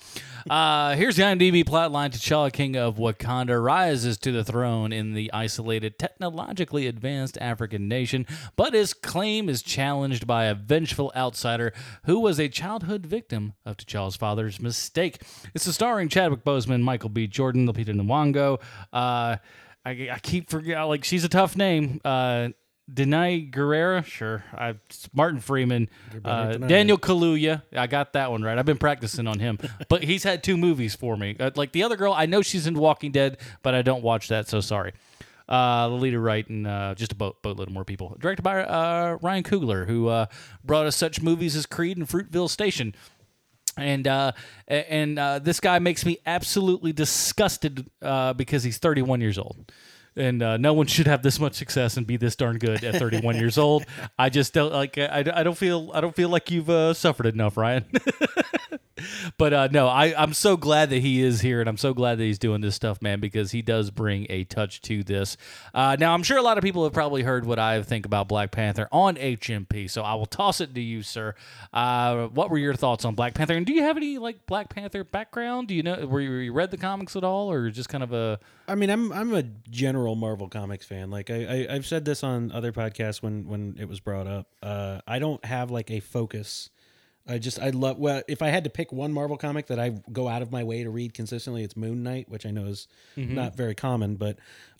Uh, 0.49 0.95
here's 0.95 1.15
the 1.15 1.23
IMDb 1.23 1.63
plotline 1.63 2.09
T'Challa, 2.09 2.51
King 2.51 2.75
of 2.75 2.97
Wakanda, 2.97 3.61
rises 3.61 4.17
to 4.19 4.31
the 4.31 4.43
throne 4.43 4.91
in 4.91 5.13
the 5.13 5.31
isolated, 5.33 5.99
technologically 5.99 6.87
advanced 6.87 7.37
African 7.39 7.87
nation, 7.87 8.25
but 8.55 8.73
his 8.73 8.93
claim 8.93 9.49
is 9.49 9.61
challenged 9.61 10.25
by 10.25 10.45
a 10.45 10.55
vengeful 10.55 11.11
outsider 11.15 11.73
who 12.05 12.19
was 12.19 12.39
a 12.39 12.49
childhood 12.49 13.05
victim 13.05 13.53
of 13.65 13.77
T'Challa's 13.77 14.15
father's 14.15 14.59
mistake. 14.59 15.21
It's 15.53 15.71
starring 15.73 16.09
Chadwick 16.09 16.43
Boseman, 16.43 16.81
Michael 16.81 17.09
B. 17.09 17.27
Jordan, 17.27 17.67
Lupita 17.67 17.93
Nyong'o. 17.93 18.59
Uh, 18.93 19.37
I, 19.85 20.09
I 20.11 20.19
keep 20.21 20.49
forgetting, 20.49 20.83
like, 20.87 21.03
she's 21.03 21.23
a 21.23 21.29
tough 21.29 21.55
name. 21.55 22.01
Uh, 22.03 22.49
Danai 22.91 23.51
Gurira, 23.51 24.05
sure. 24.05 24.45
I 24.53 24.75
Martin 25.13 25.41
Freeman, 25.41 25.89
uh, 26.23 26.53
Daniel 26.53 26.97
Kaluuya. 26.97 27.61
I 27.75 27.88
got 27.88 28.13
that 28.13 28.31
one 28.31 28.43
right. 28.43 28.57
I've 28.57 28.65
been 28.65 28.77
practicing 28.77 29.27
on 29.27 29.39
him, 29.39 29.59
but 29.89 30.03
he's 30.03 30.23
had 30.23 30.41
two 30.41 30.55
movies 30.55 30.95
for 30.95 31.17
me. 31.17 31.35
Uh, 31.38 31.51
like 31.55 31.73
the 31.73 31.83
other 31.83 31.97
girl, 31.97 32.13
I 32.13 32.25
know 32.25 32.41
she's 32.41 32.65
in 32.65 32.75
Walking 32.75 33.11
Dead, 33.11 33.39
but 33.61 33.75
I 33.75 33.81
don't 33.81 34.03
watch 34.03 34.29
that, 34.29 34.47
so 34.47 34.61
sorry. 34.61 34.93
Uh, 35.49 35.88
Lolita 35.88 36.19
Wright 36.19 36.47
and 36.49 36.67
uh, 36.67 36.93
just 36.95 37.13
a 37.13 37.15
boat, 37.15 37.41
boatload 37.41 37.69
of 37.69 37.73
more 37.73 37.85
people. 37.85 38.15
Directed 38.19 38.41
by 38.41 38.63
uh, 38.63 39.17
Ryan 39.21 39.43
Coogler, 39.43 39.85
who 39.85 40.07
uh, 40.07 40.25
brought 40.63 40.85
us 40.85 40.95
such 40.95 41.21
movies 41.21 41.55
as 41.55 41.65
Creed 41.65 41.97
and 41.97 42.07
Fruitvale 42.07 42.49
Station. 42.49 42.93
And 43.77 44.07
uh, 44.07 44.31
and 44.67 45.19
uh, 45.19 45.39
this 45.39 45.59
guy 45.59 45.77
makes 45.79 46.05
me 46.05 46.17
absolutely 46.25 46.93
disgusted 46.93 47.85
uh, 48.01 48.33
because 48.33 48.63
he's 48.63 48.77
31 48.77 49.21
years 49.21 49.38
old. 49.38 49.71
And 50.18 50.41
uh, 50.41 50.57
no 50.57 50.74
one 50.74 50.88
should 50.88 51.07
have 51.07 51.22
this 51.22 51.39
much 51.39 51.53
success 51.53 51.95
and 51.95 52.07
be 52.07 52.18
this 52.18 52.36
darn 52.36 52.57
good 52.57 52.84
at 52.84 52.95
31 52.95 53.36
years 53.39 53.57
old. 53.57 53.86
I 54.18 54.30
just 54.30 54.53
don't 54.53 54.74
like. 54.74 54.97
I, 54.97 55.24
I 55.34 55.43
don't 55.43 55.57
feel. 55.57 55.91
I 55.93 56.01
don't 56.01 56.15
feel 56.15 56.30
like 56.30 56.49
you've 56.49 56.70
uh, 56.70 56.93
suffered 56.93 57.28
enough, 57.28 57.55
Ryan. 57.55 57.86
but 59.37 59.53
uh, 59.53 59.67
no, 59.71 59.87
I, 59.87 60.13
I'm 60.21 60.33
so 60.33 60.57
glad 60.57 60.89
that 60.89 60.99
he 60.99 61.21
is 61.21 61.41
here, 61.41 61.59
and 61.59 61.69
I'm 61.69 61.77
so 61.77 61.93
glad 61.93 62.17
that 62.17 62.23
he's 62.23 62.39
doing 62.39 62.61
this 62.61 62.75
stuff, 62.75 63.01
man, 63.01 63.19
because 63.19 63.51
he 63.51 63.61
does 63.61 63.91
bring 63.91 64.27
a 64.29 64.43
touch 64.43 64.81
to 64.83 65.03
this. 65.03 65.37
Uh, 65.73 65.95
now, 65.99 66.13
I'm 66.13 66.23
sure 66.23 66.37
a 66.37 66.41
lot 66.41 66.57
of 66.57 66.63
people 66.63 66.83
have 66.83 66.93
probably 66.93 67.23
heard 67.23 67.45
what 67.45 67.59
I 67.59 67.81
think 67.83 68.05
about 68.05 68.27
Black 68.27 68.51
Panther 68.51 68.87
on 68.91 69.15
HMP, 69.15 69.89
so 69.89 70.01
I 70.03 70.15
will 70.15 70.25
toss 70.25 70.61
it 70.61 70.73
to 70.75 70.81
you, 70.81 71.03
sir. 71.03 71.35
Uh, 71.73 72.27
what 72.27 72.49
were 72.49 72.57
your 72.57 72.73
thoughts 72.73 73.05
on 73.05 73.15
Black 73.15 73.33
Panther, 73.33 73.53
and 73.53 73.65
do 73.65 73.73
you 73.73 73.83
have 73.83 73.97
any 73.97 74.17
like 74.17 74.45
Black 74.45 74.69
Panther 74.69 75.03
background? 75.03 75.67
Do 75.67 75.75
you 75.75 75.83
know 75.83 76.05
were 76.05 76.21
you, 76.21 76.51
read 76.51 76.71
the 76.71 76.77
comics 76.77 77.15
at 77.15 77.23
all, 77.23 77.51
or 77.51 77.69
just 77.69 77.89
kind 77.89 78.03
of 78.03 78.13
a? 78.13 78.39
I 78.67 78.75
mean, 78.75 78.89
I'm 78.89 79.11
I'm 79.11 79.33
a 79.33 79.43
general 79.43 80.15
Marvel 80.15 80.49
Comics 80.49 80.85
fan. 80.85 81.09
Like 81.09 81.29
I, 81.29 81.67
I 81.69 81.75
I've 81.75 81.85
said 81.85 82.05
this 82.05 82.23
on 82.23 82.51
other 82.51 82.71
podcasts 82.71 83.21
when 83.21 83.47
when 83.47 83.75
it 83.79 83.87
was 83.87 83.99
brought 83.99 84.27
up. 84.27 84.47
Uh, 84.61 84.99
I 85.07 85.19
don't 85.19 85.43
have 85.45 85.71
like 85.71 85.91
a 85.91 85.99
focus. 85.99 86.69
I 87.28 87.38
just 87.39 87.59
I 87.59 87.69
love 87.71 87.97
well 87.97 88.21
if 88.28 88.41
I 88.41 88.47
had 88.49 88.63
to 88.63 88.69
pick 88.69 88.91
one 88.91 89.11
Marvel 89.13 89.38
comic 89.38 89.67
that 89.67 89.80
I 89.80 89.89
go 90.11 90.28
out 90.28 90.41
of 90.41 90.51
my 90.51 90.63
way 90.63 90.84
to 90.84 90.89
read 90.89 91.13
consistently, 91.13 91.63
it's 91.63 91.75
Moon 91.75 92.03
Knight, 92.03 92.30
which 92.30 92.45
I 92.45 92.51
know 92.51 92.65
is 92.65 92.88
Mhm. 93.17 93.32
not 93.32 93.55
very 93.55 93.75
common, 93.75 94.15
but 94.15 94.38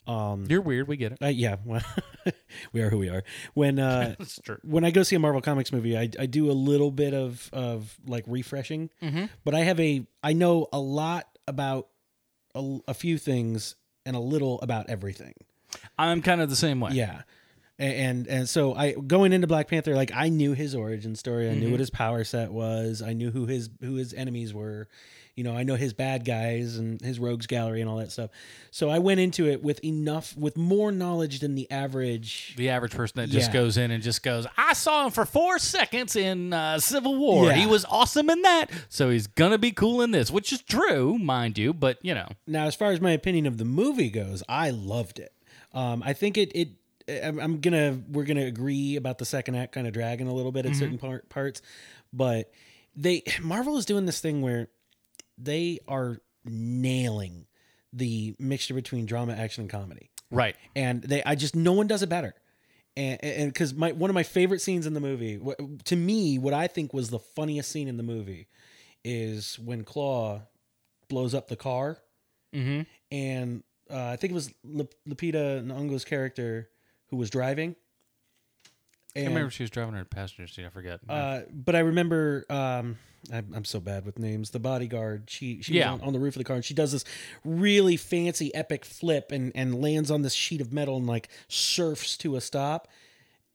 um, 0.08 0.46
You're 0.50 0.62
weird. 0.62 0.88
We 0.88 0.96
get 0.96 1.12
it. 1.12 1.18
uh, 1.22 1.28
yeah, 1.28 1.58
well, 1.66 1.82
we 2.72 2.82
are 2.82 2.90
who 2.90 2.98
we 2.98 3.10
are. 3.10 3.24
When 3.56 3.78
uh, 3.78 4.16
when 4.64 4.86
I 4.86 4.92
go 4.92 5.04
see 5.04 5.18
a 5.18 5.20
Marvel 5.20 5.42
Comics 5.42 5.74
movie, 5.74 5.98
I, 5.98 6.10
I 6.18 6.26
do 6.28 6.50
a 6.50 6.54
little 6.54 6.92
bit 6.92 7.14
of 7.14 7.50
of 7.52 7.98
like 8.08 8.24
refreshing, 8.28 8.90
Mhm. 9.04 9.30
but 9.44 9.54
I 9.54 9.60
have 9.62 9.80
a 9.82 10.06
I 10.24 10.32
know 10.34 10.68
a 10.72 10.80
lot 10.80 11.28
about 11.48 11.90
a, 12.56 12.80
a 12.88 12.94
few 12.94 13.18
things 13.18 13.76
and 14.06 14.16
a 14.16 14.20
little 14.20 14.62
about 14.62 14.90
everything. 14.90 15.34
I'm 16.00 16.22
kind 16.22 16.40
of 16.40 16.50
the 16.50 16.56
same 16.56 16.80
way. 16.80 16.92
Yeah. 16.94 17.24
And 17.80 18.26
and 18.28 18.50
so 18.50 18.74
I 18.74 18.94
going 18.94 19.34
into 19.34 19.46
Black 19.48 19.68
Panther, 19.68 19.96
like 19.96 20.12
I 20.14 20.30
knew 20.30 20.54
his 20.54 20.74
origin 20.74 21.16
story. 21.16 21.48
I 21.50 21.54
knew 21.54 21.68
Mhm. 21.68 21.72
what 21.72 21.80
his 21.80 21.92
power 21.92 22.24
set 22.24 22.52
was. 22.52 23.02
I 23.04 23.14
knew 23.14 23.30
who 23.30 23.46
his 23.46 23.70
who 23.82 23.96
his 23.96 24.14
enemies 24.14 24.54
were. 24.54 24.88
You 25.36 25.44
know, 25.44 25.56
I 25.56 25.62
know 25.62 25.76
his 25.76 25.94
bad 25.94 26.26
guys 26.26 26.78
and 26.78 27.00
his 27.00 27.20
rogues 27.20 27.46
gallery 27.46 27.80
and 27.82 27.88
all 27.88 27.98
that 27.98 28.12
stuff. 28.12 28.32
So 28.72 28.90
I 28.90 28.98
went 28.98 29.20
into 29.20 29.48
it 29.48 29.62
with 29.62 29.80
enough, 29.86 30.36
with 30.36 30.58
more 30.58 30.92
knowledge 30.92 31.42
than 31.42 31.54
the 31.54 31.70
average. 31.70 32.56
The 32.58 32.70
average 32.70 32.94
person 32.94 33.22
that 33.22 33.30
just 33.30 33.50
Yeah. 33.50 33.54
goes 33.54 33.78
in 33.78 33.92
and 33.92 34.02
just 34.02 34.24
goes, 34.24 34.48
I 34.58 34.74
saw 34.74 35.06
him 35.06 35.12
for 35.12 35.28
four 35.28 35.60
seconds 35.60 36.16
in 36.16 36.54
uh, 36.54 36.80
Civil 36.80 37.16
War. 37.20 37.46
Yeah. 37.46 37.54
He 37.54 37.68
was 37.68 37.86
awesome 37.86 38.32
in 38.32 38.42
that, 38.42 38.72
so 38.90 39.12
he's 39.12 39.28
gonna 39.28 39.60
be 39.60 39.72
cool 39.72 40.02
in 40.02 40.10
this, 40.10 40.32
which 40.32 40.52
is 40.52 40.64
true, 40.64 41.20
mind 41.20 41.60
you. 41.60 41.72
But 41.72 42.00
you 42.02 42.16
know, 42.16 42.30
Now, 42.48 42.66
as 42.66 42.74
far 42.74 42.92
as 42.92 43.00
my 43.00 43.12
opinion 43.12 43.46
of 43.46 43.60
the 43.60 43.66
movie 43.66 44.10
goes, 44.10 44.42
I 44.50 44.72
loved 44.72 45.20
it. 45.20 45.34
Um, 45.72 46.02
I 46.04 46.14
think 46.14 46.36
it 46.40 46.52
it. 46.56 46.70
I'm 47.10 47.40
I'm 47.40 47.60
gonna 47.62 48.02
we're 48.10 48.26
gonna 48.26 48.46
agree 48.46 48.96
about 48.96 49.18
the 49.18 49.26
second 49.26 49.56
act 49.56 49.74
kind 49.74 49.88
of 49.88 49.94
dragging 49.94 50.28
a 50.28 50.34
little 50.34 50.52
bit 50.52 50.66
at 50.66 50.74
Mhm. 50.74 50.80
certain 50.80 50.98
part, 50.98 51.30
parts, 51.30 51.62
but 52.12 52.52
they 52.96 53.24
Marvel 53.42 53.78
is 53.78 53.86
doing 53.86 54.06
this 54.06 54.20
thing 54.20 54.42
where 54.42 54.68
they 55.38 55.80
are 55.88 56.20
nailing 56.46 57.46
the 57.94 58.36
mixture 58.40 58.74
between 58.74 59.06
drama, 59.06 59.34
action, 59.34 59.62
and 59.62 59.70
comedy. 59.72 60.10
Right. 60.30 60.56
And 60.76 61.02
they, 61.02 61.24
I 61.24 61.36
just 61.36 61.56
no 61.56 61.74
one 61.74 61.88
does 61.88 62.02
it 62.04 62.10
better. 62.10 62.34
And 62.98 63.24
and 63.24 63.54
because 63.54 63.74
my 63.74 63.92
one 63.94 64.10
of 64.10 64.14
my 64.14 64.24
favorite 64.24 64.60
scenes 64.60 64.86
in 64.86 64.94
the 64.94 65.00
movie, 65.00 65.40
to 65.86 65.96
me, 65.96 66.38
what 66.40 66.54
I 66.54 66.68
think 66.68 66.94
was 66.94 67.10
the 67.10 67.20
funniest 67.20 67.72
scene 67.72 67.88
in 67.88 67.96
the 67.98 68.04
movie, 68.04 68.48
is 69.06 69.58
when 69.60 69.84
Claw 69.84 70.42
blows 71.08 71.34
up 71.34 71.48
the 71.48 71.56
car 71.56 72.00
Mhm. 72.54 72.86
and 73.12 73.64
uh, 73.90 74.08
I 74.08 74.16
think 74.18 74.32
it 74.32 74.34
was 74.34 74.52
Lupita 74.66 75.64
Nyong'o's 75.64 76.04
character 76.04 76.70
who 77.10 77.18
was 77.18 77.30
driving. 77.30 77.76
I 79.16 79.20
can't 79.22 79.30
remember 79.30 79.48
if 79.48 79.54
she 79.54 79.64
was 79.64 79.72
driving 79.72 79.96
her 79.96 80.06
passenger 80.06 80.48
seat. 80.48 80.66
I 80.66 80.70
forget. 80.70 81.00
Uh, 81.10 81.42
but 81.52 81.76
I 81.76 81.80
remember 81.80 82.46
um, 82.52 82.98
I'm, 83.34 83.52
I'm 83.56 83.66
so 83.66 83.80
bad 83.80 84.06
with 84.06 84.20
names. 84.20 84.52
The 84.52 84.60
bodyguard, 84.60 85.30
she 85.30 85.62
she 85.64 85.74
Yeah. 85.74 85.94
was 85.94 86.02
on, 86.02 86.08
on 86.10 86.14
the 86.14 86.20
roof 86.20 86.36
of 86.36 86.40
the 86.40 86.44
car 86.44 86.56
and 86.56 86.64
she 86.66 86.76
does 86.76 86.92
this 86.92 87.04
really 87.44 87.98
fancy 87.98 88.54
epic 88.54 88.86
flip 88.86 89.32
and 89.32 89.52
and 89.56 89.82
lands 89.82 90.12
on 90.12 90.22
this 90.22 90.34
sheet 90.34 90.62
of 90.62 90.72
metal 90.72 90.98
and 90.98 91.08
like 91.08 91.30
surfs 91.48 92.16
to 92.18 92.36
a 92.36 92.42
stop. 92.42 92.88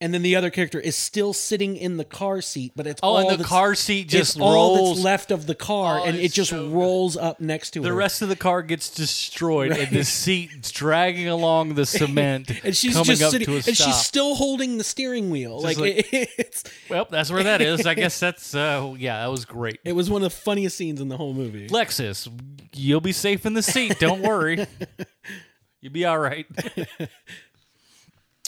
And 0.01 0.13
then 0.13 0.21
the 0.21 0.35
other 0.35 0.49
character 0.49 0.81
is 0.81 0.97
still 0.97 1.31
sitting 1.31 1.77
in 1.77 1.95
the 1.95 2.03
car 2.03 2.41
seat, 2.41 2.73
but 2.75 2.85
it's 2.87 2.99
Oh, 3.01 3.15
and 3.15 3.25
the 3.27 3.37
that's- 3.37 3.47
car 3.47 3.73
seat 3.73 4.09
just 4.09 4.35
it's 4.35 4.41
all 4.41 4.53
rolls- 4.53 4.97
that's 4.97 5.05
left 5.05 5.31
of 5.31 5.47
the 5.47 5.55
car, 5.55 5.99
Oh, 6.01 6.03
and 6.03 6.17
it 6.17 6.25
it's 6.25 6.35
just 6.35 6.49
so 6.49 6.67
rolls 6.67 7.15
up 7.15 7.39
next 7.39 7.71
to 7.71 7.79
it. 7.79 7.83
the 7.83 7.89
her. 7.89 7.95
rest 7.95 8.21
of 8.21 8.27
the 8.27 8.35
car 8.35 8.63
gets 8.63 8.89
destroyed, 8.89 9.71
and 9.71 9.95
the 9.95 10.03
seat's 10.03 10.71
dragging 10.71 11.29
along 11.29 11.75
the 11.75 11.85
cement, 11.85 12.51
and 12.65 12.75
she's 12.75 12.91
coming 12.95 13.05
just 13.05 13.21
up 13.23 13.31
sitting, 13.31 13.45
to 13.45 13.53
a 13.53 13.55
and 13.55 13.63
stop. 13.77 13.87
she's 13.87 13.95
still 14.05 14.35
holding 14.35 14.77
the 14.77 14.83
steering 14.83 15.29
wheel. 15.29 15.61
Like, 15.61 15.77
like- 15.77 16.05
it's 16.11 16.65
well, 16.89 17.07
that's 17.09 17.31
where 17.31 17.43
that 17.43 17.61
is. 17.61 17.85
I 17.85 17.93
guess 17.93 18.19
that's 18.19 18.53
uh, 18.53 18.93
yeah, 18.97 19.21
that 19.21 19.31
was 19.31 19.45
great. 19.45 19.79
it 19.85 19.93
was 19.93 20.09
one 20.09 20.21
of 20.21 20.29
the 20.31 20.37
funniest 20.37 20.75
scenes 20.75 20.99
in 20.99 21.07
the 21.07 21.15
whole 21.17 21.33
movie. 21.33 21.69
Lexus, 21.69 22.27
you'll 22.75 22.99
be 22.99 23.13
safe 23.13 23.45
in 23.45 23.53
the 23.53 23.63
seat. 23.63 23.99
Don't 23.99 24.21
worry. 24.21 24.67
You'll 25.79 25.93
be 25.93 26.03
all 26.03 26.19
right. 26.19 26.45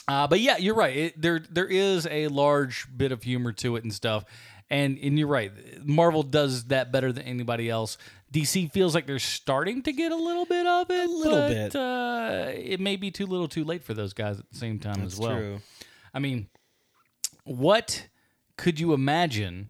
Uh, 0.08 0.28
but 0.28 0.40
yeah, 0.40 0.58
you're 0.58 0.76
right. 0.76 0.96
It, 0.96 1.22
there 1.22 1.40
there 1.50 1.68
is 1.68 2.08
a 2.10 2.28
large 2.28 2.88
bit 2.96 3.12
of 3.12 3.24
humor 3.24 3.52
to 3.54 3.76
it 3.76 3.84
and 3.84 3.94
stuff. 3.94 4.26
And 4.70 4.98
and 5.02 5.18
you're 5.18 5.28
right. 5.28 5.52
Marvel 5.86 6.24
does 6.24 6.66
that 6.66 6.92
better 6.92 7.12
than 7.12 7.24
anybody 7.24 7.70
else. 7.70 7.98
DC 8.34 8.72
feels 8.72 8.94
like 8.96 9.06
they're 9.06 9.20
starting 9.20 9.82
to 9.84 9.94
get 9.94 10.12
a 10.12 10.16
little 10.16 10.46
bit 10.46 10.66
of 10.66 10.90
it. 10.90 11.10
A 11.10 11.12
little 11.12 11.48
bit. 11.48 11.76
Uh, 11.76 12.48
it 12.54 12.80
may 12.80 12.96
be 12.96 13.12
too 13.12 13.26
little, 13.26 13.48
too 13.48 13.64
late 13.64 13.84
for 13.84 13.94
those 13.94 14.14
guys 14.14 14.40
at 14.40 14.50
the 14.50 14.58
same 14.58 14.80
time 14.80 15.02
That's 15.02 15.14
as 15.14 15.20
well. 15.20 15.38
true. 15.38 15.62
I 16.14 16.20
mean, 16.20 16.48
what 17.44 18.08
could 18.58 18.80
you 18.80 18.94
imagine 18.94 19.70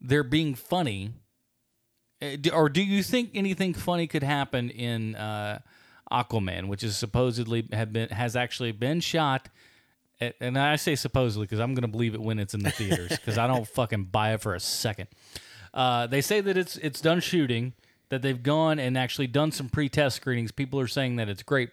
there 0.00 0.22
being 0.22 0.54
funny 0.54 1.12
uh, 2.22 2.36
or 2.52 2.68
do 2.68 2.82
you 2.82 3.02
think 3.02 3.30
anything 3.34 3.74
funny 3.74 4.06
could 4.06 4.22
happen 4.22 4.70
in 4.70 5.14
uh, 5.16 5.58
Aquaman, 6.10 6.68
which 6.68 6.82
is 6.82 6.96
supposedly 6.96 7.68
have 7.72 7.92
been 7.92 8.08
has 8.10 8.36
actually 8.36 8.72
been 8.72 9.00
shot? 9.00 9.48
And 10.20 10.58
I 10.58 10.76
say 10.76 10.94
supposedly 10.94 11.44
because 11.44 11.60
I'm 11.60 11.74
going 11.74 11.82
to 11.82 11.88
believe 11.88 12.14
it 12.14 12.20
when 12.20 12.38
it's 12.38 12.54
in 12.54 12.62
the 12.62 12.70
theaters 12.70 13.10
because 13.10 13.36
I 13.36 13.46
don't 13.46 13.68
fucking 13.74 14.04
buy 14.04 14.32
it 14.34 14.40
for 14.40 14.54
a 14.54 14.60
second. 14.60 15.08
Uh, 15.74 16.06
they 16.06 16.22
say 16.22 16.40
that 16.40 16.56
it's 16.56 16.76
it's 16.78 17.00
done 17.02 17.20
shooting, 17.20 17.74
that 18.08 18.22
they've 18.22 18.42
gone 18.42 18.78
and 18.78 18.96
actually 18.96 19.26
done 19.26 19.52
some 19.52 19.68
pre-test 19.68 20.16
screenings. 20.16 20.52
People 20.52 20.80
are 20.80 20.88
saying 20.88 21.16
that 21.16 21.28
it's 21.28 21.42
great. 21.42 21.70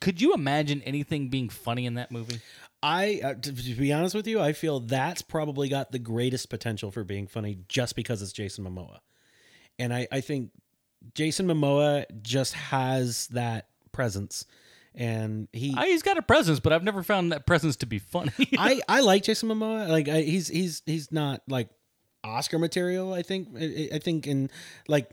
Could 0.00 0.20
you 0.20 0.34
imagine 0.34 0.82
anything 0.82 1.28
being 1.28 1.48
funny 1.48 1.86
in 1.86 1.94
that 1.94 2.10
movie? 2.10 2.40
I, 2.82 3.20
uh, 3.24 3.34
to, 3.34 3.52
to 3.52 3.74
be 3.74 3.92
honest 3.92 4.14
with 4.14 4.26
you, 4.26 4.40
I 4.40 4.52
feel 4.52 4.80
that's 4.80 5.20
probably 5.20 5.68
got 5.68 5.90
the 5.90 5.98
greatest 5.98 6.48
potential 6.48 6.90
for 6.90 7.02
being 7.02 7.26
funny 7.26 7.58
just 7.68 7.96
because 7.96 8.22
it's 8.22 8.32
Jason 8.32 8.64
Momoa. 8.64 8.98
And 9.78 9.92
I, 9.92 10.06
I 10.12 10.20
think 10.20 10.50
Jason 11.14 11.46
Momoa 11.46 12.04
just 12.22 12.54
has 12.54 13.26
that 13.28 13.68
presence. 13.90 14.46
And 14.98 15.46
he, 15.52 15.72
I, 15.76 15.86
he's 15.86 16.02
got 16.02 16.18
a 16.18 16.22
presence, 16.22 16.58
but 16.58 16.72
I've 16.72 16.82
never 16.82 17.02
found 17.04 17.30
that 17.30 17.46
presence 17.46 17.76
to 17.76 17.86
be 17.86 18.00
funny. 18.00 18.32
I, 18.58 18.80
I 18.88 19.00
like 19.00 19.22
Jason 19.22 19.48
Momoa. 19.48 19.88
Like 19.88 20.08
I, 20.08 20.22
he's 20.22 20.48
he's 20.48 20.82
he's 20.86 21.12
not 21.12 21.40
like 21.48 21.68
Oscar 22.24 22.58
material. 22.58 23.14
I 23.14 23.22
think 23.22 23.48
I, 23.56 23.90
I 23.94 23.98
think 24.00 24.26
in 24.26 24.50
like 24.88 25.08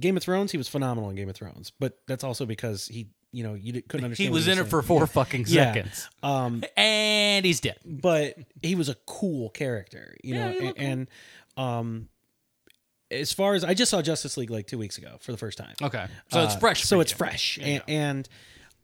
Game 0.00 0.16
of 0.16 0.22
Thrones, 0.22 0.50
he 0.50 0.56
was 0.56 0.66
phenomenal 0.66 1.10
in 1.10 1.16
Game 1.16 1.28
of 1.28 1.36
Thrones, 1.36 1.72
but 1.78 1.98
that's 2.06 2.24
also 2.24 2.46
because 2.46 2.86
he, 2.88 3.08
you 3.32 3.42
know, 3.44 3.52
you 3.52 3.82
couldn't 3.82 4.04
understand. 4.04 4.28
He 4.28 4.32
was 4.32 4.48
in 4.48 4.58
it 4.58 4.64
for 4.66 4.80
four 4.80 5.06
fucking 5.06 5.44
Yeah. 5.46 5.74
seconds. 5.74 6.08
Um, 6.22 6.64
and 6.78 7.44
he's 7.44 7.60
dead. 7.60 7.78
but 7.84 8.34
he 8.62 8.74
was 8.76 8.88
a 8.88 8.94
cool 9.06 9.50
character, 9.50 10.16
you 10.24 10.36
Yeah, 10.36 10.44
know, 10.44 10.50
and, 10.58 10.60
cool. 10.60 10.72
and 10.78 11.08
um, 11.58 12.08
as 13.10 13.32
far 13.32 13.54
as 13.54 13.64
I 13.64 13.74
just 13.74 13.90
saw 13.90 14.00
Justice 14.02 14.36
League 14.38 14.50
like 14.50 14.66
two 14.66 14.78
weeks 14.78 14.96
ago 14.98 15.16
for 15.20 15.32
the 15.32 15.38
first 15.38 15.58
time. 15.58 15.74
Okay. 15.82 16.06
So 16.30 16.42
it's 16.44 16.54
fresh 16.56 16.82
So 16.84 17.00
it's 17.00 17.12
fresh, 17.12 17.58
and, 17.60 17.82
and 17.88 18.28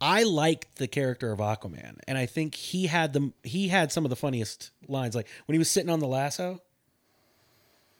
I 0.01 0.22
liked 0.24 0.76
the 0.76 0.86
character 0.88 1.32
of 1.32 1.38
Aquaman, 1.38 1.99
and 2.07 2.18
I 2.18 2.26
think 2.26 2.55
he 2.55 2.86
had 2.88 3.12
the 3.12 3.32
he 3.42 3.68
had 3.68 3.90
some 3.92 4.05
of 4.05 4.11
the 4.11 4.16
funniest 4.16 4.70
lines, 4.88 5.14
like 5.14 5.28
when 5.47 5.55
he 5.55 5.59
was 5.59 5.70
sitting 5.70 5.90
on 5.90 6.01
the 6.01 6.09
lasso. 6.09 6.61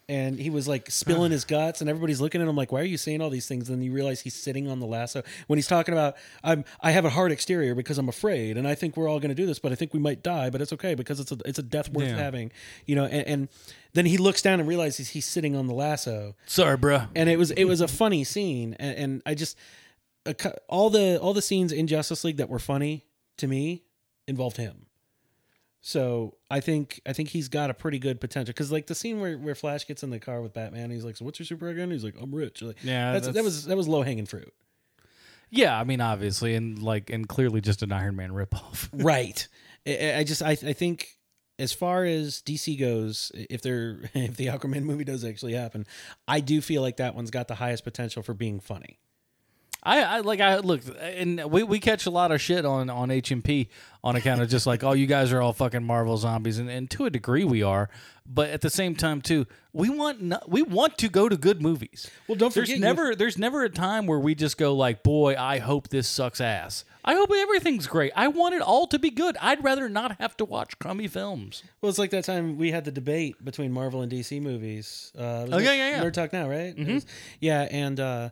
And 0.07 0.37
he 0.39 0.51
was 0.51 0.67
like 0.67 0.91
spilling 0.91 1.31
his 1.31 1.45
guts, 1.45 1.81
and 1.81 1.89
everybody's 1.89 2.21
looking 2.21 2.39
at 2.39 2.47
him 2.47 2.55
like, 2.55 2.71
"Why 2.71 2.81
are 2.81 2.83
you 2.83 2.95
saying 2.95 3.21
all 3.21 3.31
these 3.31 3.47
things?" 3.47 3.69
And 3.69 3.79
then 3.79 3.83
you 3.83 3.91
realize 3.91 4.21
he's 4.21 4.35
sitting 4.35 4.67
on 4.69 4.79
the 4.79 4.85
lasso 4.85 5.23
when 5.47 5.57
he's 5.57 5.65
talking 5.65 5.95
about, 5.95 6.15
"I'm 6.43 6.63
I 6.79 6.91
have 6.91 7.05
a 7.05 7.09
hard 7.09 7.31
exterior 7.31 7.73
because 7.73 7.97
I'm 7.97 8.07
afraid, 8.07 8.55
and 8.55 8.67
I 8.67 8.75
think 8.75 8.95
we're 8.95 9.09
all 9.09 9.19
going 9.19 9.29
to 9.29 9.35
do 9.35 9.47
this, 9.47 9.57
but 9.57 9.71
I 9.71 9.75
think 9.75 9.95
we 9.95 9.99
might 9.99 10.21
die, 10.21 10.51
but 10.51 10.61
it's 10.61 10.71
okay 10.73 10.93
because 10.93 11.19
it's 11.19 11.31
a 11.31 11.37
it's 11.43 11.57
a 11.57 11.63
death 11.63 11.89
worth 11.91 12.07
Yeah. 12.09 12.17
having," 12.17 12.51
you 12.85 12.95
know. 12.95 13.05
And, 13.05 13.27
and 13.27 13.49
then 13.93 14.05
he 14.05 14.17
looks 14.19 14.43
down 14.43 14.59
and 14.59 14.69
realizes 14.69 15.09
he's 15.09 15.25
sitting 15.25 15.55
on 15.55 15.65
the 15.65 15.73
lasso, 15.73 16.35
Sorry, 16.45 16.77
bro. 16.77 17.05
and 17.15 17.27
it 17.27 17.39
was 17.39 17.49
it 17.49 17.63
was 17.63 17.81
a 17.81 17.87
funny 17.87 18.23
scene, 18.23 18.75
and, 18.77 18.95
and 18.95 19.21
I 19.25 19.33
just 19.33 19.57
a 20.25 20.35
all 20.67 20.89
the 20.89 21.19
all 21.19 21.33
the 21.33 21.41
scenes 21.41 21.71
in 21.71 21.87
Justice 21.87 22.23
League 22.23 22.37
that 22.37 22.49
were 22.49 22.59
funny 22.59 23.05
to 23.37 23.47
me 23.47 23.83
involved 24.27 24.57
him. 24.57 24.87
So 25.81 26.37
I 26.49 26.61
think 26.61 26.99
I 27.05 27.13
think 27.13 27.29
he's 27.29 27.47
got 27.47 27.69
a 27.69 27.73
pretty 27.73 27.99
good 27.99 28.19
potential 28.19 28.51
because 28.51 28.71
like 28.71 28.87
the 28.87 28.95
scene 28.95 29.19
where, 29.21 29.37
where 29.37 29.53
Flash 29.53 29.85
gets 29.85 30.01
in 30.01 30.09
the 30.09 30.19
car 30.19 30.41
with 30.41 30.51
Batman, 30.51 30.89
he's 30.89 31.05
like, 31.05 31.15
"So 31.15 31.25
what's 31.25 31.37
your 31.37 31.45
super 31.45 31.67
again?" 31.67 31.91
He's 31.91 32.03
like, 32.03 32.15
"I'm 32.19 32.33
rich." 32.33 32.63
Like, 32.63 32.77
Yeah, 32.83 33.13
that's, 33.13 33.27
that 33.27 33.43
was 33.43 33.65
that 33.65 33.77
was 33.77 33.87
low 33.87 34.01
hanging 34.01 34.25
fruit. 34.25 34.51
Yeah, 35.51 35.79
I 35.79 35.83
mean, 35.83 36.01
obviously, 36.01 36.55
and 36.55 36.81
like, 36.81 37.11
and 37.11 37.27
clearly 37.27 37.61
just 37.61 37.83
an 37.83 37.91
Iron 37.91 38.15
Man 38.15 38.31
ripoff. 38.31 38.89
right. 38.93 39.47
I, 39.85 40.15
I 40.17 40.23
just 40.23 40.41
I, 40.41 40.51
I 40.51 40.73
think 40.73 41.17
as 41.59 41.71
far 41.71 42.03
as 42.03 42.41
DC 42.41 42.79
goes, 42.79 43.31
if 43.35 43.61
they're 43.61 43.99
if 44.15 44.37
the 44.37 44.47
Aquaman 44.47 44.83
movie 44.83 45.03
does 45.03 45.23
actually 45.23 45.53
happen, 45.53 45.85
I 46.27 46.39
do 46.39 46.61
feel 46.61 46.81
like 46.81 46.97
that 46.97 47.13
one's 47.13 47.29
got 47.29 47.47
the 47.47 47.55
highest 47.55 47.83
potential 47.83 48.23
for 48.23 48.33
being 48.33 48.59
funny. 48.59 48.97
I, 49.85 50.01
I 50.01 50.19
like 50.21 50.39
I 50.41 50.57
look 50.57 50.81
and 50.99 51.45
we, 51.51 51.61
we 51.63 51.79
catch 51.79 52.05
a 52.07 52.09
lot 52.09 52.31
of 52.31 52.41
shit 52.41 52.65
on 52.65 52.89
on 52.89 53.09
HMP 53.09 53.67
on 54.03 54.15
account 54.15 54.41
of 54.41 54.49
just 54.49 54.65
like 54.65 54.83
oh 54.83 54.93
you 54.93 55.05
guys 55.05 55.31
are 55.31 55.41
all 55.41 55.53
fucking 55.53 55.83
Marvel 55.83 56.17
zombies 56.17 56.57
and, 56.57 56.69
and 56.69 56.89
to 56.91 57.05
a 57.05 57.09
degree 57.11 57.43
we 57.43 57.61
are 57.61 57.89
but 58.25 58.49
at 58.49 58.61
the 58.61 58.69
same 58.71 58.95
time 58.95 59.21
too 59.21 59.45
we 59.73 59.89
want 59.89 60.21
no, 60.21 60.39
we 60.47 60.63
want 60.63 60.97
to 60.97 61.09
go 61.09 61.29
to 61.29 61.37
good 61.37 61.61
movies. 61.61 62.09
Well, 62.27 62.35
don't 62.35 62.53
there's 62.53 62.67
forget 62.67 62.77
you- 62.77 62.81
never 62.83 63.15
there's 63.15 63.37
never 63.37 63.63
a 63.63 63.69
time 63.69 64.07
where 64.07 64.19
we 64.19 64.33
just 64.33 64.57
go 64.57 64.73
like 64.73 65.03
boy 65.03 65.35
I 65.37 65.59
hope 65.59 65.89
this 65.89 66.07
sucks 66.07 66.41
ass. 66.41 66.83
I 67.07 67.13
hope 67.13 67.29
everything's 67.31 67.85
great. 67.85 68.11
I 68.15 68.29
want 68.29 68.55
it 68.55 68.63
all 68.63 68.87
to 68.87 68.97
be 68.97 69.11
good. 69.11 69.37
I'd 69.39 69.63
rather 69.63 69.87
not 69.87 70.17
have 70.19 70.35
to 70.37 70.45
watch 70.45 70.79
crummy 70.79 71.07
films. 71.07 71.61
Well, 71.79 71.91
it's 71.91 71.99
like 71.99 72.09
that 72.09 72.23
time 72.23 72.57
we 72.57 72.71
had 72.71 72.83
the 72.85 72.91
debate 72.91 73.45
between 73.45 73.71
Marvel 73.71 74.01
and 74.01 74.11
DC 74.11 74.41
movies. 74.41 75.11
Uh, 75.15 75.45
Oh, 75.51 75.59
yeah, 75.59 75.73
yeah, 75.73 75.89
yeah. 75.91 76.03
Nerd 76.03 76.13
Talk 76.13 76.33
Now, 76.33 76.49
right? 76.49 76.75
Mhm. 76.75 76.95
Was- 76.95 77.05
yeah, 77.39 77.67
and 77.69 77.99
uh, 77.99 78.29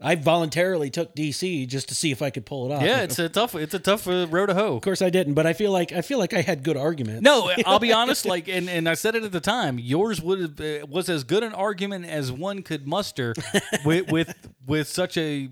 I 0.00 0.14
voluntarily 0.14 0.90
took 0.90 1.16
DC 1.16 1.66
just 1.66 1.88
to 1.88 1.94
see 1.94 2.12
if 2.12 2.22
I 2.22 2.30
could 2.30 2.46
pull 2.46 2.70
it 2.70 2.74
off. 2.74 2.82
Yeah, 2.82 3.00
it's 3.00 3.18
a 3.18 3.28
tough 3.28 3.56
it's 3.56 3.74
a 3.74 3.80
tough 3.80 4.06
uh, 4.06 4.28
road 4.28 4.46
to 4.46 4.54
hoe. 4.54 4.76
Of 4.76 4.82
course, 4.82 5.02
I 5.02 5.10
didn't, 5.10 5.34
but 5.34 5.44
I 5.44 5.54
feel 5.54 5.72
like 5.72 5.90
I 5.90 6.02
feel 6.02 6.20
like 6.20 6.32
I 6.32 6.40
had 6.40 6.62
good 6.62 6.76
arguments. 6.76 7.22
No, 7.22 7.50
I'll 7.66 7.80
be 7.80 7.92
honest. 7.92 8.24
Like, 8.24 8.46
and, 8.48 8.68
and 8.68 8.88
I 8.88 8.94
said 8.94 9.16
it 9.16 9.24
at 9.24 9.32
the 9.32 9.40
time. 9.40 9.76
Yours 9.80 10.22
would 10.22 10.40
have 10.40 10.60
uh, 10.60 10.86
was 10.86 11.08
as 11.08 11.24
good 11.24 11.42
an 11.42 11.52
argument 11.52 12.04
as 12.06 12.30
one 12.30 12.62
could 12.62 12.86
muster 12.86 13.34
with 13.84 14.10
with 14.12 14.34
with 14.68 14.86
such 14.86 15.16
a 15.16 15.48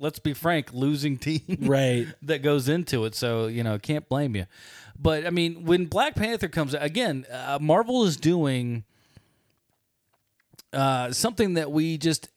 let's 0.00 0.18
be 0.18 0.32
frank 0.32 0.72
losing 0.72 1.18
team, 1.18 1.42
Right. 1.60 2.06
That 2.22 2.42
goes 2.42 2.70
into 2.70 3.04
it. 3.04 3.14
So 3.14 3.48
you 3.48 3.62
know, 3.62 3.78
can't 3.78 4.08
blame 4.08 4.34
you. 4.34 4.46
But 4.98 5.26
I 5.26 5.30
mean, 5.30 5.66
when 5.66 5.86
Black 5.86 6.14
Panther 6.14 6.48
comes 6.48 6.72
again, 6.72 7.26
uh, 7.30 7.58
Marvel 7.60 8.04
is 8.04 8.16
doing 8.16 8.84
uh, 10.72 11.12
something 11.12 11.54
that 11.54 11.70
we 11.70 11.98
just 11.98 12.30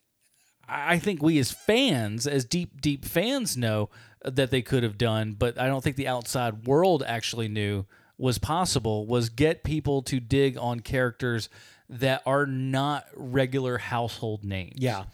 I 0.68 1.00
think 1.00 1.22
we 1.22 1.40
as 1.40 1.52
fans, 1.52 2.28
as 2.28 2.46
deep, 2.46 2.82
deep 2.82 3.06
fans, 3.06 3.56
know 3.56 3.90
that 4.24 4.52
they 4.52 4.62
could 4.62 4.84
have 4.84 4.98
done, 4.98 5.34
but 5.34 5.60
I 5.60 5.68
don't 5.68 5.84
think 5.84 5.96
the 5.96 6.08
outside 6.08 6.66
world 6.68 7.04
actually 7.06 7.48
knew 7.48 7.86
was 8.18 8.38
possible. 8.38 9.06
Was 9.06 9.30
get 9.30 9.64
people 9.64 10.02
to 10.04 10.20
dig 10.20 10.58
on 10.58 10.80
characters 10.82 11.50
that 11.90 12.22
are 12.26 12.46
not 12.46 13.06
regular 13.16 13.78
household 13.78 14.44
names. 14.44 14.76
Yeah. 14.78 15.06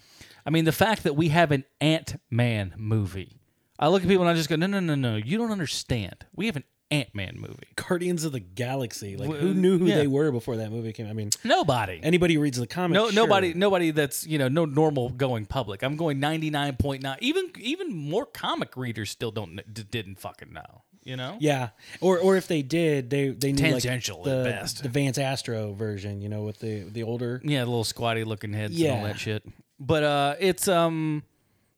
I 0.45 0.49
mean, 0.49 0.65
the 0.65 0.71
fact 0.71 1.03
that 1.03 1.15
we 1.15 1.29
have 1.29 1.51
an 1.51 1.65
Ant 1.79 2.19
Man 2.29 2.73
movie. 2.77 3.39
I 3.79 3.87
look 3.87 4.03
at 4.03 4.07
people 4.07 4.23
and 4.23 4.29
I 4.29 4.35
just 4.37 4.49
go, 4.49 4.55
no, 4.55 4.67
no, 4.67 4.79
no, 4.79 4.95
no. 4.95 5.15
You 5.15 5.37
don't 5.37 5.51
understand. 5.51 6.25
We 6.33 6.45
have 6.45 6.55
an 6.55 6.63
Ant 6.93 7.15
Man 7.15 7.35
movie. 7.37 7.67
Guardians 7.75 8.23
of 8.23 8.31
the 8.31 8.39
Galaxy. 8.39 9.17
Like, 9.17 9.31
who 9.31 9.53
knew 9.53 9.77
who 9.77 9.85
yeah. 9.85 9.95
they 9.95 10.07
were 10.07 10.31
before 10.31 10.57
that 10.57 10.71
movie 10.71 10.93
came? 10.93 11.07
I 11.07 11.13
mean, 11.13 11.31
Nobody. 11.43 11.99
anybody 12.03 12.37
reads 12.37 12.59
the 12.59 12.67
comics. 12.67 12.93
No, 12.93 13.09
sure. 13.09 13.15
nobody, 13.15 13.53
nobody 13.53 13.91
that's 13.91 14.25
you 14.27 14.37
know 14.37 14.47
no 14.47 14.65
normal 14.65 15.09
going 15.09 15.45
public. 15.45 15.83
I'm 15.83 15.95
going 15.95 16.19
99 16.19 16.75
point 16.77 17.03
nine. 17.03 17.17
Even 17.21 17.51
even 17.59 17.95
more 17.95 18.25
comic 18.25 18.77
readers 18.77 19.09
still 19.09 19.31
don't 19.31 19.59
didn't 19.91 20.19
fucking 20.19 20.53
know. 20.53 20.83
You 21.03 21.17
know. 21.17 21.37
Yeah, 21.39 21.69
or 21.99 22.17
or 22.19 22.37
if 22.37 22.47
they 22.47 22.61
did, 22.61 23.09
they 23.09 23.29
they 23.29 23.51
knew 23.51 23.57
Tangential 23.71 24.19
like 24.19 24.27
at 24.27 24.37
the, 24.37 24.49
best. 24.49 24.83
the 24.83 24.89
Vance 24.89 25.17
Astro 25.17 25.73
version, 25.73 26.21
you 26.21 26.29
know, 26.29 26.43
with 26.43 26.59
the 26.59 26.83
the 26.83 27.03
older. 27.03 27.41
Yeah, 27.43 27.61
the 27.61 27.65
little 27.65 27.83
squatty 27.83 28.23
looking 28.23 28.53
heads 28.53 28.79
and 28.79 28.91
all 28.91 29.03
that 29.03 29.19
shit. 29.19 29.43
But 29.79 30.03
uh, 30.03 30.35
it's 30.39 30.67
um, 30.69 31.23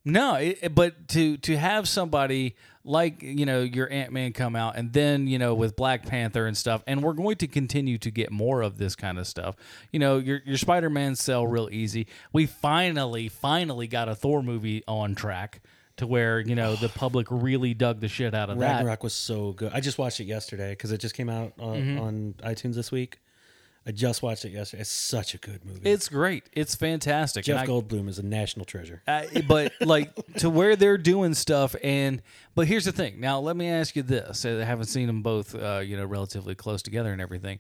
no, 0.04 0.36
it- 0.36 0.76
but 0.76 1.08
to 1.10 1.38
to 1.38 1.58
have 1.58 1.88
somebody 1.88 2.56
like 2.86 3.22
you 3.24 3.46
know 3.46 3.62
your 3.62 3.92
Ant 3.92 4.14
Man 4.14 4.32
come 4.32 4.56
out, 4.56 4.78
and 4.78 4.94
then 4.94 5.28
you 5.28 5.38
know 5.40 5.54
with 5.56 5.76
Black 5.76 6.06
Panther 6.06 6.46
and 6.48 6.56
stuff, 6.56 6.84
and 6.88 7.02
we're 7.04 7.14
going 7.14 7.36
to 7.38 7.48
continue 7.48 7.98
to 7.98 8.12
get 8.12 8.32
more 8.32 8.62
of 8.62 8.78
this 8.78 8.96
kind 8.96 9.18
of 9.20 9.28
stuff. 9.28 9.56
You 9.92 10.00
know, 10.00 10.18
your 10.18 10.42
your 10.46 10.58
Spider 10.58 10.90
Man 10.90 11.16
sell 11.16 11.46
real 11.46 11.68
easy. 11.72 12.08
We 12.32 12.46
finally 12.46 13.28
finally 13.28 13.88
got 13.88 14.08
a 14.08 14.16
Thor 14.16 14.42
movie 14.44 14.84
on 14.88 15.16
track. 15.16 15.62
To 16.00 16.06
where 16.08 16.42
you 16.42 16.56
know 16.56 16.76
the 16.76 16.90
public 16.90 17.26
really 17.30 17.74
dug 17.74 18.02
the 18.02 18.10
shit 18.10 18.34
out 18.34 18.50
of 18.50 18.60
that. 18.60 18.76
Ragnarok 18.76 19.02
was 19.02 19.14
so 19.14 19.54
good. 19.54 19.72
I 19.74 19.80
just 19.80 19.98
watched 19.98 20.20
it 20.20 20.26
yesterday 20.26 20.72
because 20.72 20.92
it 20.92 20.98
just 20.98 21.16
came 21.16 21.30
out 21.30 21.54
on, 21.58 21.76
Mhm. 21.82 22.02
on 22.02 22.36
iTunes 22.44 22.76
this 22.76 22.92
week. 22.92 23.20
I 23.88 23.92
just 23.92 24.24
watched 24.24 24.46
it 24.46 24.52
yesterday. 24.52 24.82
It's 24.82 24.90
such 24.90 25.36
a 25.36 25.38
good 25.38 25.64
movie. 25.64 25.88
It's 25.88 26.10
great. 26.10 26.50
It's 26.54 26.74
fantastic. 26.74 27.46
Jeff 27.46 27.62
And 27.62 27.70
I- 27.70 27.72
Goldblum 27.72 28.08
is 28.10 28.18
a 28.18 28.24
national 28.26 28.66
treasure. 28.66 29.04
Uh, 29.08 29.26
but 29.48 29.74
like 29.80 30.12
to 30.38 30.50
where 30.50 30.76
they're 30.76 30.98
doing 30.98 31.34
stuff 31.36 31.76
and 31.84 32.22
but 32.56 32.68
here's 32.68 32.86
the 32.86 32.92
thing 32.92 33.20
now 33.20 33.40
let 33.40 33.56
me 33.56 33.68
ask 33.68 33.96
you 33.96 34.02
this 34.02 34.46
i 34.46 34.50
haven't 34.50 34.86
seen 34.88 35.08
them 35.08 35.22
both 35.22 35.54
uh, 35.54 35.82
you 35.84 35.96
know 35.98 36.06
relatively 36.06 36.56
close 36.56 36.82
together 36.82 37.12
and 37.12 37.22
everything 37.22 37.60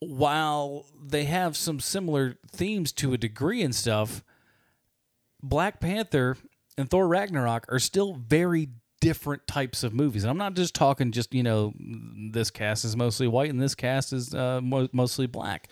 while 0.00 0.86
they 1.02 1.24
have 1.24 1.56
some 1.56 1.80
similar 1.80 2.36
themes 2.50 2.92
to 2.92 3.12
a 3.12 3.18
degree 3.18 3.62
and 3.62 3.74
stuff 3.74 4.22
black 5.42 5.80
panther 5.80 6.36
and 6.76 6.90
thor 6.90 7.06
ragnarok 7.08 7.64
are 7.68 7.78
still 7.78 8.14
very 8.14 8.68
different 9.00 9.46
types 9.46 9.82
of 9.82 9.92
movies. 9.94 10.22
And 10.24 10.30
i'm 10.30 10.36
not 10.38 10.54
just 10.54 10.74
talking 10.74 11.10
just 11.12 11.34
you 11.34 11.42
know 11.42 11.72
this 11.78 12.50
cast 12.50 12.84
is 12.84 12.96
mostly 12.96 13.26
white 13.26 13.50
and 13.50 13.60
this 13.60 13.74
cast 13.74 14.12
is 14.12 14.34
uh, 14.34 14.60
mo- 14.62 14.88
mostly 14.92 15.26
black. 15.26 15.68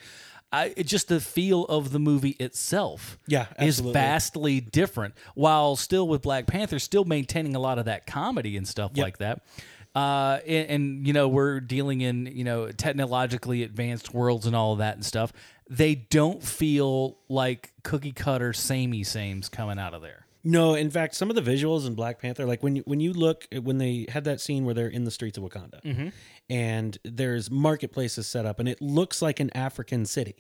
I, 0.50 0.72
it 0.78 0.84
just 0.86 1.08
the 1.08 1.20
feel 1.20 1.64
of 1.66 1.92
the 1.92 1.98
movie 1.98 2.34
itself 2.40 3.18
Yeah, 3.26 3.48
is 3.60 3.80
vastly 3.80 4.60
different 4.60 5.12
while 5.34 5.76
still 5.76 6.08
with 6.08 6.22
black 6.22 6.46
panther 6.46 6.78
still 6.78 7.04
maintaining 7.04 7.54
a 7.54 7.58
lot 7.58 7.78
of 7.78 7.84
that 7.84 8.06
comedy 8.06 8.56
and 8.56 8.66
stuff 8.66 8.92
Yep. 8.94 9.04
like 9.04 9.18
that. 9.18 9.42
Uh, 9.94 10.38
and, 10.46 10.70
and 10.70 11.06
you 11.06 11.12
know 11.12 11.28
we're 11.28 11.60
dealing 11.60 12.00
in 12.00 12.26
you 12.26 12.44
know 12.44 12.70
technologically 12.70 13.62
advanced 13.62 14.14
worlds 14.14 14.46
and 14.46 14.56
all 14.56 14.72
of 14.72 14.78
that 14.78 14.94
and 14.94 15.04
stuff. 15.04 15.32
They 15.68 15.94
don't 15.96 16.42
feel 16.42 17.18
like 17.28 17.72
cookie 17.82 18.12
cutter 18.12 18.54
samey 18.54 19.04
sames 19.04 19.50
coming 19.50 19.78
out 19.78 19.92
of 19.92 20.00
there 20.00 20.24
No, 20.50 20.74
in 20.74 20.90
fact, 20.90 21.14
some 21.14 21.28
of 21.30 21.36
the 21.36 21.42
visuals 21.42 21.86
in 21.86 21.94
Black 21.94 22.20
Panther, 22.20 22.46
like 22.46 22.62
when 22.62 22.76
you, 22.76 22.82
when 22.86 23.00
you 23.00 23.12
look 23.12 23.46
when 23.62 23.76
they 23.78 24.06
had 24.08 24.24
that 24.24 24.40
scene 24.40 24.64
where 24.64 24.74
they're 24.74 24.88
in 24.88 25.04
the 25.04 25.10
streets 25.10 25.36
of 25.36 25.44
Wakanda, 25.44 25.82
Mhm. 25.82 26.12
and 26.48 26.96
there's 27.04 27.50
marketplaces 27.50 28.26
set 28.26 28.46
up, 28.46 28.58
and 28.58 28.68
it 28.68 28.80
looks 28.80 29.20
like 29.20 29.40
an 29.40 29.50
African 29.54 30.06
city, 30.06 30.36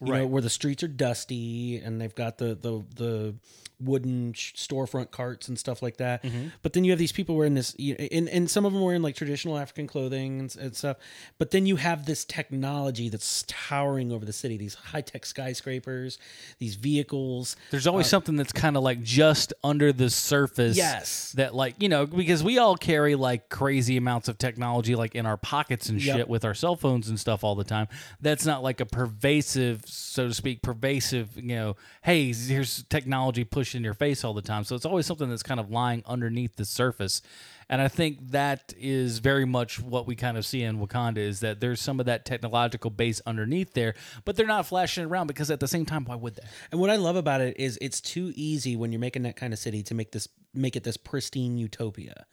you 0.00 0.06
know, 0.06 0.12
Right. 0.12 0.28
where 0.28 0.40
the 0.42 0.50
streets 0.50 0.82
are 0.84 0.88
dusty 0.88 1.78
and 1.78 2.00
they've 2.00 2.14
got 2.14 2.38
the 2.38 2.54
the 2.54 2.84
the 2.94 3.34
wooden 3.80 4.32
storefront 4.34 5.10
carts 5.10 5.48
and 5.48 5.58
stuff 5.58 5.82
like 5.82 5.96
that. 5.98 6.22
Mm-hmm. 6.22 6.48
But 6.62 6.72
then 6.72 6.84
you 6.84 6.92
have 6.92 6.98
these 6.98 7.12
people 7.12 7.36
wearing 7.36 7.54
this, 7.54 7.74
and 7.78 8.28
and 8.28 8.50
some 8.50 8.64
of 8.64 8.72
them 8.72 8.82
wearing 8.82 9.02
like 9.02 9.14
traditional 9.16 9.56
African 9.58 9.86
clothing 9.86 10.40
and, 10.40 10.56
and 10.56 10.76
stuff. 10.76 10.96
But 11.38 11.50
then 11.50 11.66
you 11.66 11.76
have 11.76 12.06
this 12.06 12.24
technology 12.24 13.08
that's 13.08 13.44
towering 13.48 14.12
over 14.12 14.24
the 14.24 14.32
city. 14.32 14.56
These 14.56 14.74
high 14.74 15.00
tech 15.00 15.24
skyscrapers, 15.26 16.18
these 16.58 16.74
vehicles. 16.74 17.56
There's 17.70 17.86
always 17.86 18.06
Uh, 18.06 18.10
something 18.10 18.36
that's 18.36 18.52
kind 18.52 18.76
of 18.76 18.82
like 18.82 19.02
just 19.02 19.52
under 19.64 19.92
the 19.92 20.10
surface. 20.10 20.76
Yes. 20.76 21.32
That 21.32 21.54
like 21.54 21.76
you 21.82 21.88
know 21.88 22.06
because 22.06 22.42
we 22.42 22.58
all 22.58 22.76
carry 22.76 23.14
like 23.14 23.48
crazy 23.48 23.96
amounts 23.96 24.28
of 24.28 24.38
technology 24.38 24.94
like 24.94 25.14
in 25.14 25.26
our 25.26 25.36
pockets 25.36 25.88
and 25.88 26.00
Yep. 26.02 26.16
shit 26.16 26.28
with 26.28 26.44
our 26.44 26.54
cell 26.54 26.76
phones 26.76 27.08
and 27.08 27.18
stuff 27.20 27.44
all 27.44 27.54
the 27.54 27.64
time. 27.64 27.88
That's 28.20 28.44
not 28.46 28.62
like 28.62 28.80
a 28.80 28.86
pervasive, 28.86 29.82
so 29.86 30.28
to 30.28 30.34
speak, 30.34 30.62
pervasive. 30.62 31.36
You 31.36 31.54
know, 31.56 31.76
hey, 32.02 32.32
here's 32.32 32.82
technology 32.84 33.44
pushed 33.70 33.76
in 33.76 33.84
your 33.84 33.94
face 33.94 34.24
all 34.24 34.34
the 34.34 34.42
time. 34.42 34.64
So 34.64 34.74
it's 34.74 34.84
always 34.84 35.06
something 35.06 35.28
that's 35.30 35.42
kind 35.42 35.60
of 35.60 35.70
lying 35.70 36.02
underneath 36.06 36.56
the 36.56 36.64
surface. 36.64 37.22
And 37.68 37.80
I 37.80 37.86
think 37.86 38.32
that 38.32 38.74
is 38.76 39.20
very 39.20 39.44
much 39.44 39.80
what 39.80 40.06
we 40.06 40.16
kind 40.16 40.36
of 40.36 40.44
see 40.44 40.62
in 40.62 40.78
Wakanda 40.80 41.18
is 41.18 41.40
that 41.40 41.60
there's 41.60 41.80
some 41.80 42.00
of 42.00 42.06
that 42.06 42.24
technological 42.24 42.90
base 42.90 43.20
underneath 43.26 43.74
there, 43.74 43.94
but 44.24 44.34
they're 44.34 44.46
not 44.46 44.66
flashing 44.66 45.04
around 45.04 45.28
because 45.28 45.52
at 45.52 45.60
the 45.60 45.68
same 45.68 45.86
time, 45.86 46.04
why 46.04 46.16
would 46.16 46.34
they? 46.34 46.42
And 46.72 46.80
what 46.80 46.90
I 46.90 46.96
love 46.96 47.14
about 47.14 47.40
it 47.40 47.56
is 47.60 47.78
it's 47.80 48.00
too 48.00 48.32
easy 48.34 48.74
when 48.74 48.90
you're 48.90 49.00
making 49.00 49.22
that 49.22 49.36
kind 49.36 49.52
of 49.52 49.58
city 49.58 49.84
to 49.84 49.94
make 49.94 50.10
this 50.10 50.28
make 50.52 50.74
it 50.74 50.82
this 50.82 50.96
pristine 50.96 51.58
utopia. 51.58 52.26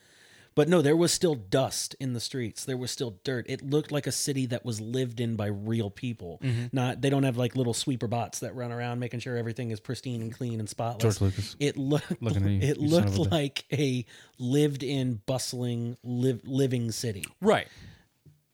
But 0.57 0.67
no, 0.67 0.81
there 0.81 0.95
was 0.97 1.13
still 1.13 1.35
dust 1.35 1.95
in 1.99 2.13
the 2.13 2.19
streets. 2.19 2.65
There 2.65 2.77
was 2.77 2.89
still 2.89 3.19
dirt. 3.23 3.45
It 3.47 3.61
looked 3.61 3.91
like 3.91 4.07
a 4.07 4.11
city 4.11 4.47
that 4.47 4.65
was 4.65 4.81
lived 4.81 5.19
in 5.19 5.35
by 5.35 5.45
real 5.45 5.91
people. 5.91 6.39
Mhm. 6.43 6.73
Not 6.73 6.99
they 7.01 7.11
don't 7.11 7.21
have 7.21 7.37
like 7.37 7.55
little 7.55 7.75
sweeper 7.75 8.07
bots 8.07 8.39
that 8.39 8.55
run 8.55 8.71
around 8.71 8.97
making 8.97 9.19
sure 9.19 9.37
everything 9.37 9.69
is 9.69 9.79
pristine 9.79 10.19
and 10.19 10.33
clean 10.33 10.59
and 10.59 10.67
spotless. 10.67 11.19
George 11.19 11.21
Lucas. 11.21 11.55
It 11.59 11.77
looked 11.77 12.19
Looking 12.23 12.43
at 12.45 12.49
you, 12.49 12.59
it 12.71 12.77
looked 12.79 13.19
like 13.31 13.65
a 13.71 14.03
lived 14.39 14.81
in 14.81 15.21
bustling 15.27 15.95
live, 16.03 16.41
living 16.43 16.89
city. 16.91 17.25
Right. 17.39 17.67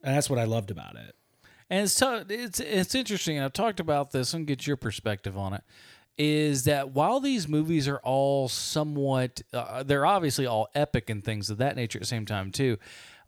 And 0.03 0.13
that's 0.13 0.29
what 0.29 0.39
I 0.39 0.43
loved 0.43 0.71
about 0.71 0.97
it. 0.97 1.15
And 1.69 1.83
it's 1.85 1.95
t- 1.95 2.05
it's 2.05 2.59
it's 2.59 2.95
interesting. 2.95 3.39
I've 3.39 3.53
talked 3.53 3.79
about 3.79 4.11
this 4.11 4.33
and 4.33 4.45
get 4.45 4.67
your 4.67 4.75
perspective 4.75 5.37
on 5.37 5.53
it. 5.53 5.63
Is 6.17 6.65
that 6.65 6.91
while 6.91 7.19
these 7.19 7.47
movies 7.47 7.87
are 7.87 7.99
all 8.03 8.47
somewhat, 8.47 9.41
uh, 9.51 9.81
they're 9.83 10.05
obviously 10.05 10.45
all 10.45 10.67
epic 10.75 11.09
and 11.09 11.23
things 11.23 11.49
of 11.49 11.57
that 11.57 11.75
nature 11.75 11.97
at 11.97 12.01
the 12.01 12.07
same 12.07 12.25
time 12.25 12.51
too. 12.51 12.77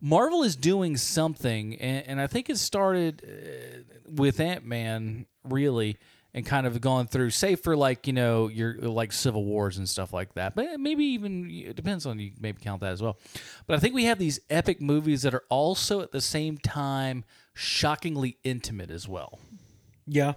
Marvel 0.00 0.42
is 0.42 0.54
doing 0.56 0.96
something, 0.96 1.74
and, 1.76 2.06
and 2.06 2.20
I 2.20 2.26
think 2.26 2.48
it 2.48 2.58
started 2.58 3.22
uh, 3.24 3.96
with 4.08 4.38
Ant 4.40 4.64
Man 4.64 5.26
really, 5.42 5.96
and 6.34 6.44
kind 6.44 6.66
of 6.66 6.80
gone 6.82 7.06
through, 7.06 7.30
say 7.30 7.56
for 7.56 7.74
like 7.76 8.06
you 8.06 8.12
know 8.12 8.48
your 8.48 8.74
like 8.74 9.10
Civil 9.10 9.44
Wars 9.44 9.78
and 9.78 9.88
stuff 9.88 10.12
like 10.12 10.34
that. 10.34 10.54
But 10.54 10.78
maybe 10.78 11.06
even 11.06 11.50
it 11.50 11.74
depends 11.76 12.04
on 12.06 12.18
you 12.20 12.32
maybe 12.38 12.58
count 12.62 12.82
that 12.82 12.92
as 12.92 13.02
well. 13.02 13.18
But 13.66 13.76
I 13.76 13.80
think 13.80 13.94
we 13.94 14.04
have 14.04 14.18
these 14.18 14.38
epic 14.50 14.80
movies 14.80 15.22
that 15.22 15.34
are 15.34 15.44
also 15.48 16.02
at 16.02 16.12
the 16.12 16.20
same 16.20 16.58
time 16.58 17.24
shockingly 17.54 18.36
intimate 18.44 18.90
as 18.90 19.08
well 19.08 19.38
Yeah. 20.06 20.34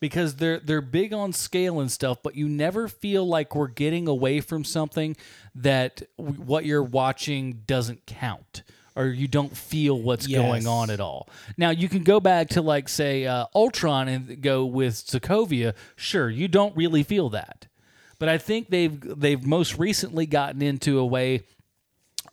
Because 0.00 0.36
they're 0.36 0.58
they're 0.60 0.80
big 0.80 1.12
on 1.12 1.32
scale 1.32 1.80
and 1.80 1.90
stuff, 1.90 2.18
but 2.22 2.34
you 2.34 2.48
never 2.48 2.88
feel 2.88 3.26
like 3.26 3.54
we're 3.54 3.68
getting 3.68 4.06
away 4.08 4.40
from 4.40 4.64
something 4.64 5.16
that 5.54 6.02
w- 6.16 6.40
what 6.40 6.64
you're 6.64 6.82
watching 6.82 7.62
doesn't 7.66 8.06
count 8.06 8.62
or 8.96 9.06
you 9.06 9.28
don't 9.28 9.56
feel 9.56 10.00
what's 10.00 10.26
Yes. 10.26 10.40
going 10.40 10.66
on 10.66 10.90
at 10.90 10.98
all. 11.00 11.28
Now 11.56 11.70
you 11.70 11.88
can 11.88 12.02
go 12.02 12.18
back 12.20 12.48
to 12.50 12.62
like 12.62 12.88
say 12.88 13.26
uh, 13.26 13.46
Ultron 13.54 14.08
and 14.08 14.40
go 14.42 14.64
with 14.64 14.94
Sokovia. 14.94 15.74
Sure, 15.96 16.28
you 16.28 16.48
don't 16.48 16.76
really 16.76 17.02
feel 17.02 17.28
that, 17.30 17.66
but 18.18 18.28
I 18.28 18.38
think 18.38 18.70
they've 18.70 18.98
they've 19.20 19.44
most 19.44 19.78
recently 19.78 20.26
gotten 20.26 20.62
into 20.62 20.98
a 20.98 21.06
way 21.06 21.42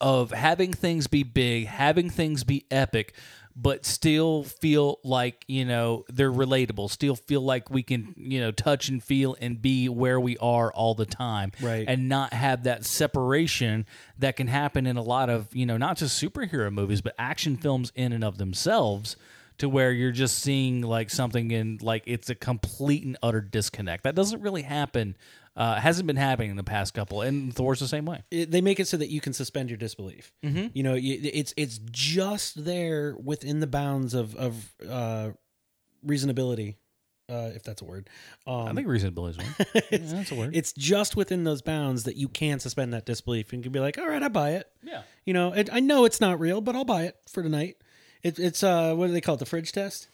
of 0.02 0.32
having 0.32 0.74
things 0.74 1.08
be 1.08 1.24
big, 1.24 1.68
having 1.68 2.10
things 2.10 2.44
be 2.44 2.66
epic, 2.70 3.14
but 3.56 3.86
still 3.86 4.44
feel 4.44 5.00
like, 5.04 5.46
you 5.48 5.64
know, 5.64 6.04
they're 6.10 6.32
relatable, 6.32 6.90
still 6.90 7.16
feel 7.16 7.42
like 7.42 7.70
we 7.70 7.84
can, 7.84 8.14
you 8.18 8.42
know, 8.42 8.52
touch 8.52 8.90
and 8.90 9.02
feel 9.02 9.38
and 9.40 9.62
be 9.62 9.88
where 9.88 10.20
we 10.20 10.38
are 10.40 10.74
all 10.74 10.94
the 10.94 11.06
time. 11.06 11.52
Right. 11.62 11.86
And 11.88 12.10
not 12.10 12.34
have 12.34 12.64
that 12.64 12.84
separation 12.84 13.86
that 14.20 14.36
can 14.36 14.48
happen 14.48 14.86
in 14.86 14.98
a 14.98 15.02
lot 15.02 15.30
of, 15.30 15.56
you 15.56 15.66
know, 15.66 15.78
not 15.78 15.98
just 15.98 16.22
superhero 16.22 16.72
movies, 16.72 17.02
but 17.02 17.16
action 17.18 17.56
films 17.56 17.94
in 17.96 18.12
and 18.12 18.24
of 18.24 18.38
themselves. 18.38 19.16
To 19.60 19.70
where 19.70 19.94
you're 19.94 20.12
just 20.12 20.40
seeing 20.40 20.82
like 20.82 21.10
something 21.10 21.50
in 21.50 21.80
like 21.82 22.04
it's 22.08 22.30
a 22.30 22.36
complete 22.36 23.06
and 23.06 23.18
utter 23.24 23.40
disconnect. 23.40 24.04
That 24.04 24.14
doesn't 24.14 24.42
really 24.42 24.64
happen. 24.64 25.16
Uh, 25.58 25.76
hasn't 25.80 26.06
been 26.06 26.18
happening 26.18 26.50
in 26.50 26.58
the 26.58 26.64
past 26.66 26.94
couple, 26.94 27.22
and 27.22 27.56
Thor's 27.56 27.80
the 27.80 27.88
same 27.88 28.06
way. 28.06 28.24
it, 28.30 28.52
they 28.52 28.60
make 28.60 28.80
it 28.80 28.88
so 28.90 28.98
that 28.98 29.10
you 29.10 29.22
can 29.22 29.32
suspend 29.32 29.70
your 29.70 29.78
disbelief. 29.78 30.34
Mhm. 30.44 30.72
You 30.74 30.84
know, 30.84 30.96
you, 30.96 31.18
it's 31.24 31.54
it's 31.56 31.80
just 31.92 32.66
there 32.66 33.16
within 33.24 33.62
the 33.62 33.68
bounds 33.68 34.14
of 34.14 34.36
of 34.36 34.74
uh, 34.90 35.30
reasonability, 36.06 36.76
uh, 37.30 37.52
if 37.56 37.64
that's 37.64 37.82
a 37.82 37.86
word. 37.86 38.10
Um, 38.46 38.68
I 38.68 38.74
think 38.74 38.88
reasonable 38.88 39.28
is 39.28 39.38
one. 39.38 39.48
Yeah, 39.92 39.98
that's 40.02 40.32
a 40.32 40.36
word. 40.36 40.56
It's 40.56 40.74
just 40.74 41.16
within 41.16 41.44
those 41.44 41.62
bounds 41.62 42.04
that 42.04 42.16
you 42.18 42.28
can 42.28 42.60
suspend 42.60 42.94
that 42.94 43.06
disbelief 43.06 43.54
and 43.54 43.64
can 43.64 43.72
be 43.72 43.80
like, 43.80 43.98
all 43.98 44.08
right, 44.08 44.22
I 44.22 44.28
buy 44.28 44.52
it. 44.52 44.68
Yeah. 44.84 45.02
You 45.26 45.34
know, 45.34 45.54
it, 45.54 45.70
I 45.72 45.80
know 45.80 46.06
it's 46.06 46.20
not 46.22 46.40
real, 46.40 46.62
but 46.62 46.76
I'll 46.76 46.86
buy 46.86 47.04
it 47.04 47.16
for 47.30 47.42
tonight. 47.42 47.78
It, 48.24 48.40
it's 48.40 48.64
uh, 48.64 48.94
what 48.96 49.08
do 49.08 49.14
they 49.14 49.22
call 49.22 49.36
it? 49.36 49.40
The 49.40 49.46
fridge 49.46 49.72
test. 49.72 50.08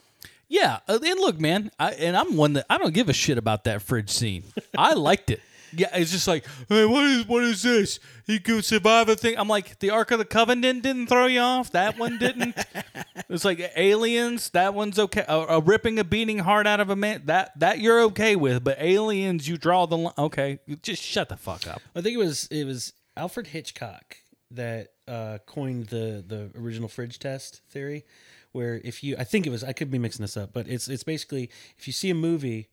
Yeah, 0.52 0.80
uh, 0.86 0.98
and 1.02 1.18
look, 1.18 1.40
man, 1.40 1.70
I, 1.80 1.92
and 1.92 2.14
I'm 2.14 2.36
one 2.36 2.52
that 2.52 2.66
I 2.68 2.76
don't 2.76 2.92
give 2.92 3.08
a 3.08 3.14
shit 3.14 3.38
about 3.38 3.64
that 3.64 3.80
fridge 3.80 4.10
scene. 4.10 4.44
I 4.76 4.92
liked 4.92 5.30
it. 5.30 5.40
Yeah, 5.74 5.88
it's 5.94 6.10
just 6.12 6.28
like, 6.28 6.44
hey, 6.68 6.84
what 6.84 7.04
is 7.04 7.26
what 7.26 7.42
is 7.42 7.62
this? 7.62 7.98
He 8.26 8.38
could 8.38 8.62
survive 8.62 9.08
a 9.08 9.16
thing. 9.16 9.38
I'm 9.38 9.48
like, 9.48 9.78
the 9.78 9.88
Ark 9.88 10.10
of 10.10 10.18
the 10.18 10.26
Covenant 10.26 10.82
didn't 10.82 11.06
throw 11.06 11.24
you 11.24 11.40
off. 11.40 11.72
That 11.72 11.98
one 11.98 12.18
didn't. 12.18 12.54
it's 13.30 13.46
like 13.46 13.72
aliens. 13.74 14.50
That 14.50 14.74
one's 14.74 14.98
okay. 14.98 15.24
A, 15.26 15.38
a 15.38 15.60
ripping 15.60 15.98
a 15.98 16.04
beating 16.04 16.40
heart 16.40 16.66
out 16.66 16.80
of 16.80 16.90
a 16.90 16.96
man. 16.96 17.22
That 17.24 17.58
that 17.58 17.78
you're 17.78 18.02
okay 18.02 18.36
with. 18.36 18.62
But 18.62 18.76
aliens, 18.78 19.48
you 19.48 19.56
draw 19.56 19.86
the 19.86 19.96
line. 19.96 20.14
Okay, 20.18 20.58
just 20.82 21.02
shut 21.02 21.30
the 21.30 21.38
fuck 21.38 21.66
up. 21.66 21.80
I 21.96 22.02
think 22.02 22.14
it 22.14 22.18
was 22.18 22.46
it 22.48 22.64
was 22.64 22.92
Alfred 23.16 23.46
Hitchcock 23.46 24.18
that 24.50 24.88
uh, 25.08 25.38
coined 25.46 25.86
the 25.86 26.22
the 26.26 26.50
original 26.60 26.90
fridge 26.90 27.18
test 27.18 27.62
theory, 27.70 28.04
where 28.52 28.80
if 28.84 29.02
you 29.02 29.16
I 29.18 29.24
think 29.24 29.46
it 29.46 29.50
was 29.50 29.64
I 29.64 29.72
could 29.72 29.90
be 29.90 29.98
mixing 29.98 30.22
this 30.22 30.36
up, 30.36 30.52
but 30.52 30.68
it's 30.68 30.88
it's 30.88 31.02
basically 31.02 31.50
if 31.78 31.86
you 31.86 31.92
see 31.92 32.10
a 32.10 32.14
movie 32.14 32.68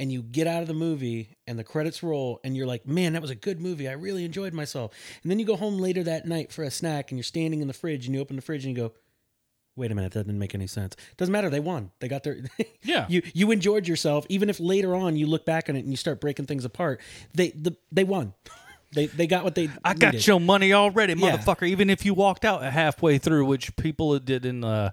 and 0.00 0.12
you 0.12 0.22
get 0.22 0.46
out 0.46 0.62
of 0.62 0.68
the 0.68 0.74
movie 0.74 1.36
and 1.46 1.58
the 1.58 1.64
credits 1.64 2.02
roll 2.02 2.40
and 2.44 2.56
you're 2.56 2.66
like, 2.66 2.86
man, 2.86 3.14
that 3.14 3.22
was 3.22 3.30
a 3.30 3.34
good 3.34 3.60
movie. 3.60 3.88
I 3.88 3.92
really 3.92 4.24
enjoyed 4.24 4.54
myself. 4.54 4.92
And 5.22 5.30
then 5.30 5.38
you 5.38 5.44
go 5.44 5.56
home 5.56 5.78
later 5.78 6.02
that 6.04 6.26
night 6.26 6.52
for 6.52 6.62
a 6.62 6.70
snack 6.70 7.10
and 7.10 7.18
you're 7.18 7.24
standing 7.24 7.60
in 7.60 7.66
the 7.68 7.74
fridge 7.74 8.06
and 8.06 8.14
you 8.14 8.20
open 8.20 8.36
the 8.36 8.42
fridge 8.42 8.64
and 8.64 8.76
you 8.76 8.84
go, 8.84 8.94
wait 9.74 9.90
a 9.90 9.94
minute, 9.94 10.12
that 10.12 10.24
didn't 10.26 10.38
make 10.38 10.54
any 10.54 10.66
sense. 10.66 10.94
Doesn't 11.16 11.32
matter. 11.32 11.50
They 11.50 11.60
won. 11.60 11.90
They 12.00 12.08
got 12.08 12.22
their. 12.24 12.38
Yeah. 12.82 13.06
You 13.08 13.22
you 13.34 13.50
enjoyed 13.50 13.86
yourself, 13.88 14.24
even 14.28 14.48
if 14.48 14.60
later 14.60 14.94
on 14.94 15.16
you 15.16 15.26
look 15.26 15.44
back 15.44 15.68
on 15.68 15.76
it 15.76 15.80
and 15.80 15.90
you 15.90 15.96
start 15.96 16.20
breaking 16.20 16.46
things 16.46 16.64
apart. 16.64 17.00
They 17.34 17.50
the 17.50 17.76
they 17.92 18.04
won. 18.04 18.34
They 18.92 19.06
they 19.06 19.26
got 19.26 19.44
what 19.44 19.54
they. 19.54 19.68
I 19.84 19.94
got 19.94 20.14
needed. 20.14 20.26
your 20.26 20.40
money 20.40 20.72
already, 20.72 21.12
Yeah. 21.12 21.36
motherfucker. 21.36 21.68
Even 21.68 21.90
if 21.90 22.04
you 22.04 22.14
walked 22.14 22.44
out 22.44 22.62
halfway 22.62 23.18
through, 23.18 23.44
which 23.44 23.76
people 23.76 24.18
did 24.18 24.46
in 24.46 24.64
uh, 24.64 24.90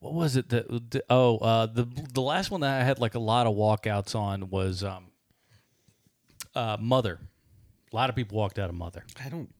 what 0.00 0.14
was 0.14 0.36
it 0.36 0.48
that? 0.50 1.02
Oh, 1.10 1.38
uh, 1.38 1.66
the 1.66 1.86
the 2.12 2.22
last 2.22 2.50
one 2.50 2.62
that 2.62 2.80
I 2.80 2.84
had 2.84 2.98
like 2.98 3.14
a 3.14 3.18
lot 3.18 3.46
of 3.46 3.54
walkouts 3.54 4.14
on 4.14 4.48
was 4.50 4.82
um, 4.82 5.06
uh, 6.54 6.76
Mother. 6.80 7.20
A 7.92 7.96
lot 7.96 8.10
of 8.10 8.16
people 8.16 8.38
walked 8.38 8.58
out 8.58 8.70
of 8.70 8.76
Mother. 8.76 9.04
I 9.24 9.28
don't. 9.28 9.52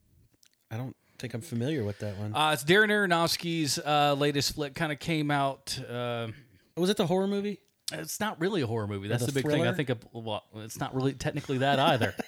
I 0.71 0.77
don't 0.77 0.97
think 1.19 1.35
I'm 1.35 1.41
familiar 1.41 1.85
with 1.85 1.99
that 2.01 2.17
one. 2.19 2.35
Uh, 2.35 2.51
it's 2.53 2.65
Darren 2.65 2.89
Aronofsky's 2.89 3.79
uh, 3.79 4.15
latest 4.15 4.55
flick. 4.55 4.75
Kind 4.75 4.93
of 4.93 4.99
came 4.99 5.31
out. 5.31 5.79
Uh, 5.89 6.29
was 6.77 6.91
it 6.91 6.97
the 6.97 7.07
horror 7.07 7.29
movie? 7.29 7.61
It's 7.93 8.19
not 8.19 8.41
really 8.41 8.63
a 8.63 8.67
horror 8.67 8.87
movie. 8.87 9.09
That's 9.09 9.27
the 9.27 9.33
the, 9.33 9.43
big 9.43 9.51
thing. 9.51 9.67
I 9.67 9.73
think. 9.73 9.91
Of, 9.91 9.99
well, 10.13 10.43
it's 10.57 10.81
not 10.81 10.95
really 10.95 11.13
technically 11.13 11.59
that 11.59 11.79
either. 11.79 12.15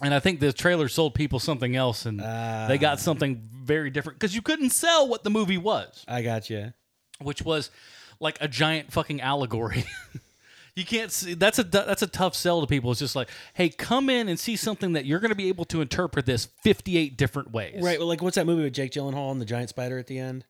and 0.00 0.14
I 0.14 0.20
think 0.20 0.40
the 0.40 0.52
trailer 0.52 0.88
sold 0.88 1.14
people 1.14 1.38
something 1.38 1.76
else, 1.76 2.06
and 2.06 2.20
they 2.20 2.78
got 2.78 3.00
something 3.00 3.40
very 3.52 3.90
different 3.90 4.18
because 4.18 4.34
you 4.34 4.42
couldn't 4.42 4.70
sell 4.70 5.08
what 5.08 5.24
the 5.24 5.30
movie 5.30 5.58
was, 5.58 6.04
I 6.08 6.22
got 6.22 6.50
you. 6.50 6.72
which 7.20 7.42
was 7.42 7.70
like 8.18 8.38
a 8.40 8.48
giant 8.48 8.92
fucking 8.92 9.20
allegory. 9.20 9.84
you 10.76 10.84
can't 10.84 11.10
see. 11.12 11.34
That's 11.34 11.58
a 11.58 11.64
that's 11.64 12.02
a 12.02 12.06
tough 12.06 12.34
sell 12.34 12.60
to 12.60 12.66
people. 12.66 12.90
It's 12.90 13.00
just 13.00 13.16
like, 13.16 13.28
hey, 13.54 13.68
come 13.68 14.10
in 14.10 14.28
and 14.28 14.38
see 14.38 14.56
something 14.56 14.92
that 14.94 15.04
you're 15.06 15.20
going 15.20 15.30
to 15.30 15.36
be 15.36 15.48
able 15.48 15.64
to 15.66 15.80
interpret 15.80 16.26
this 16.26 16.46
58 16.62 17.16
different 17.16 17.52
ways. 17.52 17.82
Right. 17.82 17.98
Well, 17.98 18.08
like 18.08 18.22
what's 18.22 18.36
that 18.36 18.46
movie 18.46 18.62
with 18.64 18.74
Jake 18.74 18.92
Gyllenhaal 18.92 19.30
and 19.32 19.40
the 19.40 19.44
giant 19.46 19.68
spider 19.68 19.98
at 19.98 20.06
the 20.06 20.18
end? 20.18 20.44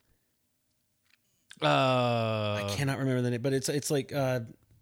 Uh, 1.61 2.63
I 2.63 2.73
cannot 2.75 2.97
remember 2.97 3.21
the 3.21 3.29
name, 3.31 3.41
but 3.41 3.53
it's 3.53 3.69
it's 3.69 3.91
like 3.91 4.11
uh, 4.13 4.39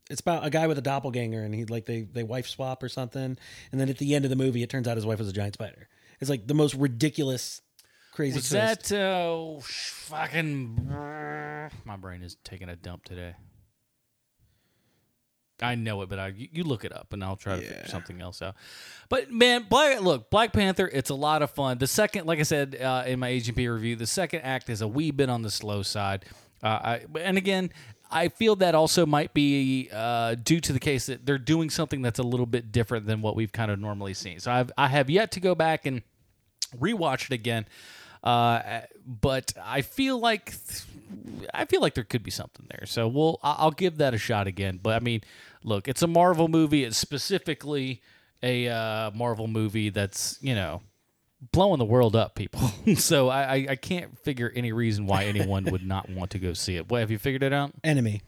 it's 0.10 0.22
about 0.22 0.46
a 0.46 0.50
guy 0.50 0.68
with 0.68 0.78
a 0.78 0.82
doppelganger, 0.82 1.42
and 1.44 1.54
he 1.54 1.66
like 1.66 1.86
they 1.86 2.02
they 2.02 2.24
wife 2.24 2.48
swap 2.48 2.82
or 2.82 2.90
something, 2.90 3.38
and 3.72 3.80
then 3.80 3.90
at 3.90 3.98
the 3.98 4.16
end 4.16 4.26
of 4.26 4.30
the 4.30 4.36
movie, 4.36 4.64
it 4.64 4.70
turns 4.70 4.88
out 4.88 4.98
his 4.98 5.06
wife 5.06 5.20
was 5.20 5.30
a 5.30 5.34
giant 5.34 5.54
spider. 5.54 5.88
It's 6.20 6.30
like 6.30 6.48
the 6.48 6.54
most 6.54 6.76
ridiculous, 6.76 7.62
crazy. 8.12 8.38
Was 8.38 8.50
twist. 8.50 8.90
that 8.90 9.00
uh, 9.00 9.60
fucking? 9.62 10.90
My 11.86 11.96
brain 11.98 12.24
is 12.24 12.38
taking 12.44 12.70
a 12.70 12.76
dump 12.76 13.06
today. 13.06 13.36
I 15.62 15.76
know 15.76 16.02
it, 16.02 16.10
but 16.10 16.20
I 16.20 16.34
you 16.36 16.64
look 16.64 16.86
it 16.86 16.96
up 16.96 17.14
and 17.14 17.24
I'll 17.24 17.36
try 17.36 17.58
to 17.58 17.62
figure 17.62 17.88
something 17.88 18.22
else 18.22 18.42
out. 18.42 18.56
But 19.10 19.32
man, 19.32 19.66
Black 19.70 20.02
look 20.02 20.30
Black 20.30 20.54
Panther. 20.54 20.90
It's 20.92 21.10
a 21.10 21.16
lot 21.16 21.42
of 21.42 21.52
fun. 21.52 21.78
The 21.78 21.88
second, 21.88 22.26
like 22.26 22.40
I 22.40 22.44
said 22.44 22.78
uh, 22.82 23.04
in 23.06 23.20
my 23.20 23.32
HMP 23.32 23.72
review, 23.72 23.96
the 23.96 24.08
second 24.08 24.42
act 24.42 24.70
is 24.70 24.82
a 24.82 24.88
wee 24.88 25.12
bit 25.12 25.30
on 25.30 25.42
the 25.42 25.52
slow 25.52 25.84
side. 25.84 26.26
Uh, 26.64 26.68
I, 26.68 27.02
and 27.20 27.38
again, 27.38 27.72
I 28.12 28.30
feel 28.30 28.56
that 28.58 28.74
also 28.76 29.06
might 29.06 29.34
be 29.34 29.90
uh, 29.94 30.36
due 30.36 30.60
to 30.62 30.74
the 30.74 30.80
case 30.80 31.06
that 31.06 31.26
they're 31.26 31.38
doing 31.38 31.70
something 31.70 32.02
that's 32.02 32.20
a 32.20 32.24
little 32.24 32.46
bit 32.46 32.72
different 32.72 33.06
than 33.06 33.22
what 33.22 33.36
we've 33.36 33.52
kind 33.52 33.70
of 33.70 33.80
normally 33.80 34.14
seen. 34.14 34.40
So 34.40 34.52
I've 34.52 34.72
I 34.78 34.88
have 34.88 35.10
yet 35.10 35.32
to 35.34 35.40
go 35.40 35.56
back 35.56 35.86
and 35.86 36.02
rewatch 36.78 37.26
it 37.26 37.32
again. 37.32 37.66
Uh, 38.24 38.82
but 39.06 39.54
I 39.64 39.82
feel 39.82 40.20
like 40.20 40.54
I 41.54 41.66
feel 41.66 41.82
like 41.82 41.94
there 41.94 42.04
could 42.04 42.24
be 42.24 42.32
something 42.32 42.66
there. 42.70 42.86
So 42.86 43.08
we'll 43.08 43.40
I'll 43.44 43.72
give 43.72 43.98
that 43.98 44.14
a 44.14 44.18
shot 44.18 44.48
again. 44.48 44.80
But 44.82 44.96
I 44.96 45.00
mean, 45.00 45.22
look, 45.64 45.88
it's 45.88 46.02
a 46.02 46.08
Marvel 46.08 46.48
movie. 46.48 46.84
It's 46.84 46.98
specifically 46.98 48.02
a 48.42 48.68
uh, 48.68 49.12
Marvel 49.12 49.48
movie 49.48 49.90
that's 49.90 50.38
you 50.42 50.56
know 50.56 50.82
blowing 51.52 51.80
the 51.80 51.86
world 51.86 52.16
up, 52.16 52.36
people. 52.36 52.62
so 52.96 53.30
I, 53.30 53.42
I 53.42 53.68
I 53.72 53.76
can't 53.76 54.18
figure 54.20 54.52
any 54.56 54.72
reason 54.72 55.06
why 55.06 55.26
anyone 55.26 55.66
would 55.66 55.86
not 55.86 56.10
want 56.10 56.32
to 56.32 56.40
go 56.40 56.54
see 56.54 56.76
it. 56.76 56.90
What 56.90 57.00
have 57.00 57.12
you 57.12 57.18
figured 57.18 57.44
it 57.44 57.54
out? 57.54 57.72
Enemy. 57.84 58.22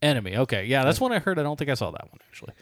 Enemy. 0.00 0.36
Okay, 0.38 0.64
yeah, 0.66 0.84
that's 0.84 1.00
one 1.00 1.12
I 1.12 1.18
heard. 1.20 1.38
I 1.38 1.42
don't 1.42 1.58
think 1.58 1.70
I 1.70 1.74
saw 1.74 1.90
that 1.90 2.10
one 2.10 2.18
actually. 2.28 2.54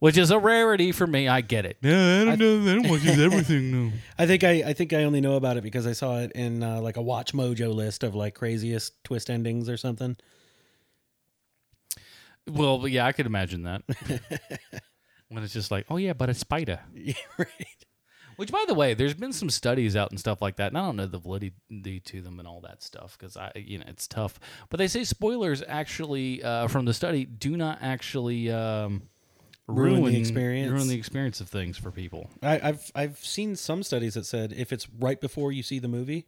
Which 0.00 0.16
is 0.16 0.30
a 0.30 0.38
rarity 0.38 0.92
for 0.92 1.08
me. 1.08 1.26
I 1.26 1.40
get 1.40 1.66
it. 1.66 1.76
Yeah, 1.82 2.22
I 2.30 2.36
don't 2.36 2.64
know. 2.64 2.70
I 2.70 2.74
don't 2.76 2.88
watch 2.88 3.04
everything. 3.06 3.72
No. 3.72 3.92
I 4.16 4.26
think 4.26 4.44
I, 4.44 4.62
I 4.66 4.72
think 4.72 4.92
I 4.92 5.02
only 5.02 5.20
know 5.20 5.34
about 5.34 5.56
it 5.56 5.64
because 5.64 5.88
I 5.88 5.92
saw 5.92 6.20
it 6.20 6.30
in 6.32 6.62
uh, 6.62 6.80
like 6.80 6.96
a 6.96 7.02
Watch 7.02 7.32
Mojo 7.32 7.74
list 7.74 8.04
of 8.04 8.14
like 8.14 8.36
craziest 8.36 9.02
twist 9.02 9.28
endings 9.28 9.68
or 9.68 9.76
something. 9.76 10.16
Well, 12.46 12.86
yeah, 12.86 13.06
I 13.06 13.12
could 13.12 13.26
imagine 13.26 13.64
that. 13.64 13.82
when 15.28 15.42
it's 15.42 15.52
just 15.52 15.72
like, 15.72 15.86
oh 15.90 15.96
yeah, 15.96 16.12
but 16.12 16.30
a 16.30 16.34
spider. 16.34 16.78
Yeah, 16.94 17.14
right. 17.36 17.84
Which, 18.38 18.52
by 18.52 18.64
the 18.68 18.74
way, 18.74 18.94
there's 18.94 19.14
been 19.14 19.32
some 19.32 19.50
studies 19.50 19.96
out 19.96 20.12
and 20.12 20.20
stuff 20.20 20.40
like 20.40 20.56
that, 20.56 20.68
and 20.68 20.78
I 20.78 20.82
don't 20.82 20.94
know 20.94 21.06
the 21.06 21.18
validity 21.18 21.98
to 21.98 22.20
them 22.22 22.38
and 22.38 22.46
all 22.46 22.60
that 22.60 22.84
stuff 22.84 23.18
because 23.18 23.36
I, 23.36 23.50
you 23.56 23.78
know, 23.78 23.84
it's 23.88 24.06
tough. 24.06 24.38
But 24.70 24.78
they 24.78 24.86
say 24.86 25.02
spoilers 25.02 25.60
actually 25.66 26.44
uh, 26.44 26.68
from 26.68 26.84
the 26.84 26.94
study 26.94 27.24
do 27.24 27.56
not 27.56 27.78
actually 27.82 28.48
um, 28.52 29.02
Ruin 29.66 30.04
the 30.04 30.16
experience. 30.16 30.72
ruin 30.72 30.86
the 30.86 30.96
experience 30.96 31.40
of 31.40 31.48
things 31.48 31.76
for 31.76 31.90
people. 31.90 32.30
I, 32.40 32.60
I've 32.62 32.92
I've 32.94 33.18
seen 33.18 33.56
some 33.56 33.82
studies 33.82 34.14
that 34.14 34.24
said 34.24 34.54
if 34.56 34.72
it's 34.72 34.88
right 34.98 35.20
before 35.20 35.50
you 35.50 35.64
see 35.64 35.78
the 35.78 35.88
movie, 35.88 36.26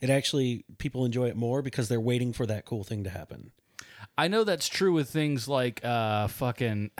it 0.00 0.10
actually 0.10 0.64
people 0.78 1.04
enjoy 1.04 1.26
it 1.26 1.36
more 1.36 1.60
because 1.60 1.88
they're 1.88 2.00
waiting 2.00 2.32
for 2.32 2.46
that 2.46 2.66
cool 2.66 2.84
thing 2.84 3.02
to 3.02 3.10
happen. 3.10 3.50
I 4.16 4.28
know 4.28 4.44
that's 4.44 4.68
true 4.68 4.92
with 4.92 5.10
things 5.10 5.48
like 5.48 5.84
uh, 5.84 6.28
fucking 6.28 6.92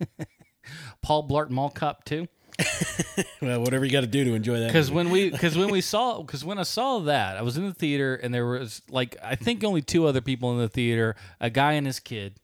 Paul 1.02 1.28
Blart 1.28 1.50
Mall 1.50 1.70
Cop 1.70 2.04
2. 2.04 2.26
well, 3.42 3.60
whatever 3.60 3.84
you 3.84 3.90
got 3.90 4.02
to 4.02 4.06
do 4.06 4.24
to 4.24 4.34
enjoy 4.34 4.58
that. 4.60 4.68
Because 4.68 4.90
when 4.90 5.10
we, 5.10 5.30
because 5.32 5.56
when 5.56 5.70
we 5.70 5.80
saw, 5.80 6.22
because 6.22 6.44
when 6.44 6.58
I 6.58 6.62
saw 6.62 7.00
that, 7.00 7.36
I 7.36 7.42
was 7.42 7.56
in 7.56 7.66
the 7.66 7.74
theater 7.74 8.14
and 8.14 8.32
there 8.32 8.46
was 8.46 8.82
like 8.88 9.16
I 9.22 9.34
think 9.34 9.64
only 9.64 9.82
two 9.82 10.06
other 10.06 10.20
people 10.20 10.52
in 10.52 10.58
the 10.58 10.68
theater, 10.68 11.16
a 11.40 11.50
guy 11.50 11.72
and 11.72 11.86
his 11.86 12.00
kid, 12.00 12.34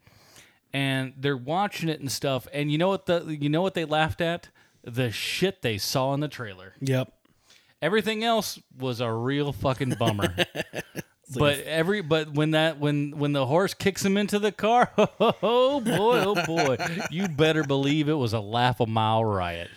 and 0.72 1.14
they're 1.16 1.36
watching 1.36 1.88
it 1.88 2.00
and 2.00 2.10
stuff. 2.10 2.46
And 2.52 2.70
you 2.70 2.78
know 2.78 2.88
what 2.88 3.06
the, 3.06 3.36
you 3.38 3.48
know 3.48 3.62
what 3.62 3.74
they 3.74 3.84
laughed 3.84 4.20
at? 4.20 4.48
The 4.82 5.10
shit 5.10 5.62
they 5.62 5.78
saw 5.78 6.14
in 6.14 6.20
the 6.20 6.28
trailer. 6.28 6.74
Yep. 6.80 7.12
Everything 7.82 8.24
else 8.24 8.58
was 8.78 9.00
a 9.00 9.10
real 9.10 9.52
fucking 9.52 9.94
bummer. 9.98 10.34
but 11.34 11.60
every 11.60 12.00
but 12.02 12.32
when 12.34 12.52
that 12.52 12.78
when 12.78 13.12
when 13.12 13.32
the 13.32 13.46
horse 13.46 13.74
kicks 13.74 14.04
him 14.04 14.16
into 14.16 14.38
the 14.38 14.52
car, 14.52 14.90
oh 14.98 15.80
boy, 15.80 16.22
oh 16.24 16.46
boy, 16.46 16.76
you 17.10 17.28
better 17.28 17.64
believe 17.64 18.08
it 18.08 18.14
was 18.14 18.32
a 18.32 18.40
laugh 18.40 18.80
a 18.80 18.86
mile 18.86 19.24
riot. 19.24 19.70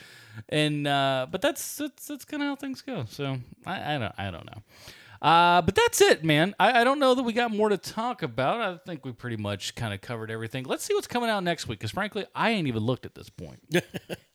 And 0.49 0.87
uh, 0.87 1.27
but 1.29 1.41
that's 1.41 1.77
that's 1.77 2.07
that's 2.07 2.25
kind 2.25 2.43
of 2.43 2.49
how 2.49 2.55
things 2.55 2.81
go. 2.81 3.05
So 3.07 3.37
I, 3.65 3.95
I 3.95 3.97
don't 3.97 4.13
I 4.17 4.31
don't 4.31 4.45
know. 4.45 4.61
Uh, 5.21 5.61
but 5.61 5.73
that's 5.73 6.01
it, 6.01 6.21
man. 6.23 6.53
I, 6.59 6.81
I 6.81 6.83
don't 6.83 6.99
know 6.99 7.15
that 7.15 7.23
we 7.23 7.31
got 7.31 7.49
more 7.49 7.69
to 7.69 7.77
talk 7.77 8.23
about. 8.23 8.59
I 8.59 8.77
think 8.85 9.05
we 9.05 9.13
pretty 9.13 9.37
much 9.37 9.73
kind 9.73 9.93
of 9.93 10.01
covered 10.01 10.29
everything. 10.29 10.65
Let's 10.65 10.83
see 10.83 10.93
what's 10.93 11.07
coming 11.07 11.29
out 11.29 11.43
next 11.43 11.65
week, 11.65 11.79
because 11.79 11.91
frankly, 11.91 12.25
I 12.35 12.49
ain't 12.49 12.67
even 12.67 12.83
looked 12.83 13.05
at 13.05 13.15
this 13.15 13.29
point. 13.29 13.61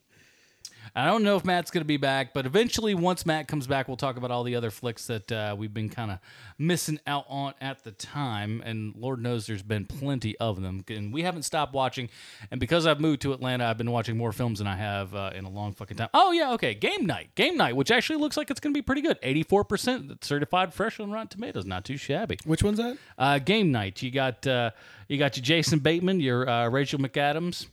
I 0.95 1.07
don't 1.07 1.23
know 1.23 1.37
if 1.37 1.45
Matt's 1.45 1.71
going 1.71 1.83
to 1.83 1.87
be 1.87 1.97
back, 1.97 2.33
but 2.35 2.47
eventually, 2.47 2.95
once 2.95 3.27
Matt 3.27 3.49
comes 3.49 3.67
back, 3.67 3.89
we'll 3.89 3.97
talk 3.97 4.17
about 4.17 4.31
all 4.31 4.45
the 4.45 4.57
other 4.57 4.71
flicks 4.71 5.07
that 5.07 5.31
uh, 5.31 5.55
we've 5.59 5.73
been 5.73 5.89
kind 5.89 6.11
of 6.11 6.19
missing 6.59 6.99
out 7.07 7.25
on 7.29 7.55
at 7.61 7.85
the 7.85 7.93
time. 7.93 8.63
And 8.65 8.95
Lord 8.97 9.23
knows 9.23 9.47
there's 9.47 9.63
been 9.63 9.87
plenty 9.87 10.37
of 10.39 10.61
them. 10.61 10.85
And 10.89 11.13
we 11.13 11.23
haven't 11.23 11.43
stopped 11.43 11.73
watching. 11.73 12.09
And 12.51 12.61
because 12.61 12.87
I've 12.87 13.01
moved 13.01 13.23
to 13.23 13.33
Atlanta, 13.33 13.65
I've 13.67 13.79
been 13.79 13.91
watching 13.91 14.17
more 14.17 14.33
films 14.33 14.59
than 14.59 14.67
I 14.67 14.77
have 14.77 15.15
uh, 15.15 15.31
in 15.35 15.45
a 15.45 15.51
long 15.51 15.73
fucking 15.73 15.97
time. 15.97 16.09
Oh, 16.15 16.33
yeah, 16.33 16.53
okay. 16.55 16.75
Game 16.75 17.07
Night. 17.07 17.35
Game 17.35 17.57
Night, 17.57 17.77
which 17.77 17.91
actually 17.91 18.19
looks 18.19 18.37
like 18.37 18.51
it's 18.51 18.61
going 18.61 18.73
to 18.73 18.79
be 18.79 18.83
pretty 18.83 19.03
good. 19.03 19.21
84% 19.23 20.25
certified 20.25 20.75
fresh 20.75 20.99
on 21.01 21.11
Rotten 21.11 21.29
Tomatoes. 21.29 21.65
Not 21.65 21.85
too 21.85 21.97
shabby. 21.97 22.39
Which 22.45 22.63
one's 22.63 22.79
that? 22.79 22.99
Uh, 23.17 23.39
game 23.39 23.73
Night. 23.73 24.03
You 24.03 24.11
got, 24.11 24.47
uh, 24.47 24.71
you 25.09 25.19
got 25.19 25.37
your 25.37 25.45
Jason 25.45 25.79
Bateman, 25.79 26.21
your 26.21 26.49
uh, 26.49 26.69
Rachel 26.69 26.99
McAdams. 26.99 27.67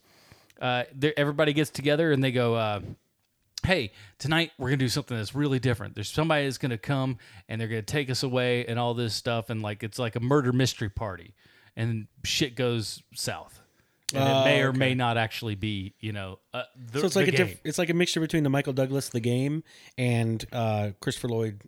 Uh, 0.59 0.83
everybody 1.17 1.53
gets 1.53 1.69
together 1.69 2.11
and 2.11 2.23
they 2.23 2.31
go, 2.31 2.55
uh, 2.55 2.79
hey, 3.65 3.91
tonight 4.19 4.51
we're 4.57 4.69
gonna 4.69 4.77
do 4.77 4.87
something 4.89 5.15
that's 5.17 5.35
really 5.35 5.59
different. 5.59 5.95
There's 5.95 6.09
somebody 6.09 6.45
that's 6.45 6.57
gonna 6.57 6.77
come 6.77 7.17
and 7.49 7.59
they're 7.59 7.67
gonna 7.67 7.81
take 7.81 8.09
us 8.09 8.23
away 8.23 8.65
and 8.65 8.79
all 8.79 8.93
this 8.93 9.13
stuff, 9.13 9.49
and 9.49 9.61
like 9.61 9.83
it's 9.83 9.99
like 9.99 10.15
a 10.15 10.19
murder 10.19 10.51
mystery 10.53 10.89
party, 10.89 11.33
and 11.75 12.07
shit 12.23 12.55
goes 12.55 13.03
south, 13.13 13.61
and 14.13 14.23
Oh, 14.23 14.41
it 14.41 14.45
may 14.45 14.61
or 14.61 14.69
okay. 14.69 14.77
may 14.77 14.93
not 14.95 15.17
actually 15.17 15.55
be, 15.55 15.93
you 15.99 16.13
know, 16.13 16.39
uh, 16.53 16.63
the, 16.91 16.99
so 17.01 17.05
it's 17.07 17.15
like 17.15 17.27
a 17.27 17.31
diff- 17.31 17.59
it's 17.63 17.77
like 17.77 17.89
a 17.89 17.93
mixture 17.93 18.19
between 18.19 18.43
the 18.43 18.49
Michael 18.49 18.73
Douglas 18.73 19.09
The 19.09 19.19
Game 19.19 19.63
and 19.97 20.45
uh, 20.51 20.91
Christopher 21.01 21.29
Lloyd 21.29 21.61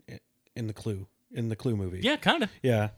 in 0.55 0.67
the 0.67 0.73
Clue 0.73 1.07
in 1.33 1.49
the 1.49 1.55
Clue 1.57 1.75
movie. 1.75 1.99
yeah, 2.03 2.15
kind 2.15 2.43
of. 2.43 2.49
Yeah. 2.63 2.89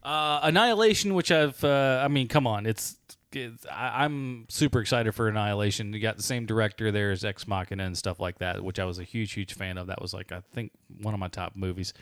Uh, 0.00 0.38
Annihilation, 0.44 1.14
which 1.14 1.32
I've, 1.32 1.62
uh, 1.64 2.00
I 2.04 2.08
mean, 2.08 2.28
come 2.28 2.46
on, 2.46 2.66
it's. 2.66 2.97
I, 3.34 4.04
I'm 4.04 4.46
super 4.48 4.80
excited 4.80 5.14
for 5.14 5.28
Annihilation. 5.28 5.92
You 5.92 6.00
got 6.00 6.16
the 6.16 6.22
same 6.22 6.46
director 6.46 6.90
there 6.90 7.10
as 7.10 7.24
Ex 7.24 7.46
Machina 7.46 7.84
and 7.84 7.96
stuff 7.96 8.20
like 8.20 8.38
that, 8.38 8.62
which 8.62 8.78
I 8.78 8.84
was 8.84 8.98
a 8.98 9.04
huge, 9.04 9.32
huge 9.32 9.54
fan 9.54 9.78
of. 9.78 9.88
That 9.88 10.00
was 10.00 10.14
like 10.14 10.32
I 10.32 10.42
think 10.52 10.72
one 11.02 11.14
of 11.14 11.20
my 11.20 11.28
top 11.28 11.54
movies. 11.54 11.92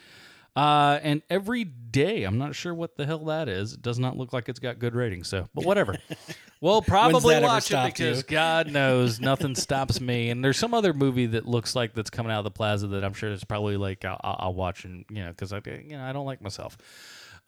Uh, 0.56 0.98
and 1.02 1.20
every 1.28 1.64
day, 1.64 2.24
I'm 2.24 2.38
not 2.38 2.54
sure 2.54 2.72
what 2.72 2.96
the 2.96 3.04
hell 3.04 3.26
that 3.26 3.46
is. 3.46 3.74
It 3.74 3.82
does 3.82 3.98
not 3.98 4.16
look 4.16 4.32
like 4.32 4.48
it's 4.48 4.58
got 4.58 4.78
good 4.78 4.94
ratings. 4.94 5.28
So, 5.28 5.46
but 5.54 5.66
whatever. 5.66 5.96
we'll 6.62 6.80
probably 6.80 7.38
watch 7.40 7.64
it 7.64 7.66
stopped 7.66 8.00
you? 8.00 8.06
because 8.06 8.22
God 8.22 8.72
knows 8.72 9.20
nothing 9.20 9.54
stops 9.54 10.00
me. 10.00 10.30
And 10.30 10.42
there's 10.42 10.56
some 10.56 10.72
other 10.72 10.94
movie 10.94 11.26
that 11.26 11.46
looks 11.46 11.76
like 11.76 11.92
that's 11.92 12.08
coming 12.08 12.32
out 12.32 12.38
of 12.38 12.44
the 12.44 12.50
plaza 12.50 12.86
that 12.88 13.04
I'm 13.04 13.12
sure 13.12 13.30
is 13.30 13.44
probably 13.44 13.76
like 13.76 14.06
I'll, 14.06 14.18
I'll 14.22 14.54
watch 14.54 14.86
and 14.86 15.04
you 15.10 15.24
know 15.24 15.28
because 15.28 15.52
I 15.52 15.60
you 15.66 15.98
know 15.98 16.04
I 16.04 16.12
don't 16.12 16.24
like 16.24 16.40
myself. 16.40 16.78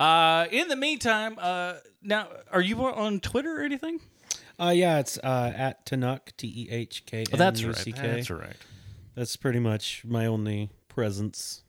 Uh, 0.00 0.46
in 0.50 0.68
the 0.68 0.76
meantime, 0.76 1.36
uh, 1.40 1.74
now 2.02 2.28
are 2.52 2.60
you 2.60 2.80
on 2.84 3.20
Twitter 3.20 3.60
or 3.60 3.62
anything? 3.62 4.00
Uh, 4.60 4.70
yeah, 4.74 4.98
it's 4.98 5.18
uh, 5.18 5.52
at 5.56 5.86
Tanuk 5.86 6.36
T 6.36 6.46
E 6.48 6.68
H 6.70 7.04
K 7.06 7.24
Oh, 7.32 7.36
that's 7.36 7.62
right. 7.64 7.94
That's 7.94 8.30
right. 8.30 8.56
That's 9.14 9.36
pretty 9.36 9.58
much 9.60 10.04
my 10.04 10.26
only 10.26 10.70
presence. 10.88 11.62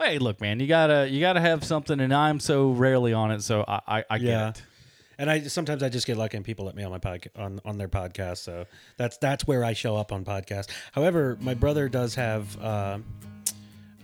Hey, 0.00 0.18
look, 0.18 0.40
man, 0.40 0.60
you 0.60 0.66
gotta 0.66 1.08
you 1.08 1.20
gotta 1.20 1.40
have 1.40 1.64
something, 1.64 2.00
and 2.00 2.12
I'm 2.12 2.40
so 2.40 2.70
rarely 2.70 3.12
on 3.12 3.30
it, 3.30 3.42
so 3.42 3.64
I 3.66 3.80
I, 3.86 4.04
I 4.10 4.18
get 4.18 4.26
Yeah. 4.28 4.48
it. 4.50 4.62
And 5.16 5.30
I 5.30 5.42
sometimes 5.42 5.82
I 5.84 5.88
just 5.90 6.06
get 6.08 6.16
lucky 6.16 6.36
and 6.36 6.44
people 6.44 6.64
let 6.66 6.74
me 6.74 6.82
on 6.82 6.90
my 6.90 6.98
podcast 6.98 7.28
on, 7.38 7.60
on 7.64 7.78
their 7.78 7.88
podcast. 7.88 8.38
So 8.38 8.66
that's 8.96 9.16
that's 9.18 9.46
where 9.46 9.62
I 9.64 9.72
show 9.72 9.96
up 9.96 10.10
on 10.10 10.24
podcast. 10.24 10.68
However, 10.92 11.38
my 11.40 11.54
brother 11.54 11.88
does 11.88 12.16
have 12.16 12.60
uh, 12.60 12.98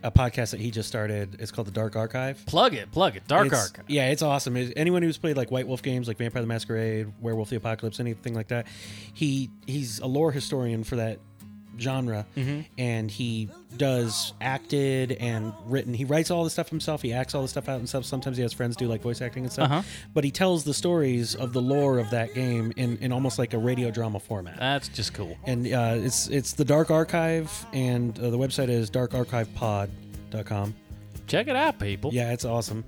a 0.03 0.11
podcast 0.11 0.51
that 0.53 0.61
he 0.61 0.71
just 0.71 0.89
started. 0.89 1.37
It's 1.41 1.51
called 1.51 1.67
the 1.67 1.73
Dark 1.73 1.97
Archive. 1.97 2.45
Plug 2.47 2.75
it, 2.75 2.91
plug 2.91 3.17
it. 3.17 3.27
Dark 3.29 3.47
It's- 3.49 3.71
Archive. 3.71 3.85
Yeah, 3.89 4.09
it's 4.11 4.23
awesome. 4.23 4.57
It- 4.57 4.73
anyone 4.77 5.03
who's 5.03 5.19
played 5.19 5.37
like 5.37 5.51
White 5.51 5.67
Wolf 5.69 5.83
games, 5.83 6.09
like 6.09 6.17
Vampire 6.17 6.43
the 6.43 6.49
Masquerade, 6.49 7.13
Werewolf 7.21 7.51
the 7.51 7.57
Apocalypse, 7.57 8.01
anything 8.01 8.35
like 8.35 8.49
that, 8.49 8.67
he 9.13 9.51
he's 9.67 9.99
a 10.01 10.07
lore 10.07 10.33
historian 10.33 10.85
for 10.85 10.97
that 10.97 11.19
genre, 11.79 12.27
Mm-hmm. 12.37 12.61
and 12.79 13.11
he 13.11 13.49
does 13.77 14.33
acted 14.41 15.13
and 15.13 15.53
written. 15.67 15.95
He 15.95 16.05
writes 16.05 16.31
all 16.31 16.45
the 16.45 16.51
stuff 16.51 16.69
himself. 16.69 17.03
He 17.03 17.13
acts 17.13 17.35
all 17.35 17.43
the 17.43 17.49
stuff 17.49 17.69
out 17.69 17.79
himself. 17.79 18.05
Sometimes 18.05 18.37
he 18.37 18.43
has 18.43 18.53
friends 18.53 18.77
do 18.77 18.87
like 18.89 19.01
voice 19.03 19.21
acting 19.23 19.45
and 19.45 19.53
stuff. 19.53 19.71
Uh-huh. 19.71 19.83
But 20.13 20.25
he 20.25 20.31
tells 20.31 20.65
the 20.65 20.75
stories 20.75 21.35
of 21.35 21.53
the 21.53 21.63
lore 21.63 21.99
of 21.99 22.11
that 22.11 22.35
game 22.35 22.73
in, 22.77 22.97
in 22.99 23.13
almost 23.13 23.39
like 23.39 23.55
a 23.55 23.59
radio 23.59 23.91
drama 23.91 24.19
format. 24.21 24.59
That's 24.59 24.89
just 24.89 25.15
cool. 25.15 25.37
and 25.47 25.67
uh, 25.73 25.95
it's 25.99 26.29
it's 26.29 26.53
the 26.55 26.65
Dark 26.65 26.91
Archive, 26.91 27.67
and 27.73 28.19
uh, 28.19 28.31
the 28.31 28.39
website 28.39 28.69
is 28.69 28.91
darkarchivepod.com. 28.91 30.75
Check 31.27 31.47
it 31.49 31.57
out, 31.57 31.79
people. 31.79 32.11
Yeah, 32.13 32.33
it's 32.33 32.45
awesome. 32.45 32.85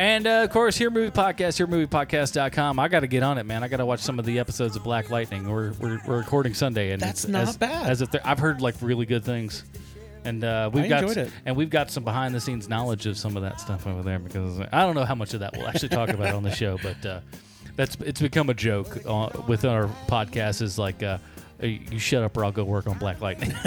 And 0.00 0.26
uh, 0.26 0.44
of 0.44 0.50
course, 0.50 0.78
here 0.78 0.88
movie 0.88 1.10
podcast, 1.10 1.58
here 1.58 1.66
moviepodcast.com. 1.66 2.78
I 2.78 2.88
got 2.88 3.00
to 3.00 3.06
get 3.06 3.22
on 3.22 3.36
it, 3.36 3.44
man. 3.44 3.62
I 3.62 3.68
got 3.68 3.76
to 3.76 3.84
watch 3.84 4.00
some 4.00 4.18
of 4.18 4.24
the 4.24 4.38
episodes 4.38 4.74
of 4.74 4.82
Black 4.82 5.10
Lightning. 5.10 5.46
We're 5.46 5.72
we're, 5.72 6.00
we're 6.06 6.16
recording 6.16 6.54
Sunday, 6.54 6.92
and 6.92 7.02
That's 7.02 7.28
not 7.28 7.48
as, 7.48 7.58
bad. 7.58 7.86
As 7.86 8.00
if 8.00 8.08
I've 8.24 8.38
heard 8.38 8.62
like 8.62 8.76
really 8.80 9.04
good 9.04 9.24
things, 9.24 9.62
and 10.24 10.42
uh, 10.42 10.70
we've 10.72 10.84
I 10.84 10.88
got 10.88 11.02
enjoyed 11.02 11.18
it. 11.26 11.32
and 11.44 11.54
we've 11.54 11.68
got 11.68 11.90
some 11.90 12.02
behind 12.02 12.34
the 12.34 12.40
scenes 12.40 12.66
knowledge 12.66 13.04
of 13.04 13.18
some 13.18 13.36
of 13.36 13.42
that 13.42 13.60
stuff 13.60 13.86
over 13.86 14.00
there 14.00 14.18
because 14.18 14.58
I 14.72 14.86
don't 14.86 14.94
know 14.94 15.04
how 15.04 15.14
much 15.14 15.34
of 15.34 15.40
that 15.40 15.54
we'll 15.54 15.68
actually 15.68 15.90
talk 15.90 16.08
about 16.08 16.34
on 16.34 16.44
the 16.44 16.54
show, 16.54 16.78
but. 16.82 17.04
Uh, 17.04 17.20
That's 17.76 17.96
it's 18.00 18.22
become 18.22 18.48
a 18.48 18.54
joke 18.54 18.98
uh, 19.06 19.28
with 19.46 19.66
our 19.66 19.86
podcast. 20.08 20.62
Is 20.62 20.78
like, 20.78 21.02
uh, 21.02 21.18
"Hey, 21.18 21.39
you 21.62 21.98
shut 21.98 22.22
up 22.22 22.36
or 22.36 22.44
I'll 22.44 22.52
go 22.52 22.64
work 22.64 22.86
on 22.86 22.98
Black 22.98 23.20
Lightning. 23.20 23.52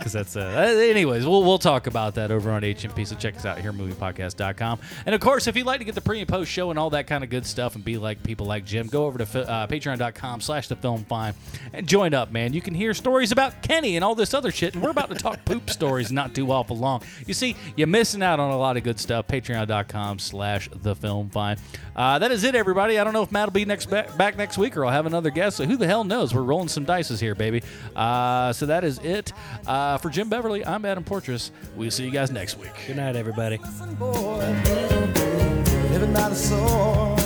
Because 0.00 0.14
that's 0.14 0.34
uh, 0.34 0.40
uh, 0.40 0.80
anyways. 0.80 1.26
We'll 1.26 1.44
we'll 1.44 1.58
talk 1.58 1.86
about 1.86 2.14
that 2.14 2.30
over 2.30 2.50
on 2.50 2.62
HMP. 2.62 3.06
So 3.06 3.14
check 3.16 3.36
us 3.36 3.44
out 3.44 3.58
here, 3.58 3.70
moviepodcast.com. 3.70 4.78
And 5.04 5.14
of 5.14 5.20
course, 5.20 5.46
if 5.46 5.56
you'd 5.56 5.66
like 5.66 5.80
to 5.80 5.84
get 5.84 5.94
the 5.94 6.00
pre 6.00 6.20
and 6.20 6.28
post 6.28 6.50
show 6.50 6.70
and 6.70 6.78
all 6.78 6.88
that 6.90 7.06
kind 7.06 7.22
of 7.22 7.28
good 7.28 7.44
stuff 7.44 7.74
and 7.74 7.84
be 7.84 7.98
like 7.98 8.22
people 8.22 8.46
like 8.46 8.64
Jim, 8.64 8.86
go 8.86 9.04
over 9.04 9.18
to 9.18 9.24
uh, 9.50 9.66
Patreon.com/slash 9.66 10.68
The 10.68 10.76
Film 10.76 11.04
Find 11.04 11.36
and 11.74 11.86
join 11.86 12.14
up, 12.14 12.32
man. 12.32 12.54
You 12.54 12.62
can 12.62 12.72
hear 12.72 12.94
stories 12.94 13.30
about 13.30 13.60
Kenny 13.62 13.96
and 13.96 14.04
all 14.04 14.14
this 14.14 14.32
other 14.32 14.50
shit. 14.50 14.72
And 14.72 14.82
we're 14.82 14.88
about 14.88 15.10
to 15.10 15.16
talk 15.16 15.44
poop 15.44 15.68
stories 15.68 16.10
not 16.10 16.34
too 16.34 16.50
awful 16.50 16.78
long. 16.78 17.02
You 17.26 17.34
see, 17.34 17.54
you're 17.76 17.86
missing 17.86 18.22
out 18.22 18.40
on 18.40 18.50
a 18.50 18.58
lot 18.58 18.78
of 18.78 18.82
good 18.84 18.98
stuff. 18.98 19.26
Patreon.com/slash 19.26 20.70
The 20.76 20.96
Film 20.96 21.28
Find. 21.28 21.60
Uh, 21.94 22.18
that 22.18 22.32
is 22.32 22.44
it, 22.44 22.54
everybody. 22.54 22.98
I 22.98 23.04
don't 23.04 23.12
know 23.12 23.22
if 23.22 23.30
Matt 23.32 23.48
will 23.48 23.52
be 23.52 23.66
next 23.66 23.90
back, 23.90 24.16
back 24.16 24.38
next 24.38 24.56
week 24.56 24.78
or 24.78 24.86
I'll 24.86 24.92
have 24.92 25.04
another 25.04 25.28
guest. 25.28 25.58
So 25.58 25.66
who 25.66 25.76
the 25.76 25.86
hell 25.86 26.04
knows? 26.04 26.34
We're 26.34 26.42
rolling 26.42 26.68
some 26.68 26.84
dices 27.00 27.18
here, 27.18 27.34
baby. 27.34 27.62
Uh, 27.96 28.52
so 28.52 28.66
that 28.66 28.84
is 28.84 28.98
it. 28.98 29.32
Uh, 29.66 29.96
for 29.98 30.10
Jim 30.10 30.28
Beverly, 30.28 30.64
I'm 30.66 30.84
Adam 30.84 31.02
Portress. 31.02 31.50
We'll 31.74 31.90
see 31.90 32.04
you 32.04 32.10
guys 32.10 32.30
next 32.30 32.58
week. 32.58 32.72
Good 32.86 32.96
night, 32.96 33.16
everybody. 33.16 33.58
living 35.92 36.12
by 36.12 36.28
the 36.28 36.34
sword. 36.34 37.18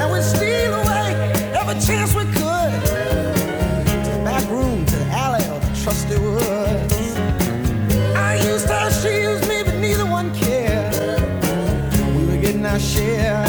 And 0.00 0.12
we 0.12 0.20
steal 0.22 0.74
away 0.74 1.32
every 1.54 1.80
chance 1.80 2.14
we 2.16 2.24
could. 2.24 2.82
To 4.04 4.10
the 4.10 4.22
back 4.24 4.50
room, 4.50 4.84
to 4.84 4.96
the 4.96 5.06
alley, 5.10 5.44
or 5.52 5.60
the 5.60 5.80
trusty 5.82 6.18
woods. 6.18 7.16
I 8.16 8.40
used 8.44 8.68
her, 8.68 8.90
she 8.90 9.22
used 9.22 9.48
me, 9.48 9.62
but 9.62 9.76
neither 9.76 10.04
one 10.06 10.34
cared. 10.34 10.94
We 12.16 12.26
were 12.26 12.40
getting 12.42 12.66
our 12.66 12.80
share, 12.80 13.46